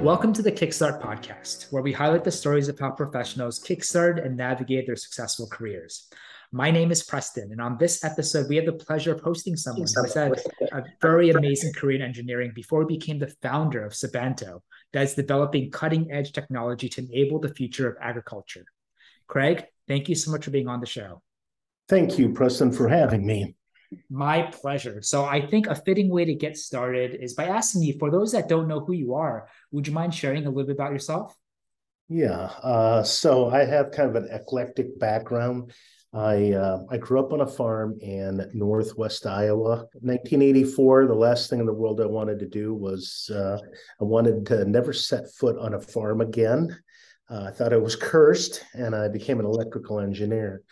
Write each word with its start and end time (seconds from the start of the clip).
Welcome 0.00 0.32
to 0.32 0.40
the 0.40 0.50
Kickstart 0.50 1.02
podcast, 1.02 1.70
where 1.70 1.82
we 1.82 1.92
highlight 1.92 2.24
the 2.24 2.30
stories 2.30 2.68
of 2.68 2.78
how 2.78 2.90
professionals 2.90 3.62
kickstart 3.62 4.24
and 4.24 4.34
navigate 4.34 4.86
their 4.86 4.96
successful 4.96 5.46
careers. 5.46 6.08
My 6.52 6.70
name 6.70 6.90
is 6.90 7.02
Preston, 7.02 7.52
and 7.52 7.60
on 7.60 7.76
this 7.76 8.02
episode, 8.02 8.48
we 8.48 8.56
have 8.56 8.64
the 8.64 8.72
pleasure 8.72 9.12
of 9.12 9.20
hosting 9.20 9.56
someone 9.56 9.86
who 9.94 10.02
has 10.02 10.14
had 10.14 10.40
a 10.72 10.84
very 11.02 11.28
amazing 11.28 11.74
career 11.74 11.96
in 11.96 12.02
engineering 12.02 12.52
before 12.54 12.80
he 12.80 12.96
became 12.96 13.18
the 13.18 13.34
founder 13.42 13.84
of 13.84 13.92
Sabanto, 13.92 14.62
that 14.94 15.02
is 15.02 15.12
developing 15.12 15.70
cutting 15.70 16.10
edge 16.10 16.32
technology 16.32 16.88
to 16.88 17.02
enable 17.02 17.38
the 17.38 17.52
future 17.52 17.86
of 17.86 17.98
agriculture. 18.00 18.64
Craig, 19.26 19.66
thank 19.86 20.08
you 20.08 20.14
so 20.14 20.30
much 20.30 20.46
for 20.46 20.50
being 20.50 20.66
on 20.66 20.80
the 20.80 20.86
show. 20.86 21.20
Thank 21.90 22.18
you, 22.18 22.32
Preston, 22.32 22.72
for 22.72 22.88
having 22.88 23.26
me. 23.26 23.54
My 24.08 24.42
pleasure. 24.42 25.02
So, 25.02 25.24
I 25.24 25.46
think 25.46 25.66
a 25.66 25.74
fitting 25.74 26.08
way 26.08 26.24
to 26.24 26.34
get 26.34 26.56
started 26.56 27.16
is 27.20 27.34
by 27.34 27.44
asking 27.44 27.82
you, 27.82 27.96
for 27.98 28.10
those 28.10 28.32
that 28.32 28.48
don't 28.48 28.68
know 28.68 28.80
who 28.80 28.92
you 28.92 29.14
are, 29.14 29.48
would 29.72 29.86
you 29.86 29.92
mind 29.92 30.14
sharing 30.14 30.46
a 30.46 30.50
little 30.50 30.66
bit 30.66 30.76
about 30.76 30.92
yourself? 30.92 31.34
Yeah. 32.08 32.50
Uh, 32.62 33.02
so, 33.02 33.50
I 33.50 33.64
have 33.64 33.92
kind 33.92 34.14
of 34.14 34.22
an 34.22 34.28
eclectic 34.32 34.98
background. 34.98 35.72
I 36.12 36.52
uh, 36.52 36.82
I 36.90 36.96
grew 36.96 37.20
up 37.20 37.32
on 37.32 37.40
a 37.40 37.46
farm 37.46 37.96
in 38.00 38.50
Northwest 38.52 39.26
Iowa. 39.26 39.86
1984. 40.00 41.06
The 41.06 41.14
last 41.14 41.48
thing 41.48 41.60
in 41.60 41.66
the 41.66 41.72
world 41.72 42.00
I 42.00 42.06
wanted 42.06 42.40
to 42.40 42.48
do 42.48 42.74
was 42.74 43.30
uh, 43.32 43.58
I 44.00 44.04
wanted 44.04 44.44
to 44.46 44.64
never 44.64 44.92
set 44.92 45.32
foot 45.32 45.56
on 45.58 45.74
a 45.74 45.80
farm 45.80 46.20
again. 46.20 46.76
Uh, 47.28 47.44
I 47.44 47.50
thought 47.52 47.72
I 47.72 47.76
was 47.76 47.94
cursed, 47.94 48.64
and 48.74 48.94
I 48.94 49.06
became 49.06 49.38
an 49.38 49.46
electrical 49.46 50.00
engineer. 50.00 50.62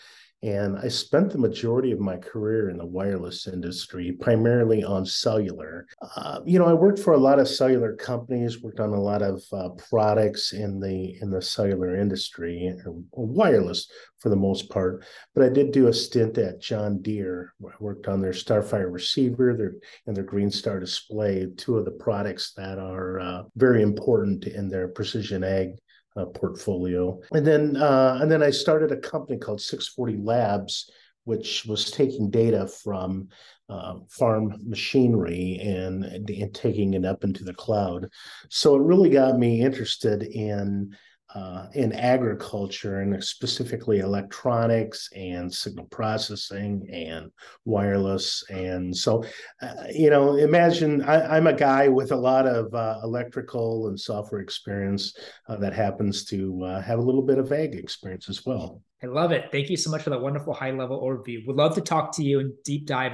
And 0.43 0.79
I 0.79 0.87
spent 0.87 1.33
the 1.33 1.39
majority 1.39 1.91
of 1.91 1.99
my 1.99 2.17
career 2.17 2.71
in 2.71 2.79
the 2.79 2.87
wireless 2.87 3.49
industry, 3.49 4.13
primarily 4.13 4.85
on 4.85 5.05
cellular. 5.05 5.87
Uh, 6.17 6.41
you 6.47 6.61
know, 6.61 6.67
I 6.67 6.75
worked 6.75 7.01
for 7.01 7.15
a 7.15 7.19
lot 7.19 7.41
of 7.41 7.49
cellular 7.49 7.97
companies, 7.97 8.63
worked 8.63 8.79
on 8.79 8.91
a 8.91 9.01
lot 9.01 9.21
of 9.21 9.43
uh, 9.53 9.71
products 9.91 10.53
in 10.53 10.79
the 10.79 11.19
in 11.21 11.31
the 11.31 11.43
cellular 11.43 11.97
industry, 11.97 12.73
or, 12.87 13.03
or 13.11 13.27
wireless 13.27 13.91
for 14.21 14.29
the 14.29 14.37
most 14.37 14.71
part. 14.71 15.05
But 15.35 15.45
I 15.45 15.49
did 15.49 15.73
do 15.73 15.89
a 15.89 15.93
stint 15.93 16.39
at 16.39 16.61
John 16.61 17.03
Deere. 17.03 17.53
I 17.65 17.73
worked 17.81 18.07
on 18.07 18.21
their 18.21 18.33
Starfire 18.33 18.93
receiver, 18.93 19.57
their 19.57 19.75
and 20.07 20.17
their 20.17 20.25
Green 20.25 20.53
Star 20.53 20.79
display, 20.79 21.49
two 21.57 21.77
of 21.77 21.85
the 21.85 21.91
products 21.91 22.53
that 22.57 22.79
are 22.79 23.19
uh, 23.19 23.43
very 23.57 23.83
important 23.83 24.47
in 24.47 24.69
their 24.69 24.87
precision 24.87 25.43
ag 25.43 25.71
uh, 26.19 26.27
portfolio. 26.27 27.21
And 27.33 27.47
then 27.47 27.77
uh, 27.77 28.19
and 28.21 28.31
then 28.31 28.43
I 28.43 28.51
started 28.51 28.93
a 28.93 28.97
company 28.97 29.39
called 29.39 29.61
640 29.61 30.19
Labs, 30.23 30.91
which 31.25 31.65
was 31.67 31.91
taking 31.91 32.31
data 32.31 32.67
from 32.67 33.29
uh, 33.69 33.95
farm 34.09 34.55
machinery 34.65 35.61
and, 35.63 36.05
and 36.05 36.55
taking 36.55 36.95
it 36.95 37.05
up 37.05 37.23
into 37.23 37.45
the 37.45 37.55
cloud. 37.55 38.09
So 38.49 38.77
it 38.77 38.83
really 38.83 39.11
got 39.11 39.39
me 39.39 39.61
interested 39.61 40.23
in 40.23 40.97
uh, 41.35 41.67
in 41.75 41.93
agriculture 41.93 43.01
and 43.01 43.23
specifically 43.23 43.99
electronics 43.99 45.11
and 45.15 45.53
signal 45.53 45.87
processing 45.87 46.89
and 46.91 47.31
wireless. 47.65 48.43
And 48.51 48.97
so, 48.97 49.25
uh, 49.61 49.75
you 49.93 50.09
know, 50.09 50.37
imagine 50.37 51.03
I, 51.03 51.37
am 51.37 51.47
a 51.47 51.53
guy 51.53 51.89
with 51.89 52.13
a 52.13 52.17
lot 52.17 52.47
of 52.47 52.73
uh, 52.75 53.01
electrical 53.03 53.89
and 53.89 54.01
software 54.01 54.41
experience 54.41 55.17
uh, 55.49 55.57
that 55.57 55.75
happens 55.75 56.25
to 56.27 56.65
uh, 56.65 56.81
have 56.81 56.99
a 56.99 57.03
little 57.03 57.23
bit 57.23 57.39
of 57.39 57.53
ag 57.53 57.75
experience 57.75 58.29
as 58.29 58.47
well. 58.47 58.83
I 59.03 59.07
love 59.07 59.31
it. 59.33 59.53
Thank 59.53 59.69
you 59.69 59.77
so 59.77 59.91
much 59.91 60.03
for 60.03 60.11
that 60.11 60.21
wonderful 60.21 60.55
high 60.55 60.73
level 60.73 61.01
overview. 61.03 61.47
Would 61.47 61.57
love 61.57 61.75
to 61.75 61.81
talk 61.81 62.13
to 62.17 62.25
you 62.25 62.41
and 62.41 62.53
deep 62.65 62.87
dive 62.87 63.13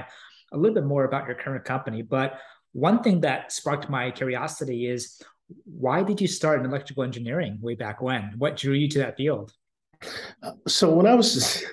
a 0.53 0.57
little 0.57 0.73
bit 0.73 0.85
more 0.85 1.03
about 1.03 1.27
your 1.27 1.35
current 1.35 1.65
company. 1.65 2.01
But 2.01 2.39
one 2.71 3.03
thing 3.03 3.21
that 3.21 3.51
sparked 3.51 3.89
my 3.89 4.11
curiosity 4.11 4.87
is 4.87 5.21
why 5.65 6.03
did 6.03 6.21
you 6.21 6.27
start 6.27 6.59
in 6.59 6.65
electrical 6.65 7.03
engineering 7.03 7.59
way 7.61 7.75
back 7.75 8.01
when? 8.01 8.33
What 8.37 8.57
drew 8.57 8.73
you 8.73 8.89
to 8.89 8.99
that 8.99 9.17
field? 9.17 9.53
So 10.67 10.93
when 10.93 11.07
I 11.07 11.15
was 11.15 11.63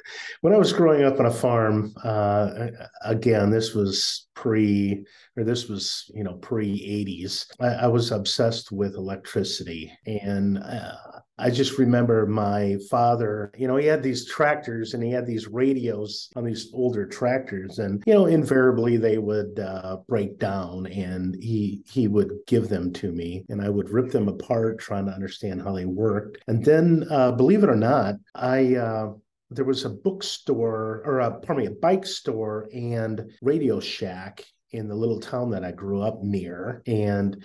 when 0.43 0.55
I 0.55 0.59
was 0.59 0.73
growing 0.73 1.05
up 1.05 1.19
on 1.19 1.27
a 1.27 1.31
farm, 1.31 1.93
uh, 2.05 2.69
again, 3.03 3.51
this 3.51 3.75
was 3.75 4.27
pre 4.35 5.05
or 5.37 5.45
this 5.45 5.69
was 5.69 6.11
you 6.15 6.25
know 6.25 6.35
pre 6.35 6.69
80s 7.07 7.47
I, 7.61 7.85
I, 7.85 7.87
was 7.87 8.11
obsessed 8.11 8.73
with 8.73 8.95
electricity 8.95 9.93
and 10.07 10.59
uh, 10.59 11.21
i 11.43 11.51
just 11.51 11.79
remember 11.79 12.27
my 12.27 12.77
father 12.91 13.51
you 13.57 13.69
know 13.69 13.77
he 13.77 13.87
had 13.87 14.03
these 14.03 14.27
tractors 14.27 14.95
and 14.95 15.03
he 15.03 15.11
had 15.11 15.27
these 15.27 15.49
radios 15.49 16.31
on 16.37 16.45
these 16.45 16.71
older 16.73 17.07
tractors 17.07 17.79
and 17.79 18.03
you 18.07 18.15
know 18.15 18.27
invariably 18.27 18.97
they 18.97 19.19
would 19.19 19.59
uh, 19.59 19.97
break 20.09 20.39
down 20.39 20.87
and 20.87 21.37
he 21.43 21.83
he 21.91 22.09
would 22.09 22.33
give 22.47 22.69
them 22.69 22.93
to 22.93 23.13
me 23.13 23.45
and 23.49 23.61
i 23.61 23.69
would 23.69 23.91
rip 23.91 24.11
them 24.11 24.29
apart 24.29 24.79
trying 24.79 25.07
to 25.07 25.13
understand 25.13 25.61
how 25.61 25.73
they 25.73 25.85
worked 25.85 26.39
and 26.49 26.65
then 26.65 27.05
uh, 27.11 27.31
believe 27.33 27.63
it 27.63 27.71
or 27.71 27.77
not 27.77 28.15
i 28.35 28.75
uh, 28.77 29.13
there 29.51 29.65
was 29.65 29.85
a 29.85 29.91
bookstore 29.91 31.03
or 31.05 31.21
a 31.21 31.31
pardon 31.41 31.65
me 31.65 31.67
a 31.67 31.75
bike 31.75 32.07
store 32.07 32.69
and 32.73 33.23
radio 33.43 33.81
shack 33.81 34.45
in 34.73 34.89
the 34.89 34.95
little 34.95 35.21
town 35.21 35.51
that 35.51 35.65
I 35.65 35.73
grew 35.73 36.03
up 36.03 36.23
near. 36.23 36.83
And 36.87 37.45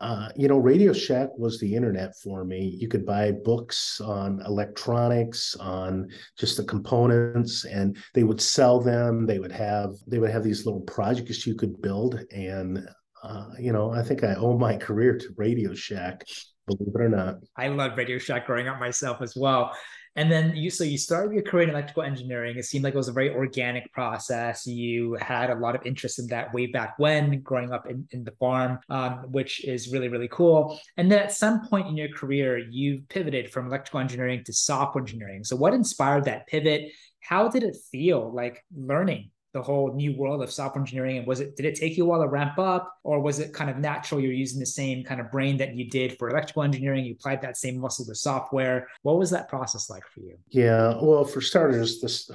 uh, 0.00 0.28
you 0.36 0.48
know, 0.48 0.58
Radio 0.58 0.92
Shack 0.92 1.28
was 1.38 1.58
the 1.58 1.74
internet 1.74 2.16
for 2.22 2.44
me. 2.44 2.76
You 2.80 2.88
could 2.88 3.06
buy 3.06 3.32
books 3.32 4.00
on 4.00 4.42
electronics, 4.44 5.54
on 5.56 6.08
just 6.36 6.56
the 6.56 6.64
components, 6.64 7.64
and 7.64 7.96
they 8.12 8.24
would 8.24 8.40
sell 8.40 8.80
them. 8.80 9.24
They 9.24 9.38
would 9.38 9.52
have 9.52 9.94
they 10.06 10.18
would 10.18 10.30
have 10.30 10.42
these 10.42 10.66
little 10.66 10.82
projects 10.82 11.46
you 11.46 11.54
could 11.54 11.80
build, 11.80 12.20
and 12.32 12.86
uh, 13.22 13.46
you 13.58 13.72
know, 13.72 13.92
I 13.92 14.02
think 14.02 14.24
I 14.24 14.34
owe 14.34 14.58
my 14.58 14.76
career 14.76 15.16
to 15.16 15.28
Radio 15.36 15.72
Shack, 15.74 16.24
believe 16.66 16.94
it 16.94 17.00
or 17.00 17.08
not. 17.08 17.36
I 17.56 17.68
loved 17.68 17.96
Radio 17.96 18.18
Shack 18.18 18.46
growing 18.46 18.68
up 18.68 18.80
myself 18.80 19.22
as 19.22 19.34
well. 19.36 19.72
And 20.16 20.30
then 20.30 20.54
you, 20.54 20.70
so 20.70 20.84
you 20.84 20.96
started 20.96 21.32
your 21.32 21.42
career 21.42 21.64
in 21.64 21.70
electrical 21.70 22.04
engineering. 22.04 22.56
It 22.56 22.64
seemed 22.64 22.84
like 22.84 22.94
it 22.94 22.96
was 22.96 23.08
a 23.08 23.12
very 23.12 23.30
organic 23.30 23.92
process. 23.92 24.66
You 24.66 25.14
had 25.20 25.50
a 25.50 25.56
lot 25.56 25.74
of 25.74 25.84
interest 25.84 26.18
in 26.18 26.26
that 26.28 26.54
way 26.54 26.66
back 26.66 26.94
when, 26.98 27.40
growing 27.40 27.72
up 27.72 27.86
in, 27.88 28.06
in 28.12 28.24
the 28.24 28.30
farm, 28.32 28.78
um, 28.88 29.24
which 29.30 29.64
is 29.64 29.92
really, 29.92 30.08
really 30.08 30.28
cool. 30.28 30.78
And 30.96 31.10
then 31.10 31.18
at 31.18 31.32
some 31.32 31.66
point 31.66 31.88
in 31.88 31.96
your 31.96 32.08
career, 32.08 32.58
you 32.58 33.02
pivoted 33.08 33.50
from 33.50 33.66
electrical 33.66 34.00
engineering 34.00 34.44
to 34.44 34.52
software 34.52 35.02
engineering. 35.02 35.44
So, 35.44 35.56
what 35.56 35.74
inspired 35.74 36.24
that 36.24 36.46
pivot? 36.46 36.92
How 37.20 37.48
did 37.48 37.62
it 37.62 37.76
feel 37.90 38.32
like 38.32 38.62
learning 38.76 39.30
the 39.54 39.62
whole 39.62 39.94
new 39.94 40.14
world 40.16 40.42
of 40.42 40.52
software 40.52 40.82
engineering? 40.82 41.18
And 41.18 41.26
was 41.26 41.40
it 41.40 41.56
did 41.56 41.64
it 41.64 41.76
take 41.76 41.96
you 41.96 42.04
a 42.04 42.06
while 42.06 42.20
to 42.20 42.28
ramp 42.28 42.58
up? 42.58 42.98
Or 43.04 43.20
was 43.20 43.38
it 43.38 43.52
kind 43.54 43.70
of 43.70 43.78
natural 43.78 44.20
you're 44.20 44.32
using 44.32 44.60
the 44.60 44.66
same 44.66 45.04
kind 45.04 45.20
of 45.20 45.30
brain 45.30 45.56
that 45.58 45.74
you 45.74 45.88
did 45.88 46.18
for 46.18 46.28
electrical 46.28 46.62
engineering? 46.62 47.04
You 47.04 47.14
applied 47.14 47.40
that 47.42 47.56
same 47.56 47.78
muscle 47.78 48.04
to 48.06 48.14
software. 48.14 48.88
What 49.02 49.18
was 49.18 49.30
that 49.30 49.48
process 49.48 49.88
like 49.88 50.04
for 50.12 50.20
you? 50.20 50.36
Yeah 50.50 50.94
well 51.02 51.24
for 51.24 51.40
starters 51.40 52.00
this 52.00 52.30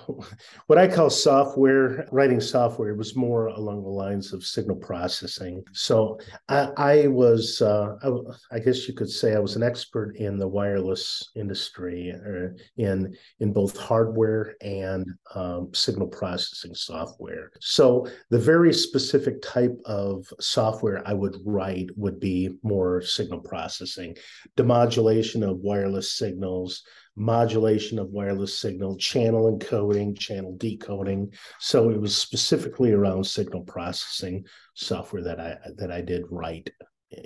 what 0.68 0.80
i 0.80 0.88
call 0.88 1.10
software 1.10 2.08
writing 2.12 2.40
software 2.40 2.96
was 2.96 3.16
more 3.16 3.48
along 3.48 3.84
the 3.84 3.90
lines 3.90 4.34
of 4.34 4.46
signal 4.46 4.76
processing. 4.76 5.64
So 5.74 6.20
i, 6.48 6.70
I 6.78 7.08
was 7.08 7.62
uh, 7.62 7.96
I, 8.04 8.56
I, 8.56 8.60
guess 8.60 8.88
you 8.88 8.94
could 8.94 9.10
say 9.10 9.36
i 9.36 9.40
was 9.40 9.56
an 9.56 9.64
expert 9.64 10.16
in 10.18 10.38
the 10.38 10.48
wireless 10.48 11.32
industry 11.36 12.14
uh, 12.14 12.50
in 12.78 13.16
in 13.40 13.54
both 13.54 13.78
hardware 13.78 14.56
and 14.62 15.06
um, 15.36 15.70
signal 15.74 16.08
processing 16.08 16.76
software 16.76 17.09
software. 17.10 17.52
So 17.60 18.08
the 18.30 18.40
very 18.40 18.74
specific 18.74 19.42
type 19.42 19.78
of 19.86 20.32
software 20.40 21.02
I 21.06 21.14
would 21.14 21.38
write 21.46 21.90
would 21.96 22.20
be 22.20 22.50
more 22.64 23.02
signal 23.02 23.40
processing, 23.40 24.16
demodulation 24.58 25.50
of 25.50 25.60
wireless 25.60 26.14
signals, 26.14 26.84
modulation 27.16 28.00
of 28.00 28.10
wireless 28.10 28.58
signal, 28.58 28.98
channel 28.98 29.52
encoding, 29.52 30.18
channel 30.18 30.56
decoding. 30.58 31.34
So 31.60 31.90
it 31.90 32.00
was 32.00 32.16
specifically 32.16 32.94
around 32.94 33.26
signal 33.26 33.64
processing 33.64 34.46
software 34.74 35.24
that 35.24 35.40
I 35.40 35.58
that 35.78 35.92
I 35.92 36.02
did 36.02 36.24
write. 36.30 36.70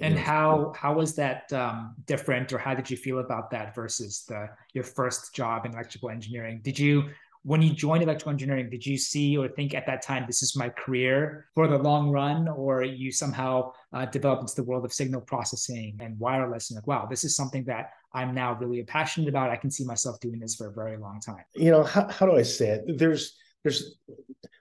And 0.01 0.17
how 0.17 0.71
how 0.75 0.93
was 0.93 1.13
that 1.15 1.51
um, 1.51 1.95
different, 2.05 2.53
or 2.53 2.57
how 2.57 2.73
did 2.73 2.89
you 2.89 2.95
feel 2.95 3.19
about 3.19 3.51
that 3.51 3.75
versus 3.75 4.23
the 4.27 4.47
your 4.73 4.85
first 4.85 5.35
job 5.35 5.65
in 5.65 5.73
electrical 5.73 6.09
engineering? 6.09 6.61
Did 6.63 6.79
you 6.79 7.09
when 7.43 7.61
you 7.61 7.73
joined 7.73 8.03
electrical 8.03 8.31
engineering, 8.31 8.69
did 8.69 8.85
you 8.85 8.97
see 8.97 9.37
or 9.37 9.49
think 9.49 9.73
at 9.73 9.85
that 9.85 10.01
time 10.01 10.23
this 10.25 10.41
is 10.41 10.55
my 10.55 10.69
career 10.69 11.47
for 11.53 11.67
the 11.67 11.77
long 11.77 12.09
run, 12.09 12.47
or 12.47 12.83
you 12.83 13.11
somehow 13.11 13.73
uh, 13.91 14.05
developed 14.05 14.43
into 14.43 14.55
the 14.55 14.63
world 14.63 14.85
of 14.85 14.93
signal 14.93 15.21
processing 15.21 15.97
and 16.01 16.17
wireless 16.19 16.71
and 16.71 16.77
like, 16.77 16.87
wow, 16.87 17.05
this 17.05 17.25
is 17.25 17.35
something 17.35 17.65
that 17.65 17.91
I'm 18.13 18.33
now 18.33 18.53
really 18.53 18.81
passionate 18.83 19.27
about. 19.27 19.49
I 19.49 19.57
can 19.57 19.71
see 19.71 19.83
myself 19.83 20.19
doing 20.21 20.39
this 20.39 20.55
for 20.55 20.67
a 20.67 20.71
very 20.71 20.97
long 20.97 21.19
time. 21.19 21.43
You 21.53 21.71
know, 21.71 21.83
how, 21.83 22.07
how 22.07 22.25
do 22.25 22.35
I 22.35 22.43
say 22.43 22.69
it? 22.69 22.97
There's 22.97 23.35
there's 23.63 23.97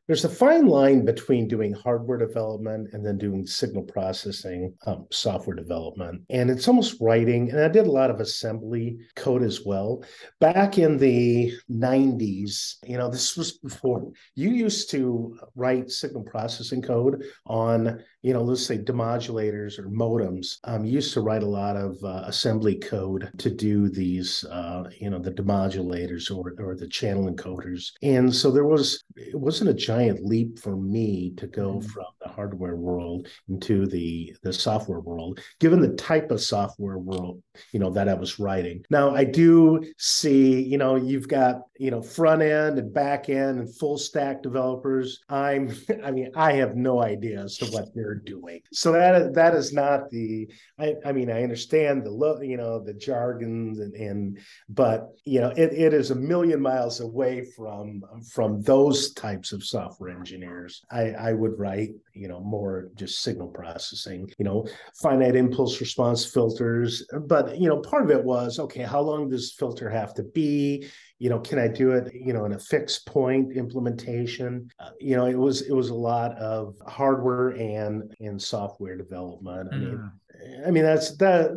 there's 0.09 0.25
a 0.25 0.29
fine 0.29 0.67
line 0.67 1.05
between 1.05 1.47
doing 1.47 1.73
hardware 1.73 2.19
development 2.19 2.89
and 2.93 3.07
then 3.07 3.19
doing 3.19 3.47
signal 3.47 3.85
processing 3.85 4.75
um, 4.87 5.07
software 5.13 5.55
development. 5.55 6.23
And 6.29 6.51
it's 6.51 6.67
almost 6.67 6.97
writing, 7.01 7.51
and 7.51 7.61
I 7.61 7.69
did 7.69 7.87
a 7.87 7.91
lot 7.91 8.11
of 8.11 8.21
assembly 8.21 8.99
code 9.15 9.45
as 9.45 9.65
well. 9.65 10.03
Back 10.41 10.79
in 10.79 10.99
the 10.99 11.53
90s, 11.71 12.77
you 12.85 12.99
know, 12.99 13.09
this 13.09 13.37
was 13.37 13.53
before 13.59 14.11
you 14.35 14.51
used 14.51 14.91
to 14.91 15.39
write 15.55 15.91
signal 15.91 16.25
processing 16.25 16.83
code 16.83 17.23
on, 17.47 18.03
you 18.23 18.33
know, 18.33 18.43
let's 18.43 18.67
say 18.67 18.79
demodulators 18.79 19.79
or 19.79 19.89
modems. 19.89 20.59
Um, 20.65 20.85
you 20.85 20.95
used 20.95 21.15
to 21.15 21.21
write 21.21 21.45
a 21.45 21.47
lot 21.47 21.77
of 21.77 21.97
uh, 22.03 22.25
assembly 22.27 22.75
code 22.75 23.31
to 23.39 23.51
do 23.51 23.89
these, 23.89 24.45
uh, 24.45 24.91
you 24.99 25.11
know, 25.11 25.21
the 25.21 25.31
demodulators 25.31 26.35
or, 26.35 26.55
or 26.59 26.75
the 26.75 26.89
channel 26.89 27.33
encoders. 27.33 27.93
And 28.03 28.35
so 28.35 28.51
there 28.51 28.67
was, 28.67 29.05
it 29.15 29.39
wasn't 29.39 29.71
a 29.71 29.75
giant 29.93 30.25
leap 30.25 30.59
for 30.59 30.77
me 30.77 31.33
to 31.37 31.47
go 31.47 31.75
mm-hmm. 31.75 31.89
from 31.89 32.05
hardware 32.35 32.77
world 32.77 33.29
into 33.49 33.87
the 33.87 34.35
the 34.43 34.53
software 34.53 35.01
world 35.01 35.41
given 35.61 35.81
the 35.81 35.95
type 35.95 36.31
of 36.31 36.41
software 36.41 36.99
world 36.99 37.43
you 37.73 37.79
know 37.79 37.91
that 37.91 38.09
i 38.09 38.15
was 38.15 38.39
writing 38.39 38.85
now 38.91 39.15
i 39.15 39.25
do 39.25 39.83
see 39.99 40.61
you 40.63 40.79
know 40.79 40.97
you've 40.97 41.29
got 41.29 41.63
you 41.79 41.91
know 41.91 42.03
front 42.03 42.43
end 42.43 42.79
and 42.79 42.93
back 42.93 43.29
end 43.29 43.61
and 43.61 43.77
full 43.77 43.99
stack 43.99 44.43
developers 44.43 45.21
i'm 45.29 45.71
i 46.05 46.11
mean 46.11 46.31
i 46.37 46.53
have 46.53 46.77
no 46.77 47.03
idea 47.03 47.43
as 47.43 47.57
to 47.57 47.67
what 47.67 47.95
they're 47.95 48.15
doing 48.15 48.61
so 48.73 48.93
that 48.93 49.35
that 49.35 49.55
is 49.55 49.73
not 49.73 50.11
the 50.11 50.49
i, 50.79 50.95
I 51.05 51.13
mean 51.13 51.31
i 51.31 51.43
understand 51.43 52.05
the 52.05 52.13
you 52.43 52.57
know 52.57 52.83
the 52.83 52.95
jargons 52.95 53.79
and, 53.79 53.95
and 53.95 54.39
but 54.69 55.09
you 55.25 55.41
know 55.41 55.51
it, 55.51 55.73
it 55.73 55.93
is 55.93 56.11
a 56.11 56.15
million 56.15 56.61
miles 56.61 57.01
away 57.01 57.45
from 57.57 58.03
from 58.33 58.63
those 58.63 59.13
types 59.13 59.53
of 59.53 59.65
software 59.65 59.93
software 59.93 60.17
engineers. 60.17 60.83
I, 60.91 61.11
I 61.11 61.33
would 61.33 61.59
write, 61.59 61.91
you 62.23 62.29
know, 62.29 62.39
more 62.39 62.89
just 62.95 63.21
signal 63.21 63.49
processing, 63.49 64.31
you 64.39 64.45
know, 64.45 64.65
finite 65.03 65.35
impulse 65.35 65.81
response 65.81 66.25
filters. 66.25 67.05
But, 67.27 67.59
you 67.59 67.69
know, 67.69 67.81
part 67.81 68.05
of 68.05 68.13
it 68.13 68.23
was, 68.23 68.61
okay, 68.61 68.83
how 68.83 69.01
long 69.01 69.29
does 69.29 69.53
filter 69.53 69.91
have 69.91 70.15
to 70.15 70.23
be? 70.23 70.87
You 71.19 71.31
know, 71.31 71.41
can 71.41 71.59
I 71.59 71.67
do 71.67 71.91
it, 71.91 72.15
you 72.15 72.33
know, 72.33 72.45
in 72.45 72.53
a 72.53 72.61
fixed 72.61 73.07
point 73.07 73.57
implementation? 73.57 74.71
Uh, 74.79 74.91
you 75.01 75.17
know, 75.17 75.27
it 75.27 75.37
was 75.37 75.63
it 75.63 75.73
was 75.73 75.89
a 75.89 75.95
lot 75.95 76.39
of 76.39 76.77
hardware 76.87 77.49
and 77.51 78.15
and 78.21 78.41
software 78.41 78.97
development. 78.97 79.71
I 79.73 79.77
mean, 79.77 79.99
mm. 79.99 80.67
I 80.69 80.71
mean 80.71 80.85
that's 80.85 81.17
that 81.17 81.51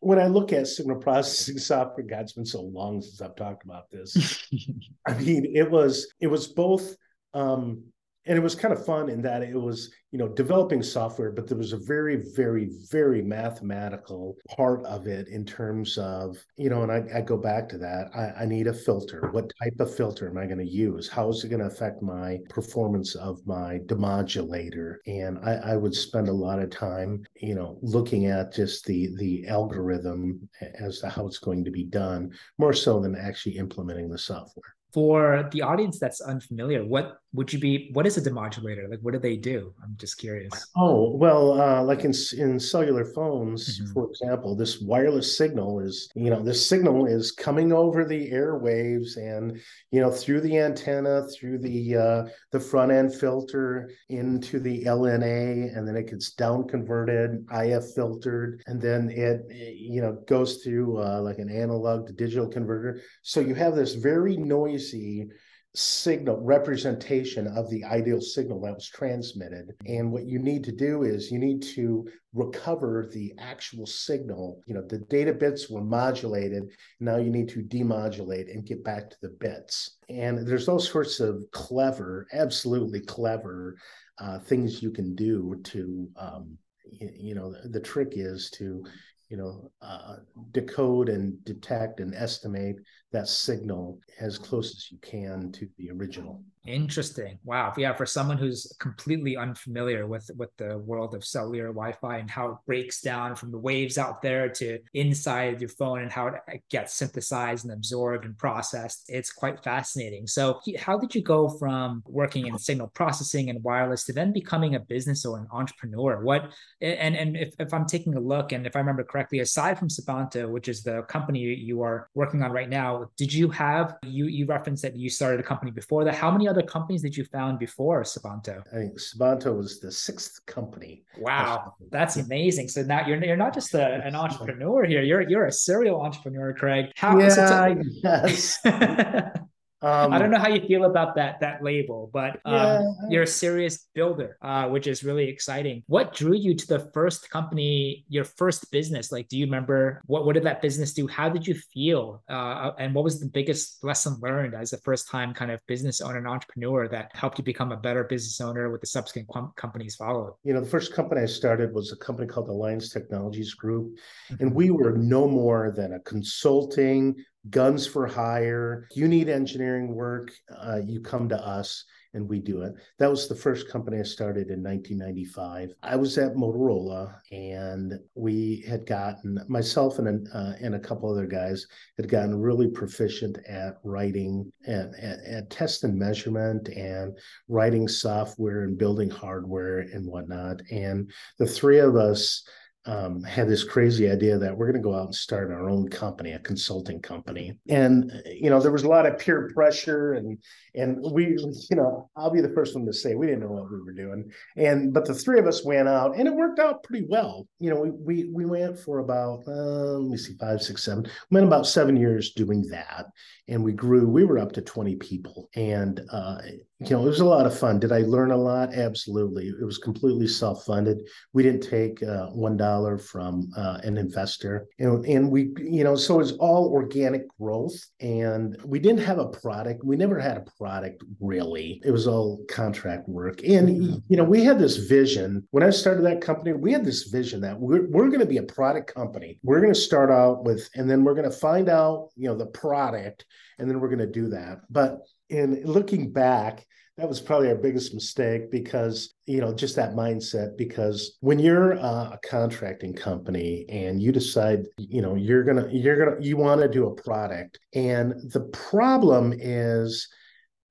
when 0.00 0.18
I 0.18 0.26
look 0.26 0.52
at 0.52 0.66
signal 0.66 0.98
processing 0.98 1.58
software, 1.72 2.06
God, 2.06 2.20
it's 2.20 2.32
been 2.34 2.44
so 2.44 2.60
long 2.62 3.00
since 3.00 3.22
I've 3.22 3.36
talked 3.36 3.64
about 3.64 3.90
this. 3.90 4.46
I 5.06 5.14
mean, 5.14 5.46
it 5.54 5.70
was 5.70 6.12
it 6.20 6.26
was 6.26 6.48
both 6.48 6.94
um, 7.34 7.84
and 8.26 8.36
it 8.36 8.42
was 8.42 8.54
kind 8.54 8.72
of 8.72 8.84
fun 8.84 9.08
in 9.08 9.22
that 9.22 9.42
it 9.42 9.54
was 9.54 9.90
you 10.12 10.18
know 10.18 10.28
developing 10.28 10.82
software 10.82 11.30
but 11.30 11.46
there 11.46 11.58
was 11.58 11.72
a 11.72 11.78
very 11.78 12.22
very 12.34 12.70
very 12.90 13.22
mathematical 13.22 14.36
part 14.56 14.84
of 14.84 15.06
it 15.06 15.28
in 15.28 15.44
terms 15.44 15.98
of 15.98 16.36
you 16.56 16.70
know 16.70 16.82
and 16.82 16.92
i, 16.92 17.02
I 17.14 17.20
go 17.20 17.36
back 17.36 17.68
to 17.68 17.78
that. 17.78 18.08
I, 18.14 18.42
I, 18.42 18.46
need 18.46 18.66
a 18.66 18.72
filter. 18.72 19.28
What 19.32 19.52
type 19.62 19.78
of 19.80 19.94
filter 19.94 20.28
am 20.28 20.38
i 20.38 20.46
going 20.46 20.58
to 20.58 20.66
use? 20.66 21.08
How 21.08 21.28
is 21.28 21.44
it 21.44 21.48
going 21.48 21.60
to 21.60 21.66
affect 21.66 22.02
my 22.02 22.38
performance 22.48 23.14
of 23.14 23.44
my 23.46 23.80
demodulator? 23.86 24.96
And 25.06 25.38
I, 25.38 25.72
I 25.72 25.76
would 25.76 25.94
spend 25.94 26.28
a 26.28 26.32
lot 26.32 26.60
of 26.60 26.70
time 26.70 27.24
you 27.36 27.54
know 27.54 27.78
looking 27.82 28.26
at 28.26 28.54
just 28.54 28.84
the 28.86 29.14
the 29.16 29.46
algorithm 29.46 30.48
as 30.78 31.00
to 31.00 31.08
how 31.08 31.26
it's 31.26 31.38
going 31.38 31.64
to 31.64 31.70
be 31.70 31.84
done 31.84 32.30
more 32.58 32.72
so 32.72 33.00
than 33.00 33.16
actually 33.16 33.58
implementing 33.58 34.08
the 34.08 34.18
software. 34.18 34.74
For 34.92 35.48
the 35.52 35.62
audience 35.62 35.98
that's 35.98 36.20
unfamiliar, 36.20 36.84
what 36.84 37.18
would 37.36 37.52
you 37.52 37.58
be? 37.58 37.90
What 37.92 38.06
is 38.06 38.16
a 38.16 38.22
demodulator? 38.22 38.88
Like, 38.88 39.00
what 39.00 39.12
do 39.12 39.18
they 39.18 39.36
do? 39.36 39.72
I'm 39.82 39.94
just 39.98 40.18
curious. 40.18 40.70
Oh 40.76 41.14
well, 41.16 41.60
uh, 41.60 41.82
like 41.82 42.04
in 42.04 42.14
in 42.36 42.58
cellular 42.58 43.04
phones, 43.04 43.78
mm-hmm. 43.78 43.92
for 43.92 44.08
example, 44.10 44.56
this 44.56 44.80
wireless 44.80 45.36
signal 45.36 45.80
is 45.80 46.10
you 46.14 46.30
know 46.30 46.42
this 46.42 46.66
signal 46.66 47.06
is 47.06 47.30
coming 47.32 47.72
over 47.72 48.04
the 48.04 48.30
airwaves 48.30 49.16
and 49.16 49.60
you 49.90 50.00
know 50.00 50.10
through 50.10 50.40
the 50.40 50.58
antenna, 50.58 51.26
through 51.28 51.58
the 51.58 51.96
uh, 51.96 52.24
the 52.52 52.60
front 52.60 52.90
end 52.90 53.14
filter 53.14 53.90
into 54.08 54.58
the 54.58 54.84
LNA, 54.84 55.76
and 55.76 55.86
then 55.86 55.96
it 55.96 56.10
gets 56.10 56.32
down 56.32 56.66
converted, 56.66 57.46
IF 57.52 57.84
filtered, 57.94 58.62
and 58.66 58.80
then 58.80 59.10
it 59.10 59.46
you 59.76 60.00
know 60.00 60.18
goes 60.26 60.62
through 60.64 60.98
uh, 60.98 61.20
like 61.20 61.38
an 61.38 61.50
analog 61.50 62.06
to 62.06 62.12
digital 62.14 62.48
converter. 62.48 63.00
So 63.22 63.40
you 63.40 63.54
have 63.54 63.76
this 63.76 63.94
very 63.94 64.36
noisy 64.36 65.28
signal 65.76 66.40
representation 66.40 67.46
of 67.48 67.68
the 67.68 67.84
ideal 67.84 68.20
signal 68.20 68.60
that 68.62 68.74
was 68.74 68.88
transmitted. 68.88 69.74
And 69.86 70.10
what 70.10 70.24
you 70.24 70.38
need 70.38 70.64
to 70.64 70.72
do 70.72 71.02
is 71.02 71.30
you 71.30 71.38
need 71.38 71.62
to 71.74 72.08
recover 72.32 73.10
the 73.12 73.34
actual 73.38 73.86
signal. 73.86 74.62
You 74.66 74.74
know, 74.74 74.82
the 74.88 74.98
data 74.98 75.34
bits 75.34 75.68
were 75.68 75.84
modulated. 75.84 76.64
Now 76.98 77.16
you 77.16 77.30
need 77.30 77.50
to 77.50 77.62
demodulate 77.62 78.50
and 78.50 78.64
get 78.64 78.84
back 78.84 79.10
to 79.10 79.16
the 79.20 79.28
bits. 79.28 79.98
And 80.08 80.46
there's 80.46 80.68
all 80.68 80.78
sorts 80.78 81.20
of 81.20 81.44
clever, 81.52 82.26
absolutely 82.32 83.00
clever 83.00 83.76
uh, 84.18 84.38
things 84.38 84.82
you 84.82 84.90
can 84.90 85.14
do 85.14 85.60
to, 85.64 86.08
um, 86.16 86.56
you, 86.90 87.10
you 87.14 87.34
know, 87.34 87.52
the, 87.52 87.68
the 87.68 87.80
trick 87.80 88.12
is 88.12 88.50
to 88.52 88.82
you 89.28 89.36
know, 89.36 89.70
uh, 89.82 90.16
decode 90.52 91.08
and 91.08 91.42
detect 91.44 92.00
and 92.00 92.14
estimate 92.14 92.76
that 93.16 93.26
signal 93.28 93.98
as 94.20 94.36
close 94.36 94.76
as 94.76 94.92
you 94.92 94.98
can 94.98 95.50
to 95.50 95.66
the 95.78 95.90
original. 95.90 96.42
Interesting. 96.66 97.38
Wow. 97.44 97.72
Yeah, 97.76 97.92
for 97.94 98.06
someone 98.06 98.38
who's 98.38 98.74
completely 98.80 99.36
unfamiliar 99.36 100.06
with 100.06 100.28
with 100.36 100.50
the 100.56 100.78
world 100.78 101.14
of 101.14 101.24
cellular 101.24 101.68
Wi-Fi 101.68 102.18
and 102.18 102.30
how 102.30 102.48
it 102.48 102.56
breaks 102.66 103.00
down 103.00 103.36
from 103.36 103.52
the 103.52 103.58
waves 103.58 103.98
out 103.98 104.20
there 104.20 104.48
to 104.48 104.78
inside 104.94 105.60
your 105.60 105.68
phone 105.68 106.02
and 106.02 106.10
how 106.10 106.26
it 106.26 106.62
gets 106.70 106.94
synthesized 106.94 107.64
and 107.64 107.72
absorbed 107.72 108.24
and 108.24 108.36
processed, 108.36 109.04
it's 109.08 109.32
quite 109.32 109.62
fascinating. 109.62 110.26
So, 110.26 110.60
how 110.78 110.98
did 110.98 111.14
you 111.14 111.22
go 111.22 111.48
from 111.48 112.02
working 112.06 112.46
in 112.46 112.58
signal 112.58 112.88
processing 112.88 113.48
and 113.48 113.62
wireless 113.62 114.04
to 114.06 114.12
then 114.12 114.32
becoming 114.32 114.74
a 114.74 114.80
business 114.80 115.24
or 115.24 115.38
an 115.38 115.46
entrepreneur? 115.52 116.20
What 116.22 116.52
and 116.80 117.16
and 117.16 117.36
if, 117.36 117.54
if 117.60 117.72
I'm 117.72 117.86
taking 117.86 118.14
a 118.14 118.20
look 118.20 118.50
and 118.52 118.66
if 118.66 118.74
I 118.74 118.80
remember 118.80 119.04
correctly, 119.04 119.38
aside 119.38 119.78
from 119.78 119.88
Sabanto, 119.88 120.48
which 120.48 120.68
is 120.68 120.82
the 120.82 121.02
company 121.02 121.40
you 121.40 121.82
are 121.82 122.08
working 122.14 122.42
on 122.42 122.50
right 122.50 122.68
now, 122.68 123.10
did 123.16 123.32
you 123.32 123.50
have 123.50 123.96
you 124.02 124.26
you 124.26 124.46
referenced 124.46 124.82
that 124.82 124.96
you 124.96 125.08
started 125.08 125.38
a 125.38 125.44
company 125.44 125.70
before 125.70 126.04
that? 126.04 126.14
How 126.14 126.30
many 126.30 126.48
other 126.48 126.55
other 126.56 126.66
companies 126.66 127.02
did 127.02 127.16
you 127.16 127.24
found 127.24 127.58
before 127.58 128.02
Sabanto? 128.02 128.62
I 128.72 128.76
think 128.76 128.98
Sabanto 128.98 129.56
was 129.56 129.80
the 129.80 129.92
sixth 129.92 130.44
company. 130.46 131.04
Wow, 131.18 131.74
that's 131.90 132.16
amazing. 132.16 132.68
So 132.68 132.82
now 132.82 133.06
you're 133.06 133.22
you're 133.22 133.36
not 133.36 133.54
just 133.54 133.74
a, 133.74 134.02
an 134.04 134.14
entrepreneur 134.14 134.84
here. 134.84 135.02
You're 135.02 135.22
you're 135.28 135.46
a 135.46 135.52
serial 135.52 136.00
entrepreneur, 136.00 136.54
Craig. 136.54 136.86
How? 136.96 137.18
Yeah, 137.18 137.28
so 137.28 137.82
yes. 138.02 138.58
Um, 139.82 140.12
I 140.12 140.18
don't 140.18 140.30
know 140.30 140.38
how 140.38 140.48
you 140.48 140.66
feel 140.66 140.84
about 140.84 141.14
that 141.16 141.38
that 141.40 141.62
label, 141.62 142.08
but 142.12 142.40
um, 142.46 142.54
yeah. 142.54 142.92
you're 143.10 143.22
a 143.24 143.26
serious 143.26 143.88
builder, 143.94 144.38
uh, 144.40 144.68
which 144.68 144.86
is 144.86 145.04
really 145.04 145.28
exciting. 145.28 145.82
What 145.86 146.14
drew 146.14 146.34
you 146.34 146.54
to 146.54 146.66
the 146.66 146.90
first 146.94 147.28
company, 147.30 148.06
your 148.08 148.24
first 148.24 148.70
business? 148.70 149.12
Like, 149.12 149.28
do 149.28 149.36
you 149.36 149.44
remember 149.44 150.00
what 150.06 150.24
what 150.24 150.32
did 150.32 150.44
that 150.44 150.62
business 150.62 150.94
do? 150.94 151.06
How 151.06 151.28
did 151.28 151.46
you 151.46 151.54
feel, 151.74 152.22
uh, 152.28 152.72
and 152.78 152.94
what 152.94 153.04
was 153.04 153.20
the 153.20 153.26
biggest 153.26 153.84
lesson 153.84 154.16
learned 154.22 154.54
as 154.54 154.72
a 154.72 154.78
first 154.78 155.10
time 155.10 155.34
kind 155.34 155.50
of 155.50 155.60
business 155.66 156.00
owner 156.00 156.18
and 156.18 156.26
entrepreneur 156.26 156.88
that 156.88 157.10
helped 157.14 157.36
you 157.36 157.44
become 157.44 157.70
a 157.70 157.76
better 157.76 158.04
business 158.04 158.40
owner 158.40 158.70
with 158.70 158.80
the 158.80 158.86
subsequent 158.86 159.28
com- 159.28 159.52
companies 159.56 159.94
followed? 159.94 160.32
You 160.42 160.54
know, 160.54 160.60
the 160.60 160.70
first 160.70 160.94
company 160.94 161.20
I 161.20 161.26
started 161.26 161.74
was 161.74 161.92
a 161.92 161.96
company 161.96 162.26
called 162.26 162.48
Alliance 162.48 162.90
Technologies 162.90 163.52
Group, 163.52 163.98
mm-hmm. 164.30 164.42
and 164.42 164.54
we 164.54 164.70
were 164.70 164.92
no 164.92 165.28
more 165.28 165.70
than 165.76 165.92
a 165.92 166.00
consulting 166.00 167.22
guns 167.50 167.86
for 167.86 168.06
hire. 168.06 168.88
You 168.94 169.08
need 169.08 169.28
engineering 169.28 169.94
work, 169.94 170.32
uh, 170.56 170.80
you 170.84 171.00
come 171.00 171.28
to 171.28 171.38
us 171.38 171.84
and 172.16 172.26
we 172.26 172.40
do 172.40 172.62
it. 172.62 172.74
That 172.98 173.10
was 173.10 173.28
the 173.28 173.34
first 173.34 173.68
company 173.68 173.98
I 174.00 174.02
started 174.02 174.48
in 174.48 174.62
1995. 174.62 175.74
I 175.82 175.96
was 175.96 176.16
at 176.16 176.34
Motorola 176.34 177.14
and 177.30 177.92
we 178.14 178.64
had 178.66 178.86
gotten, 178.86 179.38
myself 179.48 179.98
and, 179.98 180.26
uh, 180.32 180.52
and 180.60 180.74
a 180.74 180.80
couple 180.80 181.10
other 181.10 181.26
guys 181.26 181.66
had 181.98 182.08
gotten 182.08 182.40
really 182.40 182.68
proficient 182.68 183.38
at 183.46 183.76
writing 183.84 184.50
and 184.66 184.94
at, 184.94 185.18
at 185.26 185.50
test 185.50 185.84
and 185.84 185.96
measurement 185.98 186.68
and 186.68 187.18
writing 187.48 187.86
software 187.86 188.62
and 188.62 188.78
building 188.78 189.10
hardware 189.10 189.80
and 189.80 190.06
whatnot. 190.06 190.62
And 190.70 191.10
the 191.38 191.46
three 191.46 191.80
of 191.80 191.96
us, 191.96 192.44
um, 192.86 193.22
had 193.22 193.48
this 193.48 193.64
crazy 193.64 194.08
idea 194.08 194.38
that 194.38 194.56
we're 194.56 194.70
going 194.70 194.82
to 194.82 194.88
go 194.88 194.94
out 194.94 195.06
and 195.06 195.14
start 195.14 195.50
our 195.50 195.68
own 195.68 195.88
company, 195.88 196.32
a 196.32 196.38
consulting 196.38 197.00
company. 197.00 197.58
And 197.68 198.12
you 198.26 198.48
know, 198.48 198.60
there 198.60 198.72
was 198.72 198.84
a 198.84 198.88
lot 198.88 199.06
of 199.06 199.18
peer 199.18 199.50
pressure, 199.52 200.14
and 200.14 200.38
and 200.74 200.98
we, 201.12 201.36
you 201.70 201.76
know, 201.76 202.08
I'll 202.16 202.30
be 202.30 202.40
the 202.40 202.52
first 202.54 202.74
one 202.74 202.86
to 202.86 202.92
say 202.92 203.14
we 203.14 203.26
didn't 203.26 203.40
know 203.40 203.50
what 203.50 203.70
we 203.70 203.80
were 203.80 203.92
doing. 203.92 204.30
And 204.56 204.92
but 204.94 205.04
the 205.04 205.14
three 205.14 205.38
of 205.38 205.46
us 205.46 205.64
went 205.64 205.88
out, 205.88 206.16
and 206.16 206.28
it 206.28 206.34
worked 206.34 206.60
out 206.60 206.84
pretty 206.84 207.06
well. 207.08 207.48
You 207.58 207.70
know, 207.70 207.80
we 207.80 207.90
we 207.90 208.24
we 208.30 208.46
went 208.46 208.78
for 208.78 209.00
about 209.00 209.42
uh, 209.48 209.98
let 209.98 210.10
me 210.10 210.16
see, 210.16 210.34
five, 210.38 210.62
six, 210.62 210.84
seven. 210.84 211.04
We 211.04 211.34
went 211.34 211.46
about 211.46 211.66
seven 211.66 211.96
years 211.96 212.32
doing 212.32 212.62
that, 212.70 213.06
and 213.48 213.64
we 213.64 213.72
grew. 213.72 214.06
We 214.08 214.24
were 214.24 214.38
up 214.38 214.52
to 214.52 214.62
twenty 214.62 214.94
people, 214.96 215.48
and 215.56 216.00
uh, 216.10 216.38
you 216.80 216.90
know, 216.90 217.02
it 217.02 217.08
was 217.08 217.20
a 217.20 217.24
lot 217.24 217.46
of 217.46 217.58
fun. 217.58 217.80
Did 217.80 217.90
I 217.90 218.00
learn 218.00 218.32
a 218.32 218.36
lot? 218.36 218.74
Absolutely. 218.74 219.46
It 219.46 219.64
was 219.64 219.78
completely 219.78 220.28
self-funded. 220.28 221.08
We 221.32 221.42
didn't 221.42 221.62
take 221.62 222.02
uh, 222.02 222.26
one 222.26 222.56
dollar 222.56 222.98
from 222.98 223.48
uh, 223.56 223.78
an 223.82 223.96
investor, 223.96 224.66
and, 224.78 225.04
and 225.06 225.30
we, 225.30 225.54
you 225.56 225.84
know, 225.84 225.96
so 225.96 226.20
it's 226.20 226.32
all 226.32 226.70
organic 226.72 227.22
growth. 227.40 227.74
And 228.00 228.60
we 228.64 228.78
didn't 228.78 229.04
have 229.04 229.18
a 229.18 229.28
product. 229.28 229.84
We 229.84 229.96
never 229.96 230.18
had 230.18 230.36
a 230.36 230.44
product 230.58 231.02
really. 231.18 231.80
It 231.84 231.90
was 231.90 232.06
all 232.06 232.44
contract 232.50 233.08
work. 233.08 233.42
And 233.42 233.68
mm-hmm. 233.68 233.96
you 234.08 234.16
know, 234.18 234.24
we 234.24 234.44
had 234.44 234.58
this 234.58 234.76
vision 234.76 235.48
when 235.52 235.62
I 235.62 235.70
started 235.70 236.04
that 236.04 236.20
company. 236.20 236.52
We 236.52 236.72
had 236.72 236.84
this 236.84 237.04
vision 237.04 237.40
that 237.40 237.58
we're 237.58 237.88
we're 237.88 238.08
going 238.08 238.20
to 238.20 238.26
be 238.26 238.36
a 238.36 238.42
product 238.42 238.94
company. 238.94 239.38
We're 239.42 239.60
going 239.60 239.72
to 239.72 239.80
start 239.80 240.10
out 240.10 240.44
with, 240.44 240.68
and 240.74 240.90
then 240.90 241.04
we're 241.04 241.14
going 241.14 241.30
to 241.30 241.36
find 241.36 241.70
out, 241.70 242.10
you 242.16 242.28
know, 242.28 242.36
the 242.36 242.46
product, 242.46 243.24
and 243.58 243.70
then 243.70 243.80
we're 243.80 243.88
going 243.88 244.00
to 244.00 244.06
do 244.06 244.28
that. 244.28 244.58
But 244.68 244.98
in 245.28 245.62
looking 245.64 246.12
back, 246.12 246.66
that 246.96 247.08
was 247.08 247.20
probably 247.20 247.48
our 247.48 247.56
biggest 247.56 247.92
mistake 247.92 248.50
because 248.50 249.14
you 249.26 249.40
know 249.40 249.52
just 249.52 249.76
that 249.76 249.92
mindset 249.92 250.56
because 250.56 251.18
when 251.20 251.38
you're 251.38 251.78
uh, 251.78 252.10
a 252.10 252.18
contracting 252.28 252.94
company 252.94 253.66
and 253.68 254.00
you 254.00 254.12
decide 254.12 254.64
you 254.78 255.02
know 255.02 255.14
you're 255.14 255.44
gonna 255.44 255.68
you're 255.70 255.98
gonna 255.98 256.24
you 256.24 256.36
want 256.36 256.60
to 256.62 256.68
do 256.68 256.86
a 256.86 256.94
product 257.02 257.58
and 257.74 258.14
the 258.32 258.40
problem 258.52 259.34
is 259.36 260.08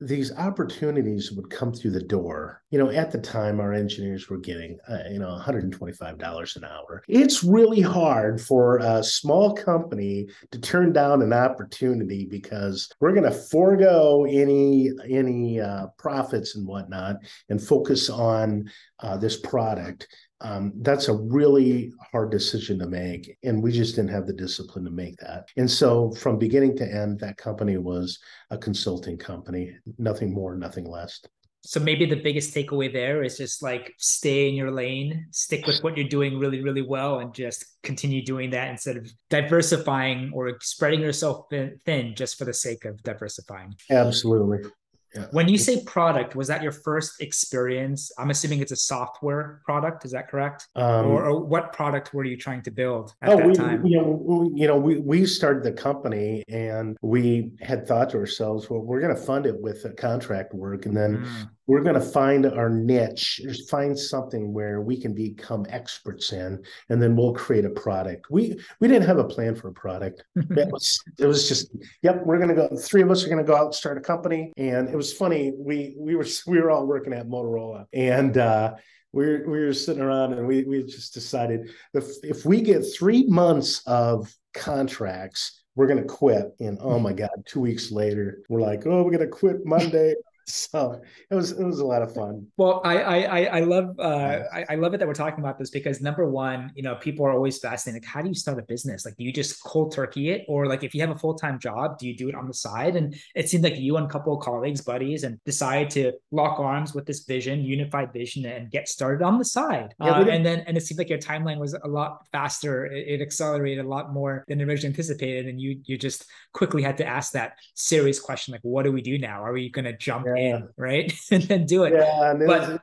these 0.01 0.33
opportunities 0.33 1.31
would 1.31 1.49
come 1.49 1.71
through 1.71 1.91
the 1.91 2.03
door. 2.03 2.61
You 2.69 2.79
know, 2.79 2.89
at 2.89 3.11
the 3.11 3.17
time, 3.17 3.59
our 3.59 3.73
engineers 3.73 4.29
were 4.29 4.37
getting, 4.37 4.77
uh, 4.89 5.03
you 5.09 5.19
know, 5.19 5.29
$125 5.29 6.55
an 6.55 6.63
hour. 6.65 7.01
It's 7.07 7.43
really 7.43 7.81
hard 7.81 8.41
for 8.41 8.77
a 8.79 9.03
small 9.03 9.53
company 9.53 10.27
to 10.51 10.59
turn 10.59 10.91
down 10.91 11.21
an 11.21 11.31
opportunity 11.31 12.27
because 12.29 12.91
we're 12.99 13.13
going 13.13 13.31
to 13.31 13.31
forego 13.31 14.25
any 14.25 14.91
any 15.09 15.61
uh, 15.61 15.87
profits 15.97 16.55
and 16.55 16.67
whatnot 16.67 17.17
and 17.49 17.61
focus 17.61 18.09
on 18.09 18.69
uh, 18.99 19.17
this 19.17 19.37
product 19.37 20.07
um, 20.45 20.73
that's 20.81 21.07
a 21.07 21.13
really 21.13 21.91
hard 22.11 22.29
decision 22.29 22.77
to 22.79 22.85
make. 22.85 23.35
And 23.43 23.63
we 23.63 23.71
just 23.71 23.95
didn't 23.95 24.11
have 24.11 24.27
the 24.27 24.33
discipline 24.33 24.85
to 24.85 24.91
make 24.91 25.17
that. 25.17 25.47
And 25.57 25.69
so 25.69 26.11
from 26.11 26.37
beginning 26.37 26.77
to 26.77 26.85
end, 26.85 27.19
that 27.21 27.37
company 27.37 27.77
was 27.77 28.19
a 28.51 28.57
consulting 28.57 29.17
company, 29.17 29.71
nothing 29.97 30.31
more, 30.31 30.55
nothing 30.55 30.85
less. 30.85 31.19
So 31.61 31.79
maybe 31.79 32.05
the 32.05 32.21
biggest 32.21 32.53
takeaway 32.53 32.93
there 32.93 33.23
is 33.23 33.37
just 33.37 33.63
like 33.63 33.91
stay 33.97 34.47
in 34.47 34.53
your 34.53 34.69
lane, 34.69 35.25
stick 35.31 35.65
with 35.65 35.79
what 35.83 35.97
you're 35.97 36.07
doing 36.07 36.37
really, 36.37 36.61
really 36.61 36.83
well, 36.83 37.21
and 37.21 37.33
just 37.33 37.65
continue 37.81 38.23
doing 38.23 38.51
that 38.51 38.69
instead 38.69 38.97
of 38.97 39.11
diversifying 39.31 40.31
or 40.31 40.57
spreading 40.61 41.01
yourself 41.01 41.47
thin 41.49 42.13
just 42.15 42.37
for 42.37 42.45
the 42.45 42.53
sake 42.53 42.85
of 42.85 43.01
diversifying. 43.01 43.73
Absolutely. 43.89 44.69
Yeah. 45.15 45.27
When 45.31 45.47
you 45.47 45.57
say 45.57 45.83
product, 45.85 46.35
was 46.35 46.47
that 46.49 46.61
your 46.61 46.71
first 46.71 47.21
experience? 47.21 48.11
I'm 48.17 48.29
assuming 48.29 48.59
it's 48.59 48.73
a 48.73 48.75
software 48.75 49.61
product. 49.63 50.03
Is 50.05 50.11
that 50.11 50.27
correct? 50.29 50.67
Um, 50.75 51.07
or, 51.07 51.25
or, 51.25 51.43
what 51.43 51.71
product 51.71 52.13
were 52.13 52.25
you 52.25 52.35
trying 52.35 52.61
to 52.63 52.71
build 52.71 53.13
at 53.21 53.29
oh, 53.29 53.37
that 53.37 53.47
we, 53.47 53.53
time? 53.53 53.85
You 53.85 53.97
know, 54.01 54.51
you 54.53 54.67
know, 54.67 54.75
we 54.77 54.99
we 54.99 55.25
started 55.25 55.63
the 55.63 55.71
company 55.71 56.43
and 56.49 56.97
we 57.01 57.51
had 57.61 57.87
thought 57.87 58.09
to 58.11 58.17
ourselves, 58.17 58.69
well, 58.69 58.81
we're 58.81 58.99
going 58.99 59.15
to 59.15 59.21
fund 59.21 59.45
it 59.45 59.59
with 59.59 59.85
a 59.85 59.91
contract 59.91 60.53
work, 60.53 60.85
and 60.85 60.95
then 60.95 61.17
mm 61.17 61.49
we're 61.67 61.81
going 61.81 61.95
to 61.95 62.01
find 62.01 62.45
our 62.45 62.69
niche 62.69 63.41
find 63.69 63.97
something 63.97 64.53
where 64.53 64.81
we 64.81 64.99
can 64.99 65.13
become 65.13 65.65
experts 65.69 66.31
in 66.33 66.63
and 66.89 67.01
then 67.01 67.15
we'll 67.15 67.33
create 67.33 67.65
a 67.65 67.69
product 67.69 68.29
we 68.29 68.57
we 68.79 68.87
didn't 68.87 69.07
have 69.07 69.17
a 69.17 69.23
plan 69.23 69.55
for 69.55 69.69
a 69.69 69.73
product 69.73 70.23
it 70.35 70.71
was 70.71 71.01
it 71.19 71.25
was 71.25 71.47
just 71.47 71.75
yep 72.01 72.21
we're 72.25 72.37
going 72.37 72.49
to 72.49 72.55
go 72.55 72.69
three 72.77 73.01
of 73.01 73.11
us 73.11 73.23
are 73.23 73.29
going 73.29 73.43
to 73.43 73.43
go 73.43 73.55
out 73.55 73.65
and 73.65 73.75
start 73.75 73.97
a 73.97 74.01
company 74.01 74.51
and 74.57 74.89
it 74.89 74.95
was 74.95 75.13
funny 75.13 75.53
we 75.57 75.95
we 75.97 76.15
were 76.15 76.25
we 76.47 76.59
were 76.59 76.71
all 76.71 76.85
working 76.85 77.13
at 77.13 77.27
motorola 77.27 77.85
and 77.93 78.37
uh 78.37 78.73
we 79.11 79.25
were, 79.25 79.43
we 79.47 79.65
were 79.65 79.73
sitting 79.73 80.03
around 80.03 80.33
and 80.33 80.45
we, 80.45 80.63
we 80.65 80.83
just 80.83 81.13
decided 81.13 81.69
if, 81.93 82.05
if 82.21 82.45
we 82.45 82.59
get 82.59 82.81
three 82.81 83.25
months 83.27 83.81
of 83.87 84.35
contracts 84.53 85.63
we're 85.75 85.87
going 85.87 86.01
to 86.01 86.07
quit. 86.07 86.55
And 86.59 86.77
oh 86.81 86.99
my 86.99 87.13
God, 87.23 87.29
two 87.45 87.59
weeks 87.59 87.91
later, 87.91 88.39
we're 88.49 88.61
like, 88.61 88.85
oh, 88.85 89.03
we're 89.03 89.11
going 89.11 89.19
to 89.19 89.27
quit 89.27 89.65
Monday. 89.65 90.15
so 90.47 91.01
it 91.31 91.35
was 91.35 91.51
it 91.51 91.63
was 91.63 91.79
a 91.79 91.85
lot 91.85 92.03
of 92.03 92.13
fun. 92.13 92.45
Well 92.57 92.81
i 92.85 92.97
i 92.97 93.43
i 93.45 93.59
love 93.61 93.95
uh 93.99 94.39
I, 94.53 94.65
I, 94.69 94.75
love 94.75 94.93
it 94.93 94.99
that 94.99 95.07
we're 95.07 95.13
talking 95.13 95.39
about 95.39 95.57
this 95.57 95.71
because 95.71 96.01
number 96.01 96.29
one 96.29 96.71
you 96.75 96.83
know 96.83 96.95
people 96.95 97.25
are 97.25 97.31
always 97.31 97.57
fascinated 97.57 98.03
like 98.03 98.09
how 98.09 98.21
do 98.21 98.29
you 98.29 98.35
start 98.35 98.59
a 98.59 98.61
business? 98.61 99.05
Like 99.05 99.15
do 99.17 99.23
you 99.23 99.33
just 99.33 99.63
cold 99.63 99.91
turkey 99.91 100.29
it? 100.29 100.45
Or 100.47 100.67
like 100.67 100.83
if 100.83 100.93
you 100.93 101.01
have 101.01 101.09
a 101.09 101.17
full-time 101.17 101.57
job 101.59 101.97
do 101.97 102.07
you 102.07 102.15
do 102.15 102.29
it 102.29 102.35
on 102.35 102.47
the 102.47 102.53
side? 102.53 102.95
And 102.95 103.15
it 103.33 103.49
seemed 103.49 103.63
like 103.63 103.77
you 103.77 103.97
and 103.97 104.05
a 104.05 104.09
couple 104.09 104.37
of 104.37 104.43
colleagues 104.43 104.81
buddies 104.81 105.23
and 105.23 105.43
decided 105.45 105.89
to 105.91 106.13
lock 106.31 106.59
arms 106.59 106.93
with 106.93 107.05
this 107.07 107.25
vision 107.25 107.63
unified 107.63 108.13
vision 108.13 108.45
and 108.45 108.69
get 108.69 108.87
started 108.87 109.23
on 109.23 109.39
the 109.39 109.45
side. 109.45 109.95
Yeah, 109.99 110.11
uh, 110.11 110.25
and 110.25 110.45
then 110.45 110.59
and 110.67 110.77
it 110.77 110.81
seemed 110.81 110.99
like 110.99 111.09
your 111.09 111.19
timeline 111.19 111.57
was 111.57 111.73
a 111.73 111.87
lot 111.87 112.25
faster. 112.31 112.85
It, 112.85 113.07
it 113.07 113.21
accelerated 113.21 113.83
a 113.83 113.87
lot 113.87 114.13
more 114.13 114.45
than 114.47 114.61
originally 114.61 114.93
anticipated. 114.93 115.47
And 115.47 115.59
you 115.59 115.79
you 115.85 115.97
just 115.97 116.25
quickly 116.53 116.83
had 116.83 116.97
to 116.97 117.05
ask 117.05 117.31
that 117.33 117.57
serious 117.73 118.19
question 118.19 118.51
like 118.51 118.61
what 118.61 118.83
do 118.83 118.91
we 118.91 119.01
do 119.01 119.17
now? 119.17 119.43
Are 119.43 119.53
we 119.53 119.69
going 119.69 119.85
to 119.85 119.97
jump 119.97 120.25
yeah 120.25 120.34
yeah. 120.37 120.57
in, 120.57 120.69
right? 120.77 121.13
and 121.31 121.43
then 121.43 121.65
do 121.65 121.83
it. 121.83 121.93
Yeah, 121.93 122.33
but 122.45 122.81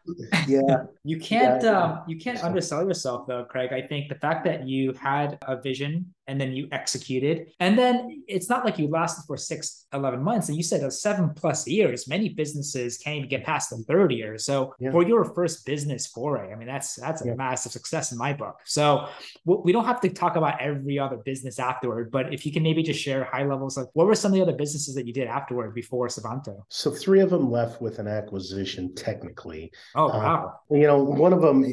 yeah, 0.49 0.85
you 1.05 1.19
can't 1.19 1.63
yeah, 1.63 1.83
um, 1.83 2.03
you 2.07 2.19
can't 2.19 2.43
undersell 2.43 2.87
yourself 2.87 3.27
though, 3.27 3.45
Craig. 3.45 3.73
I 3.73 3.83
think 3.83 4.09
the 4.09 4.17
fact 4.17 4.45
that 4.45 4.67
you 4.67 4.93
had 4.95 5.39
a 5.43 5.61
vision 5.61 6.13
and 6.29 6.41
then 6.41 6.53
you 6.53 6.69
executed 6.73 7.49
and 7.61 7.77
then 7.79 8.23
it's 8.29 8.49
not 8.49 8.65
like 8.65 8.79
you 8.79 8.89
lasted 8.89 9.25
for 9.27 9.37
six 9.37 9.87
11 9.93 10.23
months 10.23 10.49
and 10.49 10.57
you 10.57 10.63
said 10.63 10.91
seven 10.93 11.31
plus 11.35 11.67
years 11.67 12.09
many 12.09 12.29
businesses 12.29 12.97
can't 12.99 13.17
even 13.17 13.29
get 13.29 13.45
past 13.45 13.71
the 13.71 13.77
third 13.89 14.13
year 14.13 14.39
so 14.39 14.75
yeah. 14.79 14.91
for 14.91 15.03
your 15.03 15.25
first 15.35 15.67
business 15.67 16.07
foray 16.07 16.53
i 16.53 16.55
mean 16.55 16.69
that's 16.69 16.95
that's 16.97 17.23
a 17.23 17.29
yeah. 17.29 17.35
massive 17.35 17.73
success 17.73 18.13
in 18.13 18.19
my 18.19 18.33
book 18.33 18.57
so 18.65 19.09
we 19.45 19.73
don't 19.73 19.85
have 19.85 20.01
to 20.01 20.09
talk 20.09 20.37
about 20.37 20.61
every 20.61 20.99
other 20.99 21.17
business 21.17 21.59
afterward 21.59 22.11
but 22.11 22.33
if 22.33 22.47
you 22.47 22.53
can 22.53 22.63
maybe 22.63 22.83
just 22.83 23.01
share 23.01 23.25
high 23.25 23.45
levels 23.45 23.77
of 23.77 23.89
what 23.95 24.07
were 24.07 24.15
some 24.15 24.31
of 24.31 24.37
the 24.37 24.43
other 24.43 24.57
businesses 24.57 24.95
that 24.95 25.07
you 25.07 25.13
did 25.13 25.27
afterward 25.27 25.75
before 25.75 26.09
Sabanto? 26.09 26.63
so 26.69 26.91
three 26.91 27.21
of 27.21 27.31
them 27.31 27.51
left 27.51 27.81
with 27.83 27.99
an 27.99 28.07
acquisition 28.07 28.95
technically 28.95 29.73
oh 29.97 30.07
uh, 30.07 30.19
wow 30.19 30.55
uh, 30.71 30.75
you 30.75 30.87
know 30.87 31.03
one 31.03 31.33
of 31.33 31.43
them 31.43 31.65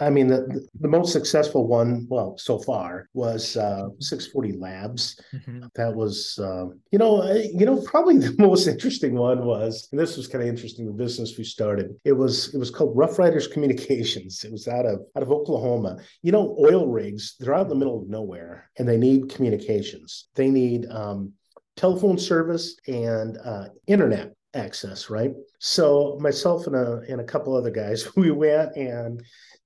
i 0.00 0.08
mean 0.08 0.28
the, 0.28 0.66
the 0.80 0.88
most 0.88 1.12
successful 1.12 1.66
one 1.66 2.06
well 2.08 2.36
so 2.38 2.58
far 2.58 3.08
was 3.12 3.56
uh, 3.56 3.81
640 3.98 4.58
Labs. 4.58 5.20
Mm-hmm. 5.34 5.66
That 5.74 5.94
was, 5.94 6.38
um, 6.42 6.80
you 6.90 6.98
know, 6.98 7.24
you 7.32 7.66
know, 7.66 7.80
probably 7.82 8.18
the 8.18 8.34
most 8.38 8.66
interesting 8.66 9.14
one 9.14 9.44
was, 9.44 9.88
and 9.90 10.00
this 10.00 10.16
was 10.16 10.28
kind 10.28 10.42
of 10.42 10.48
interesting. 10.48 10.86
The 10.86 10.92
business 10.92 11.36
we 11.38 11.44
started, 11.44 11.94
it 12.04 12.12
was 12.12 12.54
it 12.54 12.58
was 12.58 12.70
called 12.70 12.96
Rough 12.96 13.18
Riders 13.18 13.46
Communications. 13.46 14.44
It 14.44 14.52
was 14.52 14.68
out 14.68 14.86
of 14.86 15.00
out 15.16 15.22
of 15.22 15.30
Oklahoma. 15.30 15.98
You 16.22 16.32
know, 16.32 16.56
oil 16.58 16.88
rigs 16.88 17.36
they're 17.38 17.54
out 17.54 17.62
in 17.62 17.68
the 17.68 17.76
middle 17.76 18.00
of 18.00 18.08
nowhere, 18.08 18.70
and 18.78 18.88
they 18.88 18.98
need 18.98 19.30
communications. 19.30 20.28
They 20.34 20.50
need 20.50 20.86
um, 20.90 21.32
telephone 21.76 22.18
service 22.18 22.76
and 22.86 23.38
uh, 23.44 23.66
internet 23.86 24.34
access, 24.54 25.10
right? 25.10 25.32
So 25.58 26.18
myself 26.20 26.66
and 26.66 26.76
a 26.76 27.02
and 27.08 27.20
a 27.20 27.24
couple 27.24 27.56
other 27.56 27.70
guys, 27.70 28.08
we 28.16 28.30
went 28.30 28.76
and 28.76 29.22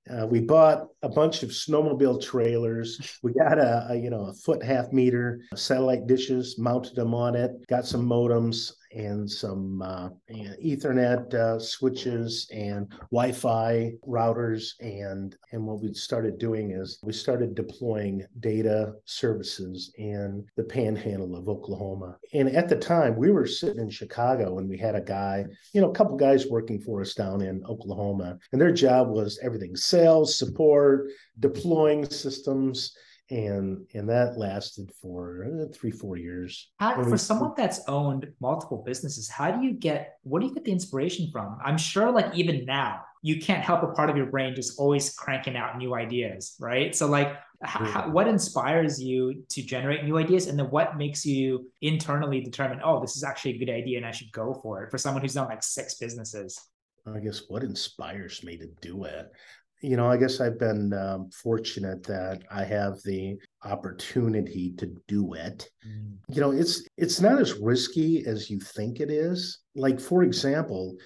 uh, 0.09 0.27
we 0.27 0.41
bought 0.41 0.87
a 1.03 1.09
bunch 1.09 1.43
of 1.43 1.51
snowmobile 1.51 2.23
trailers. 2.23 3.19
We 3.23 3.33
got 3.33 3.59
a, 3.59 3.87
a, 3.91 3.97
you 3.97 4.11
know 4.11 4.27
a 4.27 4.35
foot 4.35 4.63
half 4.63 4.93
meter 4.93 5.41
satellite 5.55 6.07
dishes, 6.07 6.59
mounted 6.59 6.95
them 6.95 7.15
on 7.15 7.35
it. 7.35 7.51
Got 7.67 7.87
some 7.87 8.07
modems, 8.07 8.73
and 8.97 9.31
some 9.31 9.83
uh, 9.83 10.09
Ethernet 10.31 11.33
uh, 11.35 11.59
switches 11.59 12.49
and 12.53 12.91
Wi-Fi 13.13 13.93
routers. 14.07 14.71
And 14.81 15.37
and 15.53 15.65
what 15.65 15.81
we 15.81 15.93
started 15.93 16.39
doing 16.39 16.71
is 16.71 16.99
we 17.03 17.13
started 17.13 17.55
deploying 17.55 18.25
data 18.41 18.95
services 19.05 19.93
in 19.99 20.45
the 20.57 20.65
Panhandle 20.65 21.37
of 21.37 21.49
Oklahoma. 21.49 22.17
And 22.33 22.49
at 22.49 22.69
the 22.69 22.77
time, 22.77 23.17
we 23.17 23.31
were 23.31 23.47
sitting 23.47 23.81
in 23.81 23.91
Chicago, 23.91 24.59
and 24.59 24.69
we 24.69 24.79
had 24.79 24.95
a 24.95 25.01
guy, 25.01 25.45
you 25.73 25.81
know, 25.81 25.91
a 25.91 25.95
couple 25.95 26.17
guys 26.17 26.47
working 26.47 26.81
for 26.81 27.01
us 27.03 27.15
down 27.15 27.43
in 27.43 27.63
Oklahoma, 27.67 28.39
and 28.53 28.61
their 28.61 28.73
job 28.73 29.09
was 29.09 29.39
everything: 29.43 29.77
sales, 29.77 30.39
support, 30.39 31.09
deploying 31.39 32.09
systems 32.09 32.97
and 33.31 33.85
and 33.95 34.09
that 34.09 34.39
lasted 34.39 34.93
for 35.03 35.69
three 35.75 35.91
four 35.91 36.17
years. 36.17 36.71
How, 36.79 37.03
for 37.03 37.19
someone 37.19 37.53
that's 37.57 37.81
owned 37.89 38.29
multiple 38.41 38.83
businesses 38.87 39.29
how 39.29 39.51
do 39.51 39.67
you 39.67 39.73
get 39.73 40.19
what 40.23 40.41
do 40.41 40.47
you 40.47 40.55
get 40.55 40.65
the 40.65 40.73
inspiration 40.73 41.29
from? 41.33 41.59
I'm 41.65 41.79
sure 41.79 42.11
like 42.11 42.35
even 42.35 42.65
now 42.65 43.01
you 43.23 43.41
can't 43.41 43.65
help 43.65 43.83
a 43.83 43.89
part 43.89 44.11
of 44.11 44.17
your 44.17 44.27
brain 44.27 44.55
just 44.55 44.79
always 44.79 45.13
cranking 45.15 45.57
out 45.57 45.77
new 45.77 45.95
ideas 45.95 46.55
right? 46.61 46.95
So 46.95 47.07
like 47.07 47.37
how, 47.63 48.11
what 48.11 48.29
inspires 48.29 49.03
you 49.03 49.43
to 49.49 49.63
generate 49.63 50.05
new 50.05 50.19
ideas? 50.19 50.47
And 50.47 50.59
then 50.59 50.71
what 50.71 50.97
makes 50.97 51.25
you 51.25 51.71
internally 51.81 52.41
determine 52.41 52.81
oh 52.85 53.01
this 53.01 53.17
is 53.17 53.25
actually 53.25 53.57
a 53.57 53.59
good 53.59 53.71
idea 53.71 53.97
and 53.97 54.07
i 54.07 54.13
should 54.13 54.31
go 54.31 54.55
for 54.63 54.85
it 54.85 54.91
for 54.91 54.99
someone 54.99 55.23
who's 55.23 55.35
done 55.35 55.49
like 55.49 55.65
six 55.65 55.95
businesses? 55.95 56.61
I 57.13 57.19
guess 57.19 57.43
what 57.49 57.63
inspires 57.63 58.43
me 58.45 58.57
to 58.57 58.67
do 58.81 59.05
it 59.05 59.31
you 59.87 59.97
know, 59.97 60.11
I 60.11 60.17
guess 60.17 60.41
I've 60.41 60.59
been 60.59 60.93
um, 60.93 61.31
fortunate 61.31 62.03
that 62.09 62.43
I 62.51 62.65
have 62.65 62.95
the 63.05 63.37
opportunity 63.65 64.75
to 64.79 64.93
do 65.07 65.35
it. 65.35 65.69
Mm. 65.87 66.17
You 66.29 66.41
know, 66.41 66.51
it's 66.51 66.83
it's 66.97 67.21
not 67.21 67.41
as 67.41 67.53
risky 67.53 68.27
as 68.27 68.51
you 68.51 68.59
think 68.59 68.99
it 68.99 69.13
is. 69.13 69.61
Like 69.77 70.01
for 70.01 70.25
example, 70.25 70.97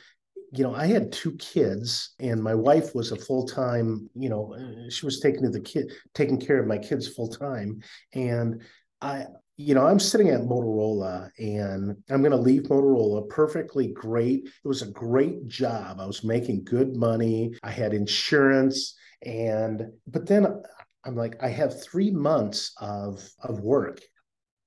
you 0.53 0.65
know, 0.65 0.75
I 0.75 0.87
had 0.87 1.13
two 1.13 1.33
kids, 1.33 2.15
and 2.21 2.43
my 2.43 2.55
wife 2.55 2.95
was 2.95 3.13
a 3.13 3.17
full 3.17 3.47
time. 3.47 4.09
You 4.15 4.31
know, 4.31 4.57
she 4.89 5.05
was 5.05 5.21
taking 5.21 5.43
to 5.43 5.51
the 5.51 5.61
kid, 5.61 5.93
taking 6.15 6.41
care 6.41 6.59
of 6.59 6.67
my 6.67 6.79
kids 6.79 7.07
full 7.07 7.29
time, 7.29 7.81
and 8.15 8.63
I 9.03 9.27
you 9.57 9.75
know, 9.75 9.87
I'm 9.87 10.01
sitting 10.01 10.31
at 10.31 10.41
Motorola 10.41 11.31
and 11.39 11.97
I'm 12.09 12.23
going 12.23 12.31
to 12.31 12.37
leave 12.37 12.63
Motorola 12.63 13.29
perfectly 13.29 13.89
great. 13.89 14.47
It 14.47 14.69
was 14.69 14.83
a 14.83 14.91
great 14.91 15.47
job. 15.49 16.01
I 16.01 16.07
was 16.07 16.25
making 16.25 16.65
good 16.65 16.97
money. 16.97 17.55
I 17.63 17.71
had 17.71 17.93
insurance 17.93 18.97
and 19.23 19.83
but 20.07 20.27
then 20.27 20.63
I'm 21.05 21.15
like 21.15 21.43
I 21.43 21.49
have 21.49 21.83
3 21.83 22.11
months 22.11 22.73
of 22.81 23.29
of 23.43 23.61
work. 23.61 24.01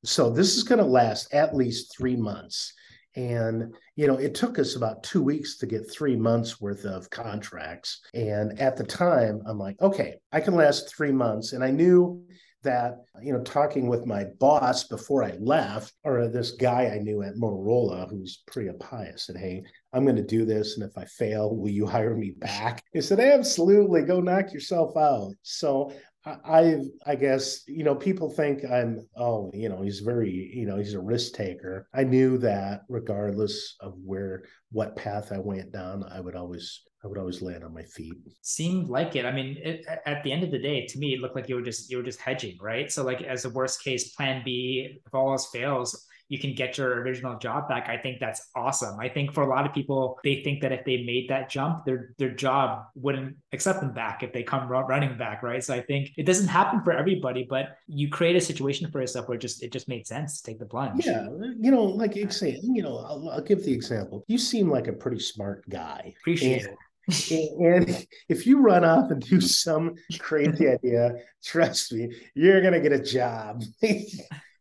So 0.03 0.29
this 0.29 0.55
is 0.57 0.63
going 0.63 0.79
to 0.79 0.85
last 0.85 1.33
at 1.33 1.55
least 1.55 1.97
3 1.97 2.15
months. 2.15 2.73
And, 3.15 3.75
you 3.95 4.07
know, 4.07 4.17
it 4.17 4.33
took 4.33 4.57
us 4.57 4.75
about 4.75 5.03
two 5.03 5.21
weeks 5.21 5.57
to 5.57 5.67
get 5.67 5.89
three 5.89 6.15
months 6.15 6.59
worth 6.59 6.83
of 6.83 7.09
contracts. 7.11 8.01
And 8.13 8.59
at 8.59 8.75
the 8.75 8.83
time, 8.83 9.41
I'm 9.45 9.59
like, 9.59 9.79
okay, 9.81 10.15
I 10.31 10.39
can 10.39 10.55
last 10.55 10.93
three 10.95 11.11
months. 11.11 11.53
And 11.53 11.63
I 11.63 11.69
knew 11.69 12.25
that, 12.63 13.05
you 13.21 13.33
know, 13.33 13.41
talking 13.41 13.87
with 13.87 14.05
my 14.05 14.25
boss 14.39 14.85
before 14.85 15.23
I 15.23 15.35
left, 15.39 15.93
or 16.03 16.27
this 16.27 16.51
guy 16.51 16.91
I 16.93 16.99
knew 16.99 17.21
at 17.23 17.35
Motorola 17.35 18.09
who's 18.09 18.43
pretty 18.47 18.71
pious, 18.79 19.25
said, 19.25 19.37
Hey, 19.37 19.63
I'm 19.93 20.03
going 20.03 20.15
to 20.15 20.23
do 20.23 20.45
this. 20.45 20.77
And 20.77 20.89
if 20.89 20.97
I 20.97 21.05
fail, 21.05 21.55
will 21.55 21.69
you 21.69 21.85
hire 21.85 22.15
me 22.15 22.31
back? 22.31 22.83
He 22.93 23.01
said, 23.01 23.19
Absolutely. 23.19 24.03
Go 24.03 24.19
knock 24.19 24.53
yourself 24.53 24.97
out. 24.97 25.33
So 25.41 25.91
I, 26.25 26.77
I 27.05 27.15
guess, 27.15 27.67
you 27.67 27.83
know, 27.83 27.95
people 27.95 28.29
think 28.29 28.63
I'm, 28.63 29.05
oh, 29.17 29.51
you 29.53 29.67
know, 29.67 29.81
he's 29.81 29.99
very, 29.99 30.31
you 30.31 30.65
know, 30.65 30.77
he's 30.77 30.93
a 30.93 31.01
risk 31.01 31.33
taker. 31.33 31.87
I 31.93 32.03
knew 32.03 32.37
that 32.37 32.83
regardless 32.87 33.75
of 33.81 33.95
where, 34.05 34.43
what 34.71 34.95
path 34.95 35.31
I 35.31 35.39
went 35.39 35.71
down, 35.71 36.05
I 36.09 36.21
would 36.21 36.35
always 36.35 36.81
I 37.03 37.07
would 37.07 37.17
always 37.17 37.41
land 37.41 37.65
on 37.65 37.73
my 37.73 37.83
feet. 37.83 38.15
Seemed 38.41 38.87
like 38.87 39.15
it. 39.17 39.25
I 39.25 39.31
mean, 39.33 39.57
it, 39.61 39.85
at 40.05 40.23
the 40.23 40.31
end 40.31 40.43
of 40.43 40.51
the 40.51 40.59
day, 40.59 40.85
to 40.87 40.97
me, 40.97 41.13
it 41.13 41.19
looked 41.19 41.35
like 41.35 41.49
you 41.49 41.55
were 41.55 41.61
just 41.61 41.91
you 41.91 41.97
were 41.97 42.03
just 42.03 42.21
hedging, 42.21 42.57
right? 42.61 42.89
So, 42.91 43.03
like 43.03 43.21
as 43.21 43.43
a 43.43 43.49
worst 43.49 43.83
case 43.83 44.15
plan 44.15 44.41
B, 44.45 44.99
if 45.05 45.13
all 45.13 45.31
else 45.31 45.49
fails, 45.51 46.07
you 46.33 46.39
can 46.39 46.55
get 46.55 46.79
your 46.79 47.01
original 47.03 47.37
job 47.37 47.69
back. 47.69 47.89
I 47.89 47.97
think 47.97 48.19
that's 48.19 48.49
awesome. 48.55 48.99
I 48.99 49.07
think 49.07 49.35
for 49.35 49.43
a 49.43 49.47
lot 49.47 49.67
of 49.67 49.71
people, 49.71 50.17
they 50.23 50.41
think 50.43 50.61
that 50.61 50.71
if 50.71 50.83
they 50.83 51.03
made 51.03 51.29
that 51.29 51.47
jump, 51.47 51.85
their 51.85 52.15
their 52.17 52.31
job 52.31 52.85
wouldn't 52.95 53.37
accept 53.51 53.81
them 53.81 53.93
back 53.93 54.23
if 54.23 54.33
they 54.33 54.41
come 54.41 54.67
running 54.67 55.15
back, 55.15 55.43
right? 55.43 55.63
So 55.63 55.75
I 55.75 55.81
think 55.81 56.09
it 56.17 56.25
doesn't 56.25 56.47
happen 56.47 56.81
for 56.83 56.91
everybody, 56.91 57.45
but 57.47 57.77
you 57.85 58.09
create 58.09 58.35
a 58.35 58.41
situation 58.41 58.89
for 58.89 58.99
yourself 58.99 59.27
where 59.27 59.35
it 59.35 59.41
just 59.41 59.61
it 59.61 59.71
just 59.71 59.87
made 59.87 60.07
sense 60.07 60.41
to 60.41 60.49
take 60.49 60.57
the 60.57 60.65
plunge. 60.65 61.05
Yeah, 61.05 61.27
you 61.65 61.69
know, 61.69 61.83
like 61.83 62.15
you 62.15 62.27
say, 62.31 62.59
you 62.63 62.81
know, 62.81 62.97
I'll, 62.97 63.29
I'll 63.29 63.43
give 63.43 63.63
the 63.63 63.71
example. 63.71 64.25
You 64.27 64.39
seem 64.39 64.71
like 64.71 64.87
a 64.87 64.93
pretty 64.93 65.19
smart 65.19 65.69
guy. 65.69 66.15
Appreciate 66.21 66.63
and, 66.63 66.77
it 67.11 67.51
and 67.59 68.07
if 68.27 68.47
you 68.47 68.59
run 68.59 68.83
off 68.83 69.11
and 69.11 69.21
do 69.21 69.39
some 69.39 69.93
crazy 70.17 70.67
idea, 70.77 71.13
trust 71.43 71.93
me, 71.93 72.11
you're 72.33 72.63
gonna 72.63 72.79
get 72.79 72.91
a 72.91 73.03
job. 73.03 73.61
you 73.83 74.07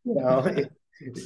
know, 0.05 0.67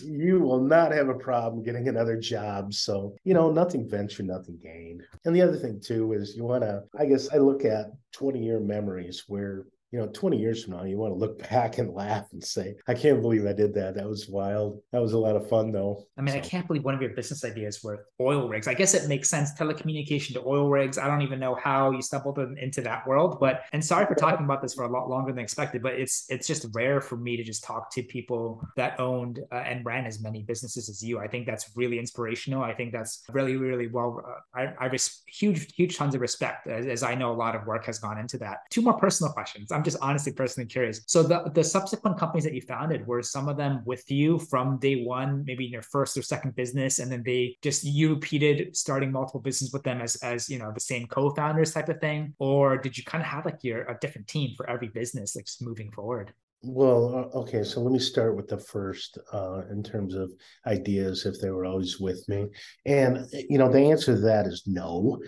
you 0.04 0.40
will 0.40 0.60
not 0.60 0.92
have 0.92 1.08
a 1.08 1.14
problem 1.14 1.62
getting 1.62 1.88
another 1.88 2.16
job. 2.16 2.72
So, 2.72 3.16
you 3.24 3.34
know, 3.34 3.50
nothing 3.50 3.88
venture, 3.88 4.22
nothing 4.22 4.58
gained. 4.62 5.02
And 5.24 5.34
the 5.34 5.42
other 5.42 5.56
thing 5.56 5.80
too 5.80 6.12
is 6.12 6.36
you 6.36 6.44
want 6.44 6.62
to, 6.62 6.82
I 6.98 7.06
guess 7.06 7.28
I 7.32 7.38
look 7.38 7.64
at 7.64 7.86
20 8.12 8.42
year 8.42 8.60
memories 8.60 9.24
where 9.28 9.66
you 9.92 9.98
know, 9.98 10.08
20 10.08 10.38
years 10.38 10.64
from 10.64 10.74
now, 10.74 10.84
you 10.84 10.98
want 10.98 11.12
to 11.12 11.18
look 11.18 11.48
back 11.50 11.78
and 11.78 11.94
laugh 11.94 12.26
and 12.32 12.42
say, 12.42 12.74
I 12.88 12.94
can't 12.94 13.22
believe 13.22 13.46
I 13.46 13.52
did 13.52 13.74
that. 13.74 13.94
That 13.94 14.08
was 14.08 14.28
wild. 14.28 14.80
That 14.92 15.00
was 15.00 15.12
a 15.12 15.18
lot 15.18 15.36
of 15.36 15.48
fun, 15.48 15.72
though. 15.72 16.04
I 16.18 16.22
mean, 16.22 16.32
so. 16.32 16.38
I 16.38 16.42
can't 16.42 16.66
believe 16.66 16.84
one 16.84 16.94
of 16.94 17.00
your 17.00 17.10
business 17.10 17.44
ideas 17.44 17.82
were 17.82 18.06
oil 18.20 18.48
rigs. 18.48 18.68
I 18.68 18.74
guess 18.74 18.94
it 18.94 19.08
makes 19.08 19.30
sense 19.30 19.52
telecommunication 19.58 20.32
to 20.34 20.42
oil 20.44 20.68
rigs. 20.68 20.98
I 20.98 21.06
don't 21.06 21.22
even 21.22 21.38
know 21.38 21.54
how 21.54 21.90
you 21.90 22.02
stumbled 22.02 22.38
into 22.38 22.80
that 22.82 23.06
world, 23.06 23.38
but 23.40 23.62
and 23.72 23.84
sorry 23.84 24.06
for 24.06 24.14
talking 24.14 24.44
about 24.44 24.62
this 24.62 24.74
for 24.74 24.84
a 24.84 24.90
lot 24.90 25.08
longer 25.08 25.32
than 25.32 25.42
expected, 25.42 25.82
but 25.82 25.94
it's 25.94 26.26
it's 26.28 26.46
just 26.46 26.66
rare 26.74 27.00
for 27.00 27.16
me 27.16 27.36
to 27.36 27.44
just 27.44 27.64
talk 27.64 27.90
to 27.94 28.02
people 28.02 28.62
that 28.76 28.98
owned 28.98 29.40
uh, 29.52 29.56
and 29.56 29.84
ran 29.84 30.06
as 30.06 30.20
many 30.20 30.42
businesses 30.42 30.88
as 30.88 31.02
you. 31.02 31.18
I 31.18 31.28
think 31.28 31.46
that's 31.46 31.70
really 31.76 31.98
inspirational. 31.98 32.62
I 32.62 32.74
think 32.74 32.92
that's 32.92 33.22
really, 33.30 33.56
really 33.56 33.86
well. 33.86 34.22
Uh, 34.26 34.58
I, 34.58 34.74
I 34.78 34.86
res- 34.86 35.22
huge, 35.26 35.74
huge 35.74 35.96
tons 35.96 36.14
of 36.14 36.20
respect 36.20 36.66
as, 36.66 36.86
as 36.86 37.02
I 37.02 37.14
know 37.14 37.32
a 37.32 37.34
lot 37.34 37.54
of 37.54 37.66
work 37.66 37.86
has 37.86 37.98
gone 37.98 38.18
into 38.18 38.38
that. 38.38 38.58
Two 38.70 38.82
more 38.82 38.94
personal 38.94 39.32
questions. 39.32 39.70
I'm 39.76 39.84
just 39.84 39.98
honestly 40.00 40.32
personally 40.32 40.66
curious. 40.66 41.02
So 41.06 41.22
the 41.22 41.50
the 41.54 41.62
subsequent 41.62 42.18
companies 42.18 42.44
that 42.44 42.54
you 42.54 42.62
founded 42.62 43.06
were 43.06 43.22
some 43.22 43.46
of 43.48 43.56
them 43.58 43.82
with 43.84 44.10
you 44.10 44.38
from 44.38 44.78
day 44.78 45.04
one, 45.04 45.44
maybe 45.44 45.66
in 45.66 45.72
your 45.72 45.82
first 45.82 46.16
or 46.16 46.22
second 46.22 46.56
business, 46.56 46.98
and 46.98 47.12
then 47.12 47.22
they 47.22 47.58
just 47.62 47.84
you 47.84 48.14
repeated 48.14 48.74
starting 48.74 49.12
multiple 49.12 49.40
business 49.40 49.70
with 49.72 49.82
them 49.82 50.00
as 50.00 50.16
as 50.16 50.48
you 50.48 50.58
know 50.58 50.72
the 50.72 50.80
same 50.80 51.06
co-founders 51.06 51.74
type 51.74 51.90
of 51.90 52.00
thing, 52.00 52.34
or 52.38 52.78
did 52.78 52.96
you 52.96 53.04
kind 53.04 53.22
of 53.22 53.28
have 53.28 53.44
like 53.44 53.62
your 53.62 53.82
a 53.82 53.98
different 54.00 54.26
team 54.28 54.54
for 54.56 54.68
every 54.68 54.88
business, 54.88 55.36
like 55.36 55.44
just 55.44 55.60
moving 55.62 55.90
forward? 55.92 56.32
Well, 56.62 57.30
okay, 57.34 57.62
so 57.62 57.80
let 57.80 57.92
me 57.92 57.98
start 57.98 58.34
with 58.34 58.48
the 58.48 58.58
first 58.58 59.18
uh, 59.32 59.62
in 59.70 59.82
terms 59.82 60.14
of 60.14 60.32
ideas, 60.66 61.26
if 61.26 61.40
they 61.40 61.50
were 61.50 61.64
always 61.64 62.00
with 62.00 62.26
me. 62.28 62.46
And, 62.86 63.26
you 63.48 63.58
know, 63.58 63.70
the 63.70 63.90
answer 63.92 64.14
to 64.14 64.20
that 64.22 64.46
is 64.46 64.64
no 64.66 65.20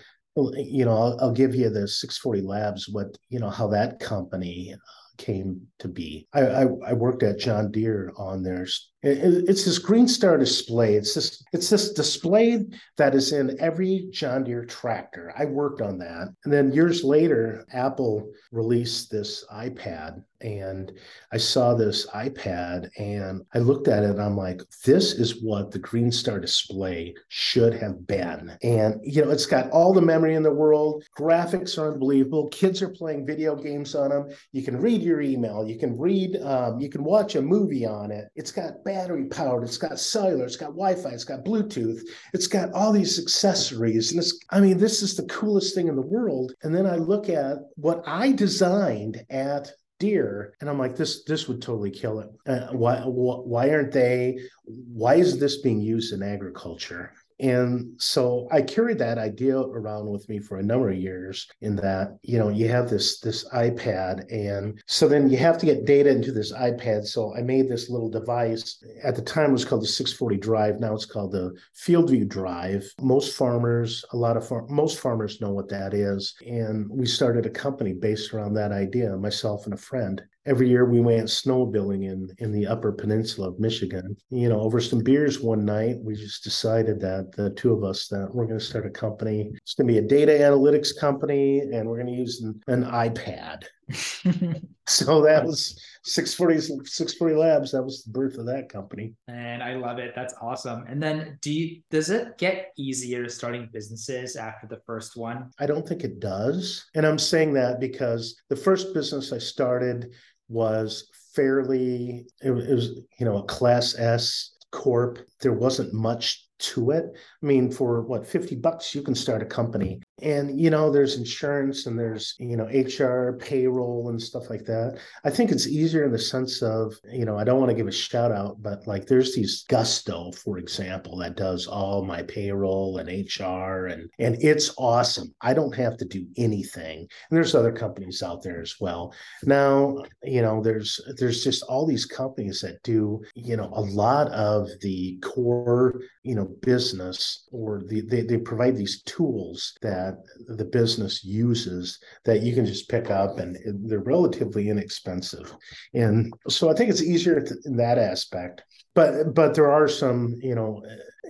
Eh, 0.47 0.65
you 0.67 0.85
know, 0.85 0.97
I'll, 0.97 1.19
I'll, 1.21 1.33
give 1.33 1.55
you 1.55 1.71
the 1.71 1.87
640 1.87 2.43
Labs, 2.43 2.89
what, 2.89 3.17
you 3.29 3.39
know, 3.39 3.51
how 3.51 3.69
that 3.69 4.01
company 4.01 4.73
uh, 4.75 4.79
came 5.17 5.61
to 5.81 5.89
be. 5.89 6.27
I, 6.33 6.41
I, 6.41 6.67
I 6.87 6.93
worked 6.93 7.23
at 7.23 7.39
John 7.39 7.71
Deere 7.71 8.13
on 8.17 8.43
theirs 8.43 8.91
it's 9.03 9.65
this 9.65 9.79
Green 9.79 10.09
Star 10.09 10.37
display. 10.37 10.95
It's 10.95 11.15
this 11.15 11.45
it's 11.53 11.71
this 11.71 11.93
display 11.93 12.65
that 12.97 13.15
is 13.15 13.33
in 13.33 13.57
every 13.61 14.09
John 14.11 14.45
Deere 14.45 14.65
tractor. 14.65 15.33
I 15.39 15.45
worked 15.45 15.81
on 15.81 15.99
that. 15.99 16.35
And 16.45 16.53
then 16.53 16.73
years 16.73 17.05
later, 17.05 17.65
Apple 17.73 18.33
released 18.51 19.11
this 19.11 19.45
iPad 19.53 20.23
and 20.41 20.93
I 21.33 21.37
saw 21.37 21.75
this 21.75 22.07
iPad 22.09 22.91
and 22.99 23.43
I 23.55 23.59
looked 23.59 23.89
at 23.89 24.05
it 24.05 24.11
and 24.11 24.23
I'm 24.23 24.37
like, 24.37 24.63
this 24.85 25.13
is 25.13 25.43
what 25.43 25.71
the 25.71 25.79
Green 25.79 26.13
Star 26.13 26.39
display 26.39 27.15
should 27.29 27.75
have 27.75 28.07
been. 28.07 28.57
And 28.63 29.01
you 29.03 29.25
know, 29.25 29.31
it's 29.31 29.47
got 29.47 29.71
all 29.71 29.93
the 29.93 30.01
memory 30.01 30.35
in 30.35 30.43
the 30.43 30.53
world. 30.53 31.05
Graphics 31.17 31.79
are 31.79 31.93
unbelievable. 31.93 32.49
Kids 32.49 32.83
are 32.83 32.89
playing 32.89 33.27
video 33.27 33.57
games 33.57 33.95
on 33.95 34.11
them. 34.11 34.29
You 34.53 34.63
can 34.63 34.77
read 34.77 35.03
your 35.03 35.21
email. 35.21 35.67
You 35.67 35.79
can 35.79 35.99
read. 35.99 36.37
Um, 36.43 36.81
you 36.81 36.89
can 36.89 37.05
watch 37.05 37.35
a 37.35 37.43
movie 37.43 37.87
on 37.87 38.11
it. 38.11 38.29
It's 38.37 38.53
got 38.53 38.85
battery 38.89 39.27
powered, 39.27 39.65
it's 39.65 39.77
got 39.77 39.99
cellular, 39.99 40.47
it's 40.47 40.57
got 40.57 40.69
Wi-Fi, 40.71 41.11
it's 41.11 41.25
got 41.25 41.45
Bluetooth, 41.45 42.01
it's 42.33 42.47
got 42.47 42.73
all 42.73 42.91
these 42.91 43.19
accessories. 43.19 44.13
And 44.13 44.21
it's, 44.21 44.39
I 44.51 44.61
mean, 44.61 44.79
this 44.79 45.03
is 45.03 45.15
the 45.15 45.27
coolest 45.27 45.75
thing 45.75 45.89
in 45.89 45.97
the 45.97 46.03
world. 46.03 46.55
And 46.63 46.75
then 46.75 46.87
I 46.87 46.97
look 46.97 47.29
at 47.29 47.59
what 47.77 48.03
I 48.07 48.33
designed 48.33 49.25
at 49.31 49.71
Deere 50.01 50.55
and 50.61 50.71
i'm 50.71 50.79
like 50.79 50.95
this 50.95 51.25
this 51.25 51.49
would 51.49 51.61
totally 51.61 51.91
kill 51.91 52.21
it 52.21 52.29
uh, 52.47 52.69
why 52.73 53.01
why 53.01 53.69
aren't 53.71 53.91
they 53.91 54.39
why 54.65 55.17
is 55.17 55.41
this 55.41 55.61
being 55.61 55.81
used 55.81 56.13
in 56.13 56.23
agriculture 56.23 57.13
and 57.41 57.93
so 57.99 58.49
I 58.51 58.63
carried 58.63 58.99
that 58.99 59.19
idea 59.19 59.59
around 59.59 60.11
with 60.11 60.29
me 60.29 60.41
for 60.41 60.59
a 60.59 60.63
number 60.63 60.91
of 60.91 60.99
years 60.99 61.47
in 61.61 61.77
that, 61.77 62.19
you 62.23 62.39
know, 62.39 62.49
you 62.49 62.69
have 62.69 62.91
this 62.91 63.21
this 63.21 63.49
iPad 63.51 64.25
and 64.33 64.83
so 64.87 65.07
then 65.07 65.31
you 65.31 65.37
have 65.39 65.59
to 65.59 65.67
get 65.67 65.85
data 65.85 66.11
into 66.11 66.33
this 66.33 66.53
iPad. 66.53 67.07
So 67.07 67.35
I 67.37 67.43
made 67.43 67.69
this 67.69 67.89
little 67.89 68.11
device. 68.11 68.83
At 69.05 69.15
the 69.15 69.23
time 69.23 69.51
it 69.51 69.53
was 69.53 69.65
called 69.65 69.83
the 69.83 69.87
640 69.87 70.37
drive. 70.37 70.81
Now 70.81 70.95
it's 70.95 71.05
called 71.05 71.33
the 71.33 71.55
FieldView 71.77 72.29
drive. 72.29 72.93
Most 73.01 73.37
farmers, 73.37 74.05
a 74.13 74.17
lot 74.17 74.37
of 74.37 74.47
far- 74.47 74.67
most 74.67 75.01
farmers 75.01 75.41
know 75.41 75.53
what 75.53 75.69
that 75.69 75.95
is. 75.95 76.35
And 76.47 76.89
we 76.91 77.07
started 77.07 77.47
a 77.47 77.51
company 77.51 77.93
based 77.93 78.35
around 78.35 78.55
that 78.55 78.73
idea, 78.73 79.17
myself 79.17 79.65
and 79.65 79.75
a 79.75 79.79
friend 79.79 80.23
every 80.49 80.69
year 80.69 80.85
we 80.85 81.01
went 81.01 81.27
snowmobiling 81.27 82.05
in 82.05 82.29
in 82.39 82.53
the 82.53 82.67
upper 82.67 82.93
peninsula 82.93 83.49
of 83.49 83.61
michigan 83.61 84.17
you 84.31 84.49
know 84.49 84.61
over 84.61 84.81
some 84.81 85.01
beers 85.01 85.41
one 85.41 85.65
night. 85.65 85.97
We 86.03 86.15
just 86.15 86.45
decided 86.45 87.01
that 87.01 87.33
the 87.33 87.51
two 87.51 87.73
of 87.73 87.85
us 87.85 88.09
that 88.09 88.29
we're 88.33 88.47
going 88.47 88.59
to 88.59 88.65
start 88.65 88.87
a 88.87 88.91
company 88.91 89.51
it's 89.55 89.75
going 89.75 89.87
to 89.87 89.93
be 89.93 89.99
a 89.99 90.03
data 90.03 90.33
analytics 90.33 90.89
company 90.99 91.61
and 91.61 91.89
we're 91.89 92.03
going 92.03 92.15
to 92.15 92.21
use 92.21 92.43
an, 92.43 92.61
an 92.67 92.85
ipad. 92.85 93.65
So 94.89 95.21
that 95.21 95.45
was 95.45 95.79
640 96.05 96.87
640 96.87 97.37
labs 97.37 97.73
that 97.73 97.83
was 97.83 98.05
the 98.05 98.11
birth 98.11 98.39
of 98.39 98.47
that 98.47 98.71
company. 98.71 99.13
And 99.29 99.63
i 99.63 99.75
love 99.75 99.99
it. 99.99 100.15
That's 100.17 100.33
awesome. 100.41 100.85
And 100.89 101.03
then 101.03 101.39
do 101.43 101.53
you 101.53 101.83
does 101.91 102.09
it 102.09 102.39
get 102.39 102.73
easier 102.79 103.29
starting 103.29 103.69
businesses 103.71 104.35
after 104.35 104.67
the 104.67 104.81
first 104.87 105.15
one? 105.15 105.51
I 105.59 105.67
don't 105.67 105.87
think 105.87 106.05
it 106.05 106.21
does. 106.21 106.87
And 106.95 107.07
i'm 107.07 107.19
saying 107.19 107.53
that 107.53 107.81
because 107.81 108.41
the 108.49 108.57
first 108.57 108.95
business 108.95 109.31
i 109.31 109.39
started 109.39 110.15
was 110.49 111.09
fairly 111.35 112.27
it 112.43 112.51
was 112.51 113.01
you 113.19 113.27
know 113.27 113.39
a 113.39 113.45
class 113.45 113.95
s 113.99 114.57
corp. 114.71 115.19
There 115.41 115.53
wasn't 115.53 115.95
much 115.95 116.47
to 116.59 116.91
it. 116.91 117.05
I 117.43 117.47
mean 117.47 117.71
for 117.71 118.03
what 118.03 118.27
50 118.27 118.57
bucks 118.57 118.95
you 118.95 119.03
can 119.03 119.15
start 119.15 119.43
a 119.43 119.47
company 119.47 120.01
and 120.23 120.61
you 120.61 120.71
know 120.71 120.91
there's 120.91 121.17
insurance 121.17 121.87
and 121.87 121.99
there's 121.99 122.35
you 122.39 122.57
know 122.57 122.67
hr 122.67 123.37
payroll 123.39 124.09
and 124.11 124.21
stuff 124.21 124.51
like 124.51 124.65
that. 124.65 124.99
I 125.25 125.31
think 125.31 125.51
it's 125.51 125.67
easier 125.67 126.05
in 126.05 126.13
the 126.13 126.19
sense 126.19 126.63
of 126.63 126.95
you 127.11 127.25
know 127.25 127.39
i 127.39 127.45
don't 127.45 127.59
want 127.59 127.71
to 127.71 127.77
give 127.77 127.87
a 127.87 127.93
shout 127.93 128.33
out 128.33 128.63
but 128.63 128.87
like 128.87 129.07
there's 129.07 129.35
these 129.35 129.65
gusto 129.69 130.33
for 130.33 130.59
example 130.59 131.17
that 131.19 131.37
does 131.37 131.67
all 131.67 132.05
my 132.05 132.23
payroll 132.23 132.99
and 132.99 133.09
hr 133.09 133.87
and 133.87 134.11
and 134.19 134.37
it's 134.41 134.73
awesome. 134.79 135.35
I 135.41 135.55
don't 135.55 135.75
have 135.75 135.97
to 135.99 136.05
do 136.05 136.27
anything. 136.37 137.01
And 137.01 137.37
there's 137.37 137.55
other 137.55 137.73
companies 137.73 138.23
out 138.23 138.43
there 138.43 138.61
as 138.61 138.75
well. 138.81 139.15
Now 139.45 140.05
you 140.23 140.43
know 140.43 140.63
there's 140.63 141.01
there's 141.19 141.45
just 141.45 141.63
all 141.65 141.87
these 141.87 142.07
companies 142.07 142.61
that 142.61 142.83
do 142.83 143.23
you 143.35 143.57
know 143.57 143.71
a 143.75 143.81
lot 143.81 144.29
of 144.29 144.69
the 144.81 145.19
core 145.23 146.01
you 146.23 146.35
know 146.35 146.49
business 146.63 147.49
or 147.53 147.83
the, 147.87 148.01
they, 148.03 148.23
they 148.23 148.39
provide 148.39 148.77
these 148.77 149.03
tools 149.03 149.75
that 149.83 150.08
the 150.47 150.65
business 150.65 151.25
uses 151.25 151.99
that 152.25 152.43
you 152.43 152.55
can 152.55 152.67
just 152.67 152.89
pick 152.89 153.11
up 153.11 153.39
and 153.39 153.57
they're 153.89 154.01
relatively 154.01 154.69
inexpensive. 154.69 155.55
And 155.95 156.33
so 156.49 156.71
i 156.71 156.75
think 156.75 156.91
it's 156.91 157.03
easier 157.03 157.45
in 157.65 157.77
that 157.77 157.99
aspect. 157.99 158.63
But 158.95 159.35
but 159.35 159.55
there 159.55 159.71
are 159.71 159.89
some 159.89 160.37
you 160.43 160.55
know 160.55 160.83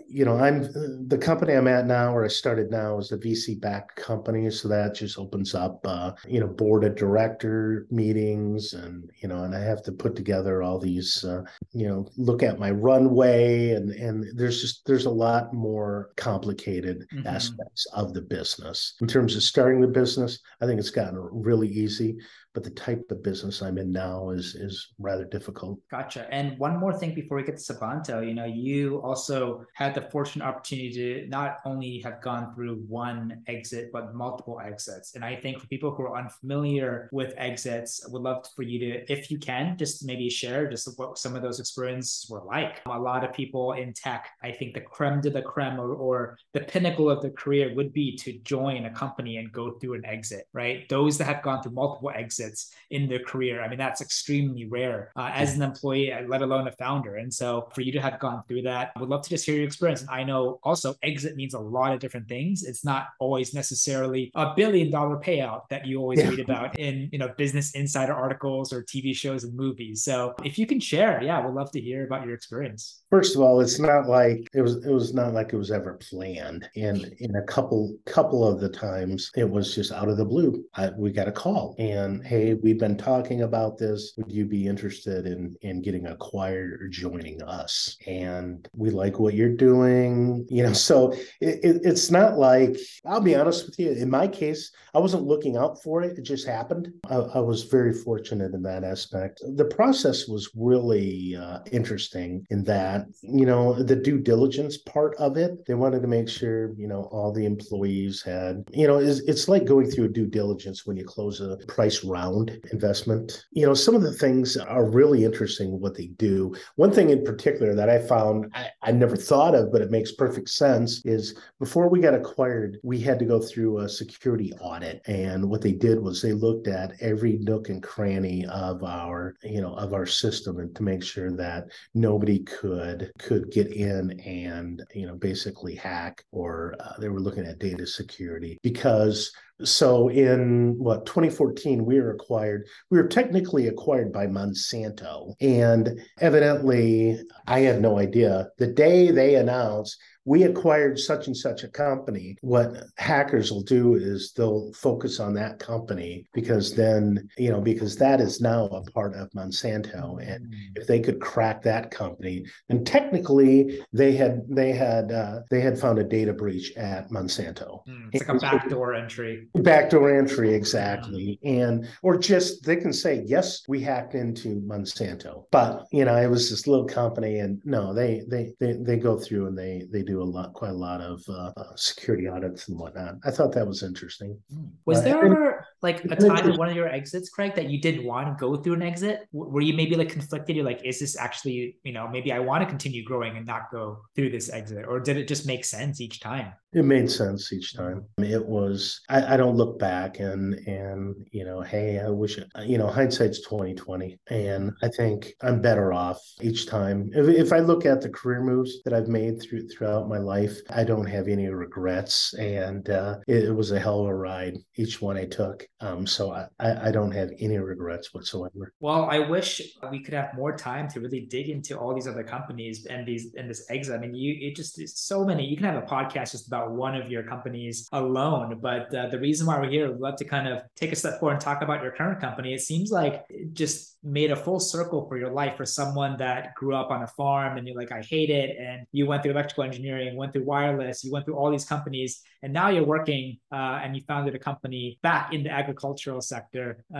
you 0.08 0.24
know 0.24 0.38
i'm 0.38 0.62
the 1.08 1.18
company 1.18 1.54
i'm 1.54 1.68
at 1.68 1.86
now 1.86 2.14
or 2.14 2.24
i 2.24 2.28
started 2.28 2.70
now 2.70 2.98
is 2.98 3.12
a 3.12 3.18
vc 3.18 3.60
backed 3.60 3.96
company. 3.96 4.50
So 4.50 4.68
that 4.68 4.94
just 4.94 5.18
opens 5.18 5.54
up 5.54 5.80
uh, 5.84 6.12
you 6.26 6.40
know 6.40 6.46
board 6.46 6.84
of 6.84 6.96
director 6.96 7.86
meetings 7.90 8.72
and 8.72 9.10
you 9.22 9.28
know 9.28 9.44
and 9.44 9.54
i 9.54 9.60
have 9.60 9.82
to 9.84 9.92
put 9.92 10.16
together 10.16 10.62
all 10.62 10.78
these 10.78 11.24
uh, 11.24 11.42
you 11.72 11.88
know 11.88 12.08
look 12.16 12.42
at 12.42 12.58
my 12.58 12.70
runway 12.70 13.70
and 13.70 13.90
and 13.90 14.24
there's 14.36 14.60
just 14.60 14.86
there's 14.86 15.06
a 15.06 15.10
lot 15.10 15.52
more 15.52 16.10
complicated 16.16 17.06
mm-hmm. 17.12 17.26
aspects 17.26 17.86
of 17.92 18.14
the 18.14 18.22
business. 18.22 18.94
In 19.00 19.06
terms 19.06 19.36
of 19.36 19.42
starting 19.42 19.80
the 19.80 19.88
business 19.88 20.38
i 20.60 20.66
think 20.66 20.78
it's 20.78 20.90
gotten 20.90 21.18
really 21.32 21.68
easy 21.68 22.16
but 22.54 22.64
the 22.64 22.70
type 22.70 23.04
of 23.10 23.22
business 23.22 23.62
I'm 23.62 23.78
in 23.78 23.92
now 23.92 24.30
is 24.30 24.54
is 24.54 24.88
rather 24.98 25.24
difficult. 25.24 25.78
Gotcha. 25.90 26.26
And 26.32 26.58
one 26.58 26.78
more 26.78 26.92
thing 26.92 27.14
before 27.14 27.36
we 27.36 27.42
get 27.42 27.58
to 27.58 27.72
Sabanto, 27.72 28.26
you 28.26 28.34
know, 28.34 28.46
you 28.46 29.00
also 29.02 29.64
had 29.74 29.94
the 29.94 30.08
fortunate 30.10 30.44
opportunity 30.44 30.92
to 30.92 31.28
not 31.28 31.58
only 31.64 32.00
have 32.00 32.22
gone 32.22 32.54
through 32.54 32.76
one 32.88 33.42
exit, 33.46 33.90
but 33.92 34.14
multiple 34.14 34.60
exits. 34.64 35.14
And 35.14 35.24
I 35.24 35.36
think 35.36 35.60
for 35.60 35.66
people 35.66 35.90
who 35.94 36.04
are 36.04 36.16
unfamiliar 36.16 37.08
with 37.12 37.34
exits, 37.36 38.06
would 38.08 38.22
love 38.22 38.46
for 38.56 38.62
you 38.62 38.78
to, 38.78 39.12
if 39.12 39.30
you 39.30 39.38
can, 39.38 39.76
just 39.76 40.04
maybe 40.04 40.30
share 40.30 40.70
just 40.70 40.88
what 40.98 41.18
some 41.18 41.36
of 41.36 41.42
those 41.42 41.60
experiences 41.60 42.26
were 42.30 42.42
like. 42.44 42.80
A 42.86 42.98
lot 42.98 43.24
of 43.24 43.32
people 43.32 43.72
in 43.72 43.92
tech, 43.92 44.30
I 44.42 44.52
think 44.52 44.74
the 44.74 44.80
creme 44.80 45.20
de 45.20 45.30
la 45.30 45.42
creme 45.42 45.78
or, 45.78 45.94
or 45.94 46.38
the 46.54 46.60
pinnacle 46.60 47.10
of 47.10 47.20
their 47.20 47.30
career 47.30 47.74
would 47.74 47.92
be 47.92 48.16
to 48.16 48.38
join 48.40 48.86
a 48.86 48.90
company 48.90 49.36
and 49.36 49.52
go 49.52 49.72
through 49.72 49.94
an 49.94 50.06
exit, 50.06 50.44
right? 50.52 50.88
Those 50.88 51.18
that 51.18 51.24
have 51.24 51.42
gone 51.42 51.62
through 51.62 51.72
multiple 51.72 52.10
exits 52.14 52.37
exits 52.38 52.72
in 52.90 53.08
their 53.08 53.18
career. 53.20 53.62
I 53.62 53.68
mean, 53.68 53.78
that's 53.78 54.00
extremely 54.00 54.66
rare 54.66 55.12
uh, 55.16 55.30
as 55.34 55.54
an 55.54 55.62
employee, 55.62 56.12
uh, 56.12 56.22
let 56.26 56.42
alone 56.42 56.68
a 56.68 56.72
founder. 56.72 57.16
And 57.16 57.32
so 57.32 57.68
for 57.74 57.82
you 57.82 57.92
to 57.92 58.00
have 58.00 58.18
gone 58.18 58.42
through 58.48 58.62
that, 58.62 58.92
I 58.96 59.00
would 59.00 59.08
love 59.08 59.22
to 59.22 59.30
just 59.30 59.44
hear 59.44 59.56
your 59.56 59.64
experience. 59.64 60.00
And 60.00 60.10
I 60.10 60.24
know 60.24 60.58
also 60.62 60.94
exit 61.02 61.36
means 61.36 61.54
a 61.54 61.58
lot 61.58 61.92
of 61.92 62.00
different 62.00 62.28
things. 62.28 62.64
It's 62.64 62.84
not 62.84 63.08
always 63.20 63.54
necessarily 63.54 64.30
a 64.34 64.54
billion 64.54 64.90
dollar 64.90 65.16
payout 65.16 65.68
that 65.70 65.86
you 65.86 66.00
always 66.00 66.20
yeah. 66.20 66.30
read 66.30 66.40
about 66.40 66.78
in, 66.78 67.08
you 67.12 67.18
know, 67.18 67.28
business 67.36 67.72
insider 67.72 68.14
articles 68.14 68.72
or 68.72 68.82
TV 68.82 69.14
shows 69.14 69.44
and 69.44 69.54
movies. 69.54 70.02
So 70.02 70.34
if 70.44 70.58
you 70.58 70.66
can 70.66 70.80
share, 70.80 71.22
yeah, 71.22 71.44
we'd 71.44 71.54
love 71.54 71.70
to 71.72 71.80
hear 71.80 72.06
about 72.06 72.24
your 72.24 72.34
experience. 72.34 73.02
First 73.10 73.36
of 73.36 73.42
all, 73.42 73.60
it's 73.60 73.78
not 73.78 74.06
like 74.06 74.48
it 74.54 74.62
was 74.62 74.84
it 74.84 74.90
was 74.90 75.14
not 75.14 75.34
like 75.34 75.52
it 75.52 75.56
was 75.56 75.70
ever 75.70 75.94
planned. 75.94 76.68
And 76.76 77.14
in 77.18 77.36
a 77.36 77.42
couple 77.42 77.96
couple 78.06 78.46
of 78.46 78.60
the 78.60 78.68
times 78.68 79.30
it 79.36 79.48
was 79.48 79.74
just 79.74 79.92
out 79.92 80.08
of 80.08 80.16
the 80.16 80.24
blue. 80.24 80.64
I, 80.74 80.90
we 80.90 81.10
got 81.10 81.28
a 81.28 81.32
call 81.32 81.74
and 81.78 82.24
hey, 82.28 82.52
we've 82.52 82.78
been 82.78 82.98
talking 82.98 83.40
about 83.40 83.78
this. 83.78 84.12
Would 84.18 84.30
you 84.30 84.44
be 84.44 84.66
interested 84.66 85.26
in 85.26 85.56
in 85.62 85.80
getting 85.80 86.06
acquired 86.06 86.82
or 86.82 86.88
joining 86.88 87.42
us? 87.42 87.96
And 88.06 88.68
we 88.74 88.90
like 88.90 89.18
what 89.18 89.32
you're 89.32 89.56
doing. 89.56 90.46
You 90.50 90.64
know, 90.64 90.72
so 90.88 91.12
it, 91.40 91.58
it, 91.64 91.80
it's 91.84 92.10
not 92.10 92.36
like 92.36 92.76
I'll 93.06 93.22
be 93.22 93.34
honest 93.34 93.64
with 93.64 93.78
you. 93.78 93.92
In 93.92 94.10
my 94.10 94.28
case, 94.28 94.70
I 94.94 94.98
wasn't 94.98 95.22
looking 95.22 95.56
out 95.56 95.82
for 95.82 96.02
it. 96.02 96.18
It 96.18 96.22
just 96.22 96.46
happened. 96.46 96.92
I, 97.08 97.16
I 97.16 97.38
was 97.38 97.62
very 97.64 97.94
fortunate 97.94 98.52
in 98.52 98.62
that 98.62 98.84
aspect. 98.84 99.40
The 99.56 99.64
process 99.64 100.28
was 100.28 100.50
really 100.54 101.34
uh, 101.34 101.60
interesting 101.72 102.46
in 102.50 102.62
that 102.64 103.06
you 103.22 103.46
know 103.46 103.82
the 103.82 103.96
due 103.96 104.18
diligence 104.18 104.76
part 104.76 105.16
of 105.16 105.38
it. 105.38 105.64
They 105.66 105.74
wanted 105.74 106.02
to 106.02 106.08
make 106.08 106.28
sure 106.28 106.74
you 106.74 106.88
know 106.88 107.04
all 107.10 107.32
the 107.32 107.46
employees 107.46 108.22
had 108.22 108.64
you 108.70 108.86
know 108.86 108.98
it's, 108.98 109.20
it's 109.20 109.48
like 109.48 109.64
going 109.64 109.90
through 109.90 110.04
a 110.04 110.08
due 110.08 110.26
diligence 110.26 110.84
when 110.84 110.98
you 110.98 111.06
close 111.06 111.40
a 111.40 111.56
price 111.66 112.04
round 112.04 112.17
round 112.18 112.58
investment. 112.72 113.46
You 113.52 113.66
know, 113.66 113.74
some 113.74 113.94
of 113.94 114.02
the 114.02 114.12
things 114.12 114.56
are 114.56 114.90
really 114.90 115.24
interesting 115.24 115.80
what 115.80 115.96
they 115.96 116.08
do. 116.08 116.54
One 116.76 116.92
thing 116.92 117.10
in 117.10 117.24
particular 117.24 117.74
that 117.74 117.88
I 117.88 117.98
found 117.98 118.50
I, 118.54 118.68
I 118.82 118.92
never 118.92 119.16
thought 119.16 119.54
of, 119.54 119.72
but 119.72 119.82
it 119.82 119.90
makes 119.90 120.12
perfect 120.12 120.48
sense 120.48 121.04
is 121.04 121.38
before 121.58 121.88
we 121.88 122.00
got 122.00 122.14
acquired, 122.14 122.78
we 122.82 123.00
had 123.00 123.18
to 123.20 123.24
go 123.24 123.40
through 123.40 123.78
a 123.78 123.88
security 123.88 124.52
audit. 124.60 125.00
And 125.06 125.48
what 125.48 125.62
they 125.62 125.72
did 125.72 126.00
was 126.00 126.20
they 126.20 126.32
looked 126.32 126.68
at 126.68 126.92
every 127.00 127.38
nook 127.38 127.68
and 127.68 127.82
cranny 127.82 128.46
of 128.46 128.82
our, 128.82 129.34
you 129.42 129.60
know, 129.60 129.74
of 129.74 129.92
our 129.92 130.06
system 130.06 130.58
and 130.58 130.74
to 130.76 130.82
make 130.82 131.02
sure 131.02 131.30
that 131.36 131.66
nobody 131.94 132.40
could 132.40 133.12
could 133.18 133.50
get 133.50 133.68
in 133.72 134.18
and, 134.20 134.82
you 134.94 135.06
know, 135.06 135.16
basically 135.16 135.74
hack 135.74 136.24
or 136.32 136.74
uh, 136.80 136.98
they 136.98 137.08
were 137.08 137.20
looking 137.20 137.46
at 137.46 137.58
data 137.58 137.86
security 137.86 138.58
because 138.62 139.32
so 139.64 140.08
in 140.08 140.76
what 140.78 141.06
2014 141.06 141.84
we 141.84 142.00
were 142.00 142.12
acquired 142.12 142.66
we 142.90 142.98
were 142.98 143.08
technically 143.08 143.66
acquired 143.68 144.12
by 144.12 144.26
monsanto. 144.26 145.34
And 145.40 146.00
evidently 146.20 147.20
i 147.46 147.60
had 147.60 147.80
no 147.80 147.98
idea. 147.98 148.48
The 148.58 148.68
day 148.68 149.10
they 149.10 149.34
announced 149.36 149.98
we 150.28 150.42
acquired 150.42 150.98
such 150.98 151.26
and 151.26 151.36
such 151.36 151.64
a 151.64 151.68
company. 151.68 152.36
What 152.42 152.84
hackers 152.98 153.50
will 153.50 153.62
do 153.62 153.94
is 153.94 154.32
they'll 154.32 154.70
focus 154.74 155.20
on 155.20 155.32
that 155.34 155.58
company 155.58 156.26
because 156.34 156.74
then, 156.74 157.26
you 157.38 157.50
know, 157.50 157.62
because 157.62 157.96
that 157.96 158.20
is 158.20 158.38
now 158.38 158.64
a 158.66 158.82
part 158.90 159.14
of 159.14 159.30
Monsanto. 159.30 160.20
And 160.20 160.52
mm. 160.52 160.58
if 160.76 160.86
they 160.86 161.00
could 161.00 161.18
crack 161.18 161.62
that 161.62 161.90
company, 161.90 162.44
and 162.68 162.86
technically 162.86 163.80
they 163.94 164.12
had 164.12 164.42
they 164.50 164.72
had 164.72 165.10
uh, 165.10 165.40
they 165.50 165.62
had 165.62 165.80
found 165.80 165.98
a 165.98 166.04
data 166.04 166.34
breach 166.34 166.76
at 166.76 167.08
Monsanto. 167.10 167.86
Mm, 167.88 168.10
it's 168.12 168.28
like 168.28 168.36
a 168.36 168.40
backdoor 168.40 168.94
entry. 168.94 169.48
Backdoor 169.54 170.14
entry, 170.14 170.52
exactly. 170.52 171.40
Mm. 171.42 171.62
And 171.62 171.88
or 172.02 172.18
just 172.18 172.66
they 172.66 172.76
can 172.76 172.92
say, 172.92 173.22
yes, 173.24 173.62
we 173.66 173.80
hacked 173.80 174.14
into 174.14 174.60
Monsanto. 174.60 175.44
But 175.50 175.86
you 175.90 176.04
know, 176.04 176.16
it 176.16 176.28
was 176.28 176.50
this 176.50 176.66
little 176.66 176.86
company 176.86 177.38
and 177.38 177.62
no, 177.64 177.94
they 177.94 178.24
they 178.28 178.52
they, 178.60 178.74
they 178.74 178.96
go 178.98 179.18
through 179.18 179.46
and 179.46 179.56
they 179.56 179.84
they 179.90 180.02
do 180.02 180.17
a 180.20 180.24
lot, 180.24 180.52
quite 180.52 180.70
a 180.70 180.74
lot 180.88 181.00
of 181.00 181.22
uh, 181.28 181.52
uh, 181.56 181.74
security 181.76 182.28
audits 182.28 182.68
and 182.68 182.78
whatnot. 182.78 183.16
I 183.24 183.30
thought 183.30 183.52
that 183.52 183.66
was 183.66 183.82
interesting. 183.82 184.38
Hmm. 184.52 184.66
Was 184.86 184.98
uh, 184.98 185.02
there 185.02 185.24
ever 185.24 185.66
like 185.82 186.04
a 186.04 186.16
time 186.16 186.50
in 186.50 186.56
one 186.56 186.68
of 186.68 186.76
your 186.76 186.88
exits, 186.88 187.28
Craig, 187.28 187.54
that 187.54 187.70
you 187.70 187.80
didn't 187.80 188.04
want 188.04 188.26
to 188.26 188.40
go 188.40 188.56
through 188.56 188.74
an 188.74 188.82
exit? 188.82 189.28
Were 189.32 189.60
you 189.60 189.74
maybe 189.74 189.94
like 189.96 190.10
conflicted? 190.10 190.56
You're 190.56 190.64
like, 190.64 190.84
is 190.84 191.00
this 191.00 191.16
actually, 191.16 191.76
you 191.84 191.92
know, 191.92 192.08
maybe 192.08 192.32
I 192.32 192.38
want 192.38 192.62
to 192.62 192.66
continue 192.68 193.04
growing 193.04 193.36
and 193.36 193.46
not 193.46 193.70
go 193.70 194.00
through 194.14 194.30
this 194.30 194.50
exit, 194.52 194.84
or 194.86 195.00
did 195.00 195.16
it 195.16 195.28
just 195.28 195.46
make 195.46 195.64
sense 195.64 196.00
each 196.00 196.20
time? 196.20 196.52
It 196.72 196.84
made 196.84 197.10
sense 197.10 197.52
each 197.52 197.74
time. 197.74 198.04
It 198.18 198.44
was. 198.44 199.00
I, 199.08 199.34
I 199.34 199.36
don't 199.36 199.56
look 199.56 199.78
back 199.78 200.20
and 200.20 200.54
and 200.66 201.26
you 201.32 201.44
know, 201.44 201.62
hey, 201.62 201.98
I 201.98 202.10
wish 202.10 202.36
it, 202.38 202.48
you 202.66 202.76
know, 202.76 202.88
hindsight's 202.88 203.40
twenty 203.40 203.74
twenty, 203.74 204.18
and 204.28 204.72
I 204.82 204.88
think 204.88 205.32
I'm 205.42 205.62
better 205.62 205.92
off 205.92 206.20
each 206.42 206.66
time. 206.66 207.10
If, 207.14 207.28
if 207.28 207.52
I 207.52 207.60
look 207.60 207.86
at 207.86 208.02
the 208.02 208.10
career 208.10 208.42
moves 208.42 208.82
that 208.82 208.92
I've 208.92 209.08
made 209.08 209.40
through 209.40 209.68
throughout 209.68 209.97
my 210.06 210.18
life, 210.18 210.58
I 210.68 210.84
don't 210.84 211.06
have 211.06 211.28
any 211.28 211.48
regrets, 211.48 212.34
and 212.34 212.88
uh, 212.90 213.16
it, 213.26 213.44
it 213.44 213.52
was 213.52 213.72
a 213.72 213.80
hell 213.80 214.00
of 214.00 214.08
a 214.08 214.14
ride 214.14 214.58
each 214.76 215.00
one 215.00 215.16
I 215.16 215.24
took. 215.24 215.66
Um, 215.80 216.06
so 216.06 216.32
I, 216.32 216.88
I 216.88 216.90
don't 216.90 217.12
have 217.12 217.30
any 217.40 217.56
regrets 217.56 218.12
whatsoever. 218.12 218.72
Well, 218.80 219.08
I 219.10 219.18
wish 219.18 219.62
we 219.90 220.02
could 220.02 220.14
have 220.14 220.34
more 220.34 220.56
time 220.56 220.88
to 220.90 221.00
really 221.00 221.20
dig 221.20 221.48
into 221.48 221.78
all 221.78 221.94
these 221.94 222.06
other 222.06 222.22
companies 222.22 222.86
and 222.86 223.06
these 223.06 223.34
and 223.36 223.48
this 223.48 223.66
exit. 223.70 223.94
I 223.94 223.98
mean, 223.98 224.14
you 224.14 224.36
it 224.40 224.54
just 224.54 224.78
so 224.98 225.24
many. 225.24 225.46
You 225.46 225.56
can 225.56 225.64
have 225.66 225.82
a 225.82 225.86
podcast 225.86 226.32
just 226.32 226.46
about 226.46 226.72
one 226.72 226.94
of 226.94 227.10
your 227.10 227.22
companies 227.22 227.88
alone, 227.92 228.58
but 228.60 228.94
uh, 228.94 229.08
the 229.08 229.18
reason 229.18 229.46
why 229.46 229.58
we're 229.58 229.70
here, 229.70 229.90
we'd 229.90 230.00
love 230.00 230.16
to 230.16 230.24
kind 230.24 230.48
of 230.48 230.62
take 230.76 230.92
a 230.92 230.96
step 230.96 231.18
forward 231.18 231.34
and 231.34 231.40
talk 231.40 231.62
about 231.62 231.82
your 231.82 231.92
current 231.92 232.20
company. 232.20 232.54
It 232.54 232.60
seems 232.60 232.90
like 232.90 233.24
just 233.52 233.97
made 234.02 234.30
a 234.30 234.36
full 234.36 234.60
circle 234.60 235.06
for 235.08 235.18
your 235.18 235.30
life 235.30 235.56
for 235.56 235.66
someone 235.66 236.16
that 236.18 236.54
grew 236.54 236.74
up 236.74 236.90
on 236.90 237.02
a 237.02 237.06
farm 237.06 237.58
and 237.58 237.66
you're 237.66 237.76
like, 237.76 237.92
I 237.92 238.02
hate 238.02 238.30
it, 238.30 238.56
and 238.58 238.86
you 238.92 239.06
went 239.06 239.22
through 239.22 239.32
electrical 239.32 239.64
engineering, 239.64 240.16
went 240.16 240.32
through 240.32 240.44
wireless, 240.44 241.02
you 241.04 241.12
went 241.12 241.24
through 241.24 241.36
all 241.36 241.50
these 241.50 241.64
companies, 241.64 242.22
and 242.42 242.52
now 242.52 242.68
you're 242.68 242.84
working 242.86 243.38
uh, 243.52 243.80
and 243.82 243.96
you 243.96 244.02
founded 244.06 244.34
a 244.34 244.38
company 244.38 244.98
back 245.02 245.32
in 245.32 245.42
the 245.42 245.50
agricultural 245.50 246.20
sector. 246.20 246.84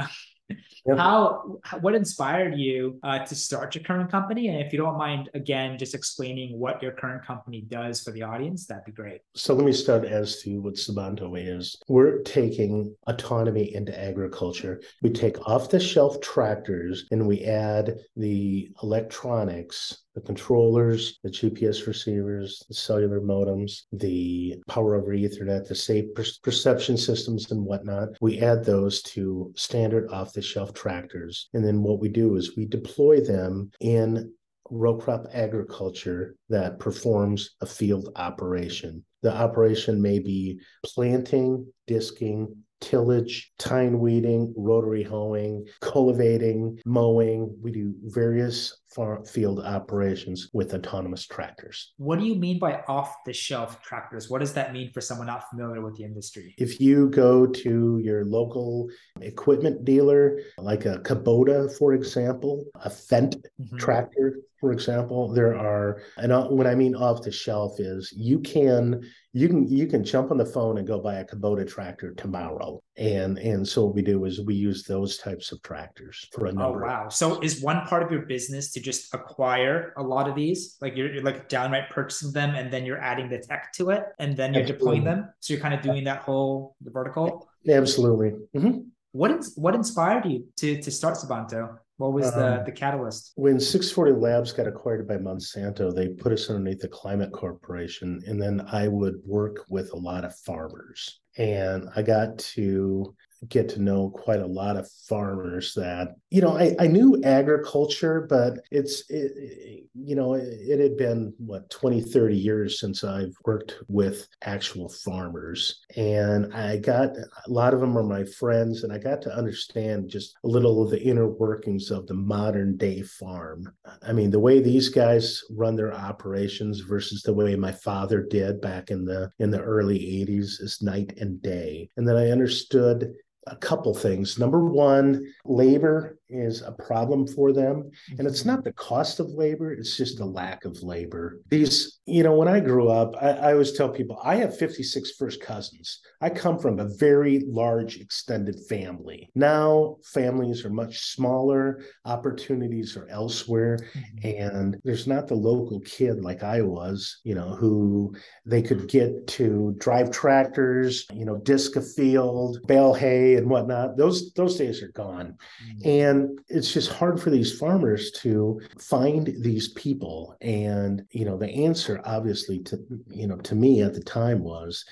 Yep. 0.51 0.97
How, 0.97 1.59
what 1.81 1.95
inspired 1.95 2.55
you 2.55 2.99
uh, 3.03 3.19
to 3.25 3.35
start 3.35 3.75
your 3.75 3.85
current 3.85 4.11
company? 4.11 4.49
And 4.49 4.61
if 4.61 4.73
you 4.73 4.79
don't 4.79 4.97
mind, 4.97 5.29
again, 5.35 5.79
just 5.79 5.95
explaining 5.95 6.59
what 6.59 6.83
your 6.83 6.93
current 6.93 7.25
company 7.25 7.63
does 7.63 8.03
for 8.03 8.11
the 8.11 8.23
audience, 8.23 8.67
that'd 8.67 8.85
be 8.85 8.93
great. 8.93 9.21
So 9.35 9.55
let 9.55 9.65
me 9.65 9.73
start 9.73 10.05
as 10.05 10.41
to 10.43 10.61
what 10.61 10.75
Sabanto 10.75 11.35
is. 11.37 11.77
We're 11.89 12.23
taking 12.23 12.95
autonomy 13.07 13.75
into 13.75 13.99
agriculture. 13.99 14.81
We 15.03 15.11
take 15.11 15.47
off 15.47 15.69
the 15.69 15.81
shelf 15.81 16.21
tractors 16.21 17.07
and 17.11 17.27
we 17.27 17.45
add 17.45 17.99
the 18.17 18.71
electronics 18.83 20.05
the 20.19 20.27
controllers, 20.27 21.19
the 21.23 21.31
GPS 21.31 21.87
receivers, 21.87 22.65
the 22.69 22.75
cellular 22.75 23.21
modems, 23.21 23.83
the 23.93 24.57
power 24.69 24.97
over 24.97 25.13
Ethernet, 25.13 25.67
the 25.69 25.75
safe 25.75 26.13
per- 26.15 26.25
perception 26.43 26.97
systems, 26.97 27.51
and 27.53 27.65
whatnot. 27.65 28.09
We 28.21 28.41
add 28.41 28.65
those 28.65 29.01
to 29.15 29.53
standard 29.55 30.11
off 30.11 30.33
the 30.33 30.43
shelf 30.43 30.75
tractors. 30.75 31.49
And 31.55 31.65
then 31.65 31.83
what 31.83 32.01
we 32.01 32.09
do 32.09 32.37
is 32.37 32.57
we 32.57 32.67
deploy 32.67 33.21
them 33.21 33.71
in 33.81 34.33
row 34.71 34.97
crop 34.97 35.27
agriculture 35.33 36.35
that 36.49 36.81
performs 36.81 37.51
a 37.61 37.67
field 37.67 38.11
operation. 38.17 39.05
The 39.23 39.33
operation 39.33 40.03
may 40.03 40.19
be 40.19 40.61
planting, 40.85 41.73
disking, 41.87 42.55
tillage, 42.81 43.53
tine 43.59 43.99
weeding, 43.99 44.55
rotary 44.57 45.03
hoeing, 45.03 45.67
cultivating, 45.81 46.79
mowing. 46.85 47.57
We 47.61 47.73
do 47.73 47.95
various 48.05 48.77
farm 48.95 49.25
field 49.25 49.61
operations 49.61 50.51
with 50.53 50.75
autonomous 50.75 51.27
tractors. 51.27 51.93
What 51.99 52.19
do 52.19 52.25
you 52.25 52.35
mean 52.35 52.59
by 52.59 52.83
off 52.89 53.15
the 53.27 53.33
shelf 53.33 53.83
tractors? 53.83 54.31
What 54.31 54.41
does 54.41 54.55
that 54.55 54.73
mean 54.73 54.91
for 54.93 55.01
someone 55.01 55.27
not 55.27 55.49
familiar 55.51 55.81
with 55.83 55.97
the 55.97 56.05
industry? 56.05 56.55
If 56.59 56.81
you 56.81 57.11
go 57.11 57.47
to 57.47 58.01
your 58.03 58.25
local 58.25 58.89
equipment 59.21 59.85
dealer, 59.85 60.41
like 60.57 60.87
a 60.87 60.99
Kubota, 60.99 61.71
for 61.79 61.93
example, 61.95 62.65
a 62.83 62.89
Fendt 62.89 63.37
mm-hmm. 63.61 63.77
tractor, 63.77 64.39
for 64.61 64.73
example, 64.73 65.29
there 65.33 65.57
are, 65.57 66.03
and 66.17 66.33
when 66.51 66.67
I 66.67 66.75
mean 66.75 66.95
off 66.95 67.23
the 67.23 67.31
shelf 67.31 67.79
is 67.79 68.13
you 68.13 68.41
can 68.41 69.03
you 69.33 69.47
can 69.47 69.69
you 69.69 69.87
can 69.87 70.03
jump 70.03 70.33
on 70.33 70.37
the 70.37 70.45
phone 70.45 70.79
and 70.79 70.87
go 70.87 70.99
buy 70.99 71.17
a 71.17 71.25
Kubota 71.25 71.69
tractor 71.69 72.13
tomorrow. 72.15 72.83
And 72.99 73.39
and 73.39 73.67
so 73.67 73.87
what 73.87 73.95
we 73.95 74.03
do 74.03 74.25
is 74.25 74.41
we 74.41 74.57
use 74.57 74.83
those 74.83 75.19
types 75.19 75.53
of 75.53 75.63
tractors 75.63 76.29
for 76.33 76.47
a 76.47 76.49
oh, 76.49 76.53
number. 76.53 76.85
Oh 76.85 76.89
wow! 76.89 77.09
So 77.09 77.41
is 77.41 77.63
one 77.63 77.83
part 77.87 78.03
of 78.03 78.11
your 78.11 78.23
business 78.23 78.73
to 78.73 78.81
just 78.81 79.15
acquire 79.15 79.95
a 79.97 80.03
lot 80.03 80.29
of 80.29 80.35
these, 80.35 80.77
like 80.81 80.97
you're, 80.97 81.13
you're 81.15 81.23
like 81.23 81.49
downright 81.49 81.91
purchasing 81.91 82.33
them, 82.33 82.57
and 82.57 82.73
then 82.73 82.85
you're 82.85 83.01
adding 83.01 83.29
the 83.29 83.39
tech 83.39 83.73
to 83.75 83.91
it, 83.91 84.03
and 84.19 84.37
then 84.37 84.53
you're 84.53 84.65
Absolutely. 84.65 84.79
deploying 84.79 85.05
them. 85.05 85.33
So 85.39 85.55
you're 85.55 85.63
kind 85.63 85.75
of 85.75 85.81
doing 85.81 86.03
that 86.05 86.23
whole 86.23 86.75
the 86.81 86.91
vertical. 86.91 87.49
Absolutely. 87.69 88.33
Mm-hmm. 88.57 88.81
What 89.13 89.31
is, 89.31 89.53
what 89.57 89.77
inspired 89.77 90.27
you 90.27 90.47
to 90.57 90.83
to 90.83 90.91
start 90.91 91.15
Sabanto? 91.15 91.79
What 91.99 92.13
was 92.13 92.33
the, 92.33 92.59
um, 92.59 92.65
the 92.65 92.71
catalyst? 92.71 93.33
When 93.35 93.59
640 93.59 94.21
Labs 94.21 94.53
got 94.53 94.69
acquired 94.69 95.07
by 95.09 95.17
Monsanto, 95.17 95.93
they 95.93 96.09
put 96.09 96.33
us 96.33 96.49
underneath 96.49 96.79
the 96.79 96.89
Climate 96.89 97.33
Corporation. 97.33 98.23
And 98.25 98.41
then 98.41 98.65
I 98.71 98.87
would 98.87 99.17
work 99.25 99.65
with 99.69 99.93
a 99.93 99.97
lot 99.97 100.25
of 100.25 100.33
farmers. 100.37 101.21
And 101.39 101.89
I 101.95 102.03
got 102.03 102.39
to 102.39 103.15
get 103.49 103.69
to 103.69 103.83
know 103.83 104.11
quite 104.11 104.41
a 104.41 104.47
lot 104.47 104.77
of 104.77 104.91
farmers 105.09 105.73
that 105.75 106.15
you 106.31 106.41
know 106.41 106.57
i, 106.59 106.75
I 106.79 106.87
knew 106.87 107.21
agriculture 107.23 108.27
but 108.29 108.59
it's 108.71 109.09
it, 109.11 109.85
you 109.95 110.15
know 110.15 110.35
it, 110.35 110.45
it, 110.45 110.81
had 110.81 110.97
been 110.97 111.33
what 111.39 111.71
20 111.71 112.01
30 112.01 112.37
years 112.37 112.81
since 112.81 113.05
i've 113.05 113.35
worked 113.45 113.77
with 113.89 114.29
actual 114.43 114.89
farmers. 114.89 115.81
And 115.97 116.53
i 116.55 116.77
got 116.77 117.17
a 117.17 117.51
lot 117.51 117.75
of 117.75 117.81
them 117.81 117.97
are 117.97 118.03
my 118.03 118.25
friends 118.25 118.85
and 118.85 118.93
i 118.93 118.99
got 118.99 119.23
to 119.23 119.35
understand 119.35 120.09
just 120.09 120.37
a 120.45 120.49
little 120.49 120.83
of 120.83 120.91
the 120.91 121.03
inner 121.03 121.29
workings 121.29 121.91
of 121.91 122.07
the 122.07 122.15
modern 122.15 122.77
day 122.77 123.03
farm. 123.03 123.73
I 124.03 124.13
mean 124.13 124.31
the 124.31 124.39
way 124.39 124.61
these 124.61 124.89
guys 124.89 125.43
run 125.51 125.77
their 125.77 125.95
operations 125.95 126.81
versus 126.81 127.23
the 127.23 127.35
way 127.35 127.57
my 127.57 127.73
father 127.73 128.23
did 128.23 128.61
back 128.61 128.91
in 128.91 129.05
the 129.05 129.31
in 129.39 129.51
the 129.51 129.61
early 129.61 129.99
80s 129.99 130.61
is 130.61 130.79
night 130.83 131.15
and 131.19 131.41
day. 131.43 131.91
And 131.97 132.07
then 132.07 132.17
i 132.17 132.31
understood 132.31 133.15
a 133.51 133.57
couple 133.57 133.95
things. 133.95 134.39
Number 134.39 134.65
one, 134.65 135.25
labor 135.45 136.18
is 136.31 136.63
a 136.63 136.73
problem 136.73 137.27
for 137.27 137.53
them. 137.53 137.91
And 138.19 138.27
it's 138.27 138.45
not 138.45 138.65
the 138.65 138.73
cost 138.73 139.21
of 139.21 139.31
labor, 139.31 139.73
it's 139.73 139.97
just 139.97 140.19
the 140.19 140.25
lack 140.25 140.65
of 140.65 140.83
labor. 140.83 141.41
These, 141.49 142.01
you 142.07 142.23
know, 142.23 142.35
when 142.35 142.49
I 142.49 142.61
grew 142.61 142.89
up, 142.89 143.15
I, 143.21 143.31
I, 143.31 143.53
always 143.53 143.73
tell 143.73 143.89
people 143.89 144.21
I 144.23 144.37
have 144.37 144.57
56 144.57 145.13
first 145.13 145.41
cousins. 145.41 146.01
I 146.21 146.31
come 146.31 146.59
from 146.59 146.79
a 146.79 146.89
very 146.97 147.45
large 147.47 147.99
extended 147.99 148.59
family. 148.69 149.31
Now 149.35 149.97
families 150.05 150.65
are 150.65 150.71
much 150.71 151.13
smaller, 151.13 151.81
opportunities 152.05 152.97
are 152.97 153.09
elsewhere. 153.09 153.79
Mm-hmm. 153.95 154.43
And 154.43 154.77
there's 154.85 155.07
not 155.07 155.29
the 155.29 155.35
local 155.35 155.81
kid 155.81 156.23
like 156.23 156.43
I 156.43 156.63
was, 156.63 157.21
you 157.25 157.35
know, 157.35 157.55
who 157.55 158.15
they 158.45 158.63
could 158.63 158.89
get 158.89 159.27
to 159.29 159.75
drive 159.79 160.11
tractors, 160.11 161.07
you 161.13 161.25
know, 161.25 161.39
disc 161.39 161.77
a 161.77 161.83
field, 161.83 162.59
bale 162.67 162.95
hay 162.95 163.37
and 163.37 163.49
whatnot. 163.49 163.97
Those 163.97 164.33
those 164.33 164.57
days 164.57 164.83
are 164.83 164.93
gone. 164.93 165.37
Mm-hmm. 165.65 165.89
And 165.89 166.18
and 166.19 166.41
it's 166.49 166.73
just 166.73 166.93
hard 166.93 167.21
for 167.21 167.31
these 167.31 167.57
farmers 167.59 168.11
to 168.13 168.61
find 168.79 169.35
these 169.41 169.69
people. 169.69 170.37
And 170.41 171.05
you 171.11 171.25
know 171.25 171.37
the 171.37 171.51
answer 171.51 172.01
obviously 172.05 172.61
to 172.65 172.79
you 173.09 173.27
know 173.27 173.37
to 173.37 173.55
me 173.55 173.83
at 173.83 173.95
the 173.95 174.03
time 174.03 174.43
was 174.43 174.85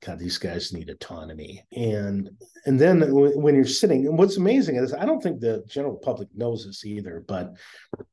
god 0.00 0.18
these 0.18 0.38
guys 0.38 0.72
need 0.72 0.90
autonomy. 0.90 1.64
And 1.76 2.30
and 2.66 2.80
then 2.80 3.02
when 3.12 3.54
you're 3.54 3.64
sitting 3.64 4.06
and 4.06 4.18
what's 4.18 4.36
amazing 4.36 4.76
is 4.76 4.94
i 4.94 5.04
don't 5.04 5.22
think 5.22 5.40
the 5.40 5.62
general 5.68 5.96
public 5.96 6.28
knows 6.34 6.64
this 6.64 6.84
either 6.84 7.24
but 7.26 7.54